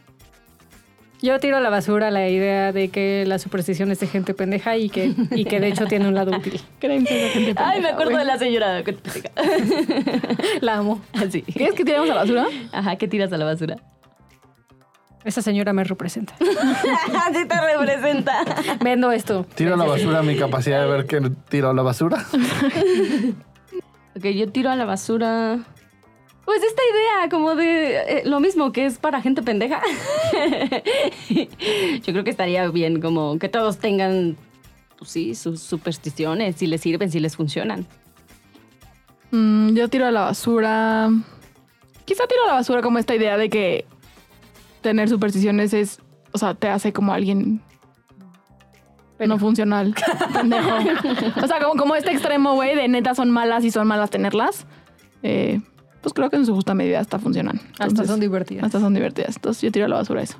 Yo 1.20 1.40
tiro 1.40 1.56
a 1.56 1.60
la 1.60 1.68
basura 1.68 2.10
la 2.12 2.28
idea 2.28 2.72
de 2.72 2.90
que 2.90 3.24
la 3.26 3.38
superstición 3.38 3.90
es 3.90 3.98
de 3.98 4.06
gente 4.06 4.34
pendeja 4.34 4.76
y 4.76 4.88
que, 4.88 5.12
y 5.32 5.44
que 5.44 5.58
de 5.58 5.68
hecho 5.68 5.86
tiene 5.86 6.06
un 6.06 6.14
lado 6.14 6.30
útil. 6.36 6.60
Creencias 6.78 7.20
de 7.20 7.28
gente 7.30 7.54
Ay, 7.56 7.80
me 7.80 7.88
pendeja, 7.88 7.94
acuerdo 7.94 8.18
de 8.18 8.24
la 8.24 8.38
señora 8.38 8.82
que. 8.84 8.96
La 10.60 10.76
amo. 10.76 11.00
Así. 11.14 11.42
¿Quieres 11.42 11.74
que 11.74 11.84
tiremos 11.84 12.08
a 12.10 12.14
la 12.14 12.20
basura? 12.20 12.46
Ajá, 12.72 12.96
¿qué 12.96 13.08
tiras 13.08 13.32
a 13.32 13.36
la 13.38 13.44
basura? 13.44 13.76
Esa 15.24 15.42
señora 15.42 15.72
me 15.72 15.82
representa. 15.82 16.34
Así 16.40 17.46
te 17.46 17.60
representa. 17.60 18.44
Vendo 18.80 19.10
esto. 19.10 19.44
Tiro 19.56 19.74
a 19.74 19.76
la 19.76 19.84
basura 19.84 20.22
mi 20.22 20.36
capacidad 20.36 20.80
de 20.82 20.88
ver 20.88 21.06
que 21.06 21.20
tiro 21.48 21.70
a 21.70 21.74
la 21.74 21.82
basura. 21.82 22.24
Ok, 24.16 24.24
yo 24.34 24.48
tiro 24.50 24.70
a 24.70 24.76
la 24.76 24.84
basura. 24.84 25.58
Pues 26.48 26.62
esta 26.62 26.80
idea, 26.80 27.28
como 27.28 27.56
de 27.56 27.96
eh, 27.98 28.22
lo 28.24 28.40
mismo 28.40 28.72
que 28.72 28.86
es 28.86 28.96
para 28.96 29.20
gente 29.20 29.42
pendeja. 29.42 29.82
yo 31.28 32.12
creo 32.14 32.24
que 32.24 32.30
estaría 32.30 32.66
bien, 32.70 33.02
como 33.02 33.38
que 33.38 33.50
todos 33.50 33.76
tengan, 33.76 34.34
pues 34.96 35.10
sí, 35.10 35.34
sus 35.34 35.60
supersticiones, 35.60 36.56
si 36.56 36.66
les 36.66 36.80
sirven, 36.80 37.10
si 37.10 37.20
les 37.20 37.36
funcionan. 37.36 37.86
Mm, 39.30 39.74
yo 39.74 39.88
tiro 39.88 40.06
a 40.06 40.10
la 40.10 40.22
basura. 40.22 41.10
Quizá 42.06 42.26
tiro 42.26 42.44
a 42.44 42.46
la 42.46 42.54
basura 42.54 42.80
como 42.80 42.98
esta 42.98 43.14
idea 43.14 43.36
de 43.36 43.50
que 43.50 43.84
tener 44.80 45.10
supersticiones 45.10 45.74
es. 45.74 46.00
O 46.32 46.38
sea, 46.38 46.54
te 46.54 46.68
hace 46.68 46.94
como 46.94 47.12
alguien. 47.12 47.60
No 49.18 49.38
funcional. 49.38 49.94
Pendejo. 50.32 50.76
O 51.42 51.46
sea, 51.46 51.60
como, 51.60 51.78
como 51.78 51.94
este 51.94 52.10
extremo, 52.10 52.54
güey, 52.54 52.74
de 52.74 52.88
neta 52.88 53.14
son 53.14 53.30
malas 53.30 53.66
y 53.66 53.70
son 53.70 53.86
malas 53.86 54.08
tenerlas. 54.08 54.66
Eh, 55.22 55.60
pues 56.08 56.14
creo 56.14 56.30
que 56.30 56.36
en 56.36 56.46
su 56.46 56.54
justa 56.54 56.74
medida 56.74 57.00
hasta 57.00 57.18
funcionan. 57.18 57.56
Hasta 57.72 57.84
Entonces, 57.84 58.06
son 58.08 58.20
divertidas. 58.20 58.64
Hasta 58.64 58.80
son 58.80 58.94
divertidas. 58.94 59.36
Entonces 59.36 59.62
yo 59.62 59.70
tiro 59.72 59.86
a 59.86 59.88
la 59.88 59.96
basura 59.96 60.22
eso. 60.22 60.36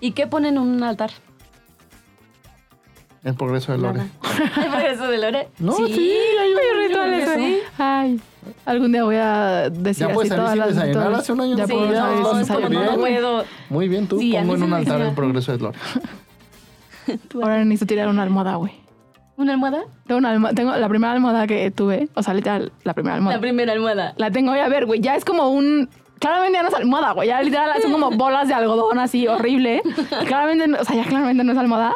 ¿Y 0.00 0.12
qué 0.12 0.26
ponen 0.26 0.54
en 0.56 0.60
un 0.62 0.82
altar? 0.82 1.10
El 3.24 3.34
progreso 3.34 3.72
de 3.72 3.78
Lore. 3.78 4.02
¿El 4.56 4.70
progreso 4.70 5.08
de 5.08 5.18
Lore? 5.18 5.48
No, 5.58 5.72
sí, 5.74 5.82
hay 5.84 6.52
un 6.52 6.86
rituales 6.88 7.24
progreso. 7.28 7.56
Ay. 7.78 8.20
Algún 8.64 8.92
día 8.92 9.02
voy 9.02 9.16
a 9.16 9.68
decir 9.70 10.06
Ya 10.06 10.14
puedes 10.14 10.30
así 10.30 10.38
todas 10.38 10.52
sin 10.52 10.60
las 10.60 10.68
desayunar 10.68 11.04
todas- 11.04 11.18
hace 11.20 11.32
un 11.32 11.40
año. 11.40 11.56
Ya 11.56 11.66
Sí, 11.66 11.72
puedo 11.72 11.92
salir 11.94 12.18
súper 12.24 12.38
desayunar. 12.38 12.82
bien. 12.88 13.00
puedo. 13.00 13.44
Muy 13.70 13.88
bien, 13.88 14.06
tú 14.06 14.20
Sí, 14.20 14.32
pongo 14.38 14.54
en 14.54 14.62
un 14.62 14.72
altar 14.72 15.00
el 15.00 15.14
progreso 15.14 15.50
de 15.52 15.58
Lore. 15.58 15.78
Ahora 17.34 17.64
necesito 17.64 17.86
tirar 17.86 18.08
una 18.08 18.22
almohada, 18.22 18.54
güey. 18.56 18.72
¿Una 19.36 19.52
almohada? 19.52 19.82
Tengo, 20.06 20.18
una 20.18 20.52
tengo 20.54 20.74
la 20.76 20.88
primera 20.88 21.12
almohada 21.12 21.46
que 21.46 21.70
tuve, 21.70 22.08
o 22.14 22.22
sea, 22.22 22.32
literal, 22.34 22.72
la 22.84 22.94
primera 22.94 23.16
almohada. 23.16 23.36
La 23.36 23.40
primera 23.40 23.72
almohada. 23.72 24.14
La 24.16 24.30
tengo 24.30 24.52
hoy 24.52 24.58
a 24.60 24.68
ver, 24.68 24.86
güey. 24.86 25.00
Ya 25.00 25.14
es 25.16 25.24
como 25.24 25.48
un. 25.50 25.88
Claramente 26.18 26.54
ya 26.56 26.62
no 26.62 26.68
es 26.70 26.74
almohada, 26.74 27.12
güey. 27.12 27.28
Ya 27.28 27.42
literal 27.42 27.70
son 27.82 27.92
como 27.92 28.10
bolas 28.16 28.48
de 28.48 28.54
algodón 28.54 28.98
así 28.98 29.28
horrible. 29.28 29.82
Y 30.22 30.24
claramente, 30.24 30.66
no- 30.66 30.78
o 30.80 30.84
sea, 30.84 30.96
ya 30.96 31.04
claramente 31.04 31.44
no 31.44 31.52
es 31.52 31.58
almohada. 31.58 31.92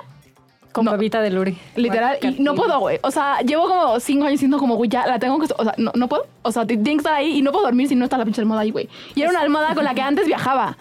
Con 0.72 0.84
No. 0.84 0.92
babita 0.92 1.20
de 1.20 1.30
Lore. 1.30 1.56
Literal. 1.74 2.18
Y 2.22 2.40
no 2.42 2.54
puedo, 2.54 2.78
güey. 2.78 3.00
O 3.02 3.10
sea, 3.10 3.40
llevo 3.40 3.66
como 3.66 3.98
cinco 3.98 4.26
años 4.26 4.38
siendo 4.38 4.58
como, 4.58 4.76
güey, 4.76 4.88
ya 4.90 5.04
la 5.06 5.18
tengo 5.18 5.38
que. 5.40 5.46
O 5.56 5.64
sea, 5.64 5.74
no, 5.78 5.90
no 5.94 6.06
puedo. 6.08 6.26
O 6.42 6.52
sea, 6.52 6.64
tiene 6.66 6.84
que 6.84 6.96
estar 6.98 7.14
ahí 7.14 7.38
y 7.38 7.42
no 7.42 7.50
puedo 7.50 7.64
dormir 7.64 7.88
si 7.88 7.96
no 7.96 8.04
está 8.04 8.18
la 8.18 8.24
pinche 8.24 8.40
almohada 8.42 8.62
ahí, 8.62 8.70
güey. 8.70 8.88
Y 9.14 9.22
era 9.22 9.30
una 9.30 9.40
almohada 9.40 9.74
con 9.74 9.82
la 9.84 9.94
que 9.94 10.02
antes 10.02 10.26
viajaba. 10.26 10.76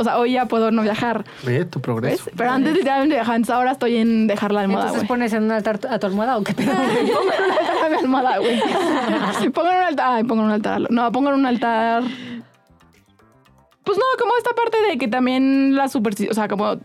O 0.00 0.04
sea, 0.04 0.18
hoy 0.18 0.32
ya 0.32 0.46
puedo 0.46 0.70
no 0.70 0.80
viajar. 0.80 1.24
Ve 1.44 1.66
tu 1.66 1.80
progreso. 1.82 2.24
¿Ves? 2.24 2.34
Pero 2.34 2.50
antes 2.50 2.72
literalmente 2.72 3.16
viajaba. 3.16 3.36
Entonces 3.36 3.54
ahora 3.54 3.72
estoy 3.72 3.96
en 3.96 4.26
dejar 4.26 4.50
la 4.50 4.62
almohada, 4.62 4.86
Entonces 4.86 5.02
güey. 5.06 5.08
pones 5.08 5.32
en 5.34 5.42
un 5.44 5.50
altar 5.52 5.78
a 5.90 5.98
tu 5.98 6.06
almohada 6.06 6.38
o 6.38 6.42
qué 6.42 6.54
pedo. 6.54 6.72
Pongo 6.72 6.82
en 6.88 7.44
un 7.44 7.50
altar 7.52 7.84
a 7.84 7.88
mi 7.90 7.96
almohada, 7.96 8.38
güey. 8.38 8.60
Pongo 9.52 9.70
en 9.70 9.76
un 9.76 9.82
altar. 9.84 10.06
Ay, 10.12 10.24
pongo 10.24 10.40
en 10.40 10.46
un 10.46 10.52
altar. 10.52 10.90
No, 10.90 11.12
pongo 11.12 11.28
en 11.28 11.34
un 11.34 11.44
altar. 11.46 12.02
Pues 13.84 13.98
no, 13.98 14.04
como 14.18 14.32
esta 14.38 14.54
parte 14.54 14.78
de 14.88 14.96
que 14.98 15.08
también 15.08 15.74
las 15.74 15.92
supersticiones, 15.92 16.36
o 16.36 16.40
sea, 16.40 16.48
como 16.48 16.78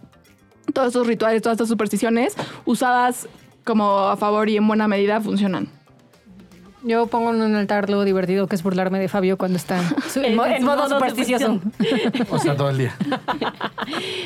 todos 0.74 0.88
estos 0.88 1.08
rituales, 1.08 1.42
todas 1.42 1.56
estas 1.56 1.70
supersticiones 1.70 2.36
usadas 2.66 3.30
como 3.64 4.00
a 4.00 4.18
favor 4.18 4.50
y 4.50 4.58
en 4.58 4.68
buena 4.68 4.88
medida 4.88 5.22
funcionan. 5.22 5.70
Yo 6.88 7.08
pongo 7.08 7.32
en 7.34 7.42
un 7.42 7.56
altar 7.56 7.90
lo 7.90 8.04
divertido 8.04 8.48
que 8.48 8.56
es 8.56 8.62
burlarme 8.64 9.00
de 9.00 9.08
Fabio 9.08 9.38
cuando 9.38 9.58
está 9.58 9.82
su- 10.08 10.20
en, 10.24 10.36
mo- 10.36 10.46
en 10.46 10.64
modo 10.64 10.88
supersticioso. 10.88 11.60
O 12.30 12.38
sea, 12.40 12.56
todo 12.56 12.70
el 12.70 12.78
día. 12.78 12.96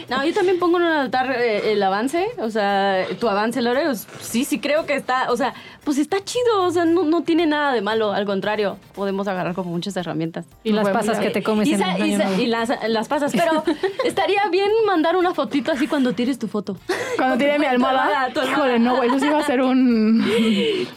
No, 0.10 0.24
yo 0.26 0.34
también 0.34 0.58
pongo 0.58 0.78
en 0.78 0.84
un 0.86 0.92
altar 0.92 1.36
eh, 1.38 1.74
el 1.74 1.84
avance, 1.84 2.26
o 2.40 2.50
sea, 2.50 3.06
tu 3.20 3.28
avance, 3.28 3.62
Lore, 3.62 3.84
pues, 3.86 4.08
sí, 4.22 4.44
sí 4.46 4.60
creo 4.60 4.86
que 4.86 4.96
está, 4.96 5.30
o 5.32 5.38
sea, 5.38 5.54
pues 5.84 5.98
está 5.98 6.24
chido, 6.24 6.64
o 6.64 6.72
sea, 6.72 6.86
no, 6.86 7.04
no 7.04 7.22
tiene 7.24 7.46
nada 7.46 7.74
de 7.74 7.82
malo, 7.82 8.12
al 8.14 8.26
contrario, 8.26 8.78
podemos 8.96 9.28
agarrar 9.28 9.54
como 9.54 9.70
muchas 9.72 9.96
herramientas. 9.98 10.46
Y 10.64 10.72
las 10.72 10.84
Bueno, 10.84 10.98
pasas 11.00 11.18
mira, 11.20 11.28
que 11.30 11.34
te 11.40 11.44
comes 11.44 11.68
y, 11.68 11.74
en 11.74 11.80
sa- 11.80 11.96
el 11.96 12.06
y 12.08 12.16
nuevo. 12.16 12.42
y 12.42 12.46
las, 12.48 12.70
las 12.88 13.08
pasas, 13.08 13.32
pero 13.34 13.64
estaría 14.06 14.42
bien 14.50 14.70
mandar 14.88 15.16
una 15.18 15.34
fotito 15.34 15.72
así 15.74 15.86
cuando 15.88 16.14
tires 16.14 16.40
tu 16.40 16.48
foto. 16.48 16.78
Cuando 17.18 17.38
tiene 17.38 17.60
mi 17.60 17.66
almohada. 17.66 18.30
Híjole, 18.30 18.80
no, 18.80 18.96
güey. 18.96 19.10
Eso 19.10 19.20
sí 19.20 19.28
va 19.30 19.40
a 19.40 19.44
ser 19.46 19.62
un. 19.62 20.24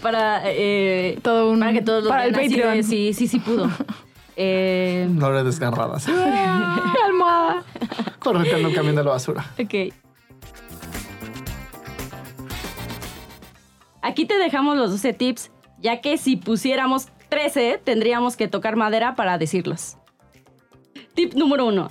Para, 0.01 0.43
eh, 0.47 1.19
Todo 1.23 1.51
un- 1.51 1.52
para 1.61 1.73
que 1.73 1.83
todos 1.83 2.05
lo 2.05 2.11
para 2.11 2.25
el 2.27 2.33
de, 2.33 2.83
sí, 2.83 3.13
sí, 3.15 3.27
sí 3.29 3.39
pudo. 3.39 3.69
Eh, 4.35 5.07
No 5.11 5.31
le 5.31 5.43
desgarradas. 5.45 6.09
almohada. 6.09 7.65
Correteando 8.19 8.69
el 8.69 8.75
camión 8.75 8.97
de 8.97 9.05
la 9.05 9.11
basura. 9.11 9.45
ok. 9.63 9.93
Aquí 14.01 14.25
te 14.27 14.37
dejamos 14.39 14.77
los 14.77 14.91
12 14.91 15.13
tips, 15.13 15.51
ya 15.79 16.01
que 16.01 16.17
si 16.19 16.37
pusiéramos 16.37 17.09
13, 17.29 17.81
tendríamos 17.85 18.37
que 18.37 18.49
tocar 18.49 18.77
madera 18.77 19.15
para 19.15 19.39
decirlos. 19.39 19.97
Tip 21.15 21.35
número 21.35 21.67
1. 21.67 21.89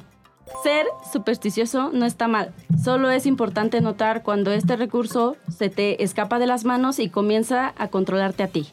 Ser 0.64 0.86
supersticioso 1.14 1.92
no 1.94 2.06
está 2.06 2.28
mal, 2.28 2.54
solo 2.84 3.10
es 3.10 3.26
importante 3.26 3.80
notar 3.80 4.22
cuando 4.22 4.52
este 4.52 4.76
recurso 4.76 5.38
se 5.48 5.70
te 5.70 6.04
escapa 6.04 6.40
de 6.40 6.48
las 6.48 6.66
manos 6.66 7.00
y 7.00 7.08
comienza 7.10 7.74
a 7.78 7.88
controlarte 7.88 8.44
a 8.44 8.48
ti. 8.48 8.68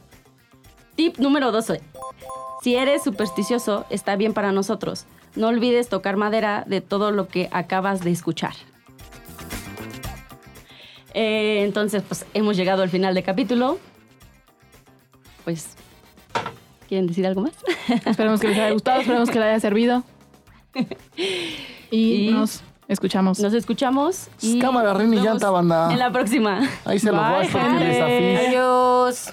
Tip 0.99 1.17
número 1.19 1.53
12. 1.53 1.81
Si 2.61 2.75
eres 2.75 3.05
supersticioso, 3.05 3.87
está 3.89 4.17
bien 4.17 4.35
para 4.35 4.51
nosotros. 4.51 5.05
No 5.37 5.47
olvides 5.47 5.89
tocar 5.89 6.17
madera 6.17 6.65
de 6.67 6.81
todo 6.81 7.13
lo 7.13 7.29
que 7.29 7.49
acabas 7.53 8.01
de 8.03 8.11
escuchar. 8.11 8.55
Eh, 11.15 11.63
entonces, 11.63 12.03
pues 12.03 12.27
hemos 12.35 12.57
llegado 12.57 12.83
al 12.83 12.89
final 12.89 13.15
del 13.15 13.23
capítulo. 13.23 13.79
Pues, 15.45 15.77
¿quieren 16.89 17.07
decir 17.07 17.25
algo 17.29 17.43
más? 17.43 17.53
Esperemos 18.05 18.41
que 18.41 18.49
les 18.49 18.59
haya 18.59 18.73
gustado. 18.73 19.01
Esperemos 19.01 19.31
que 19.31 19.39
les 19.39 19.47
haya 19.51 19.61
servido. 19.61 20.03
Y, 21.93 22.29
Y- 22.29 22.31
nos 22.33 22.63
escuchamos. 22.89 23.39
Nos 23.39 23.55
escuchamos 23.55 24.27
y 24.41 24.59
Cámara, 24.59 24.95
rin 24.95 25.13
y 25.13 25.17
nos 25.19 25.25
llanta, 25.25 25.51
banda. 25.51 25.93
En 25.93 25.99
la 26.01 26.11
próxima. 26.11 26.69
Ahí 26.85 26.99
se 26.99 27.13
los 27.13 27.21
voy 27.21 27.45
a 27.45 27.45
ficha. 27.45 28.05
Adiós. 28.49 29.33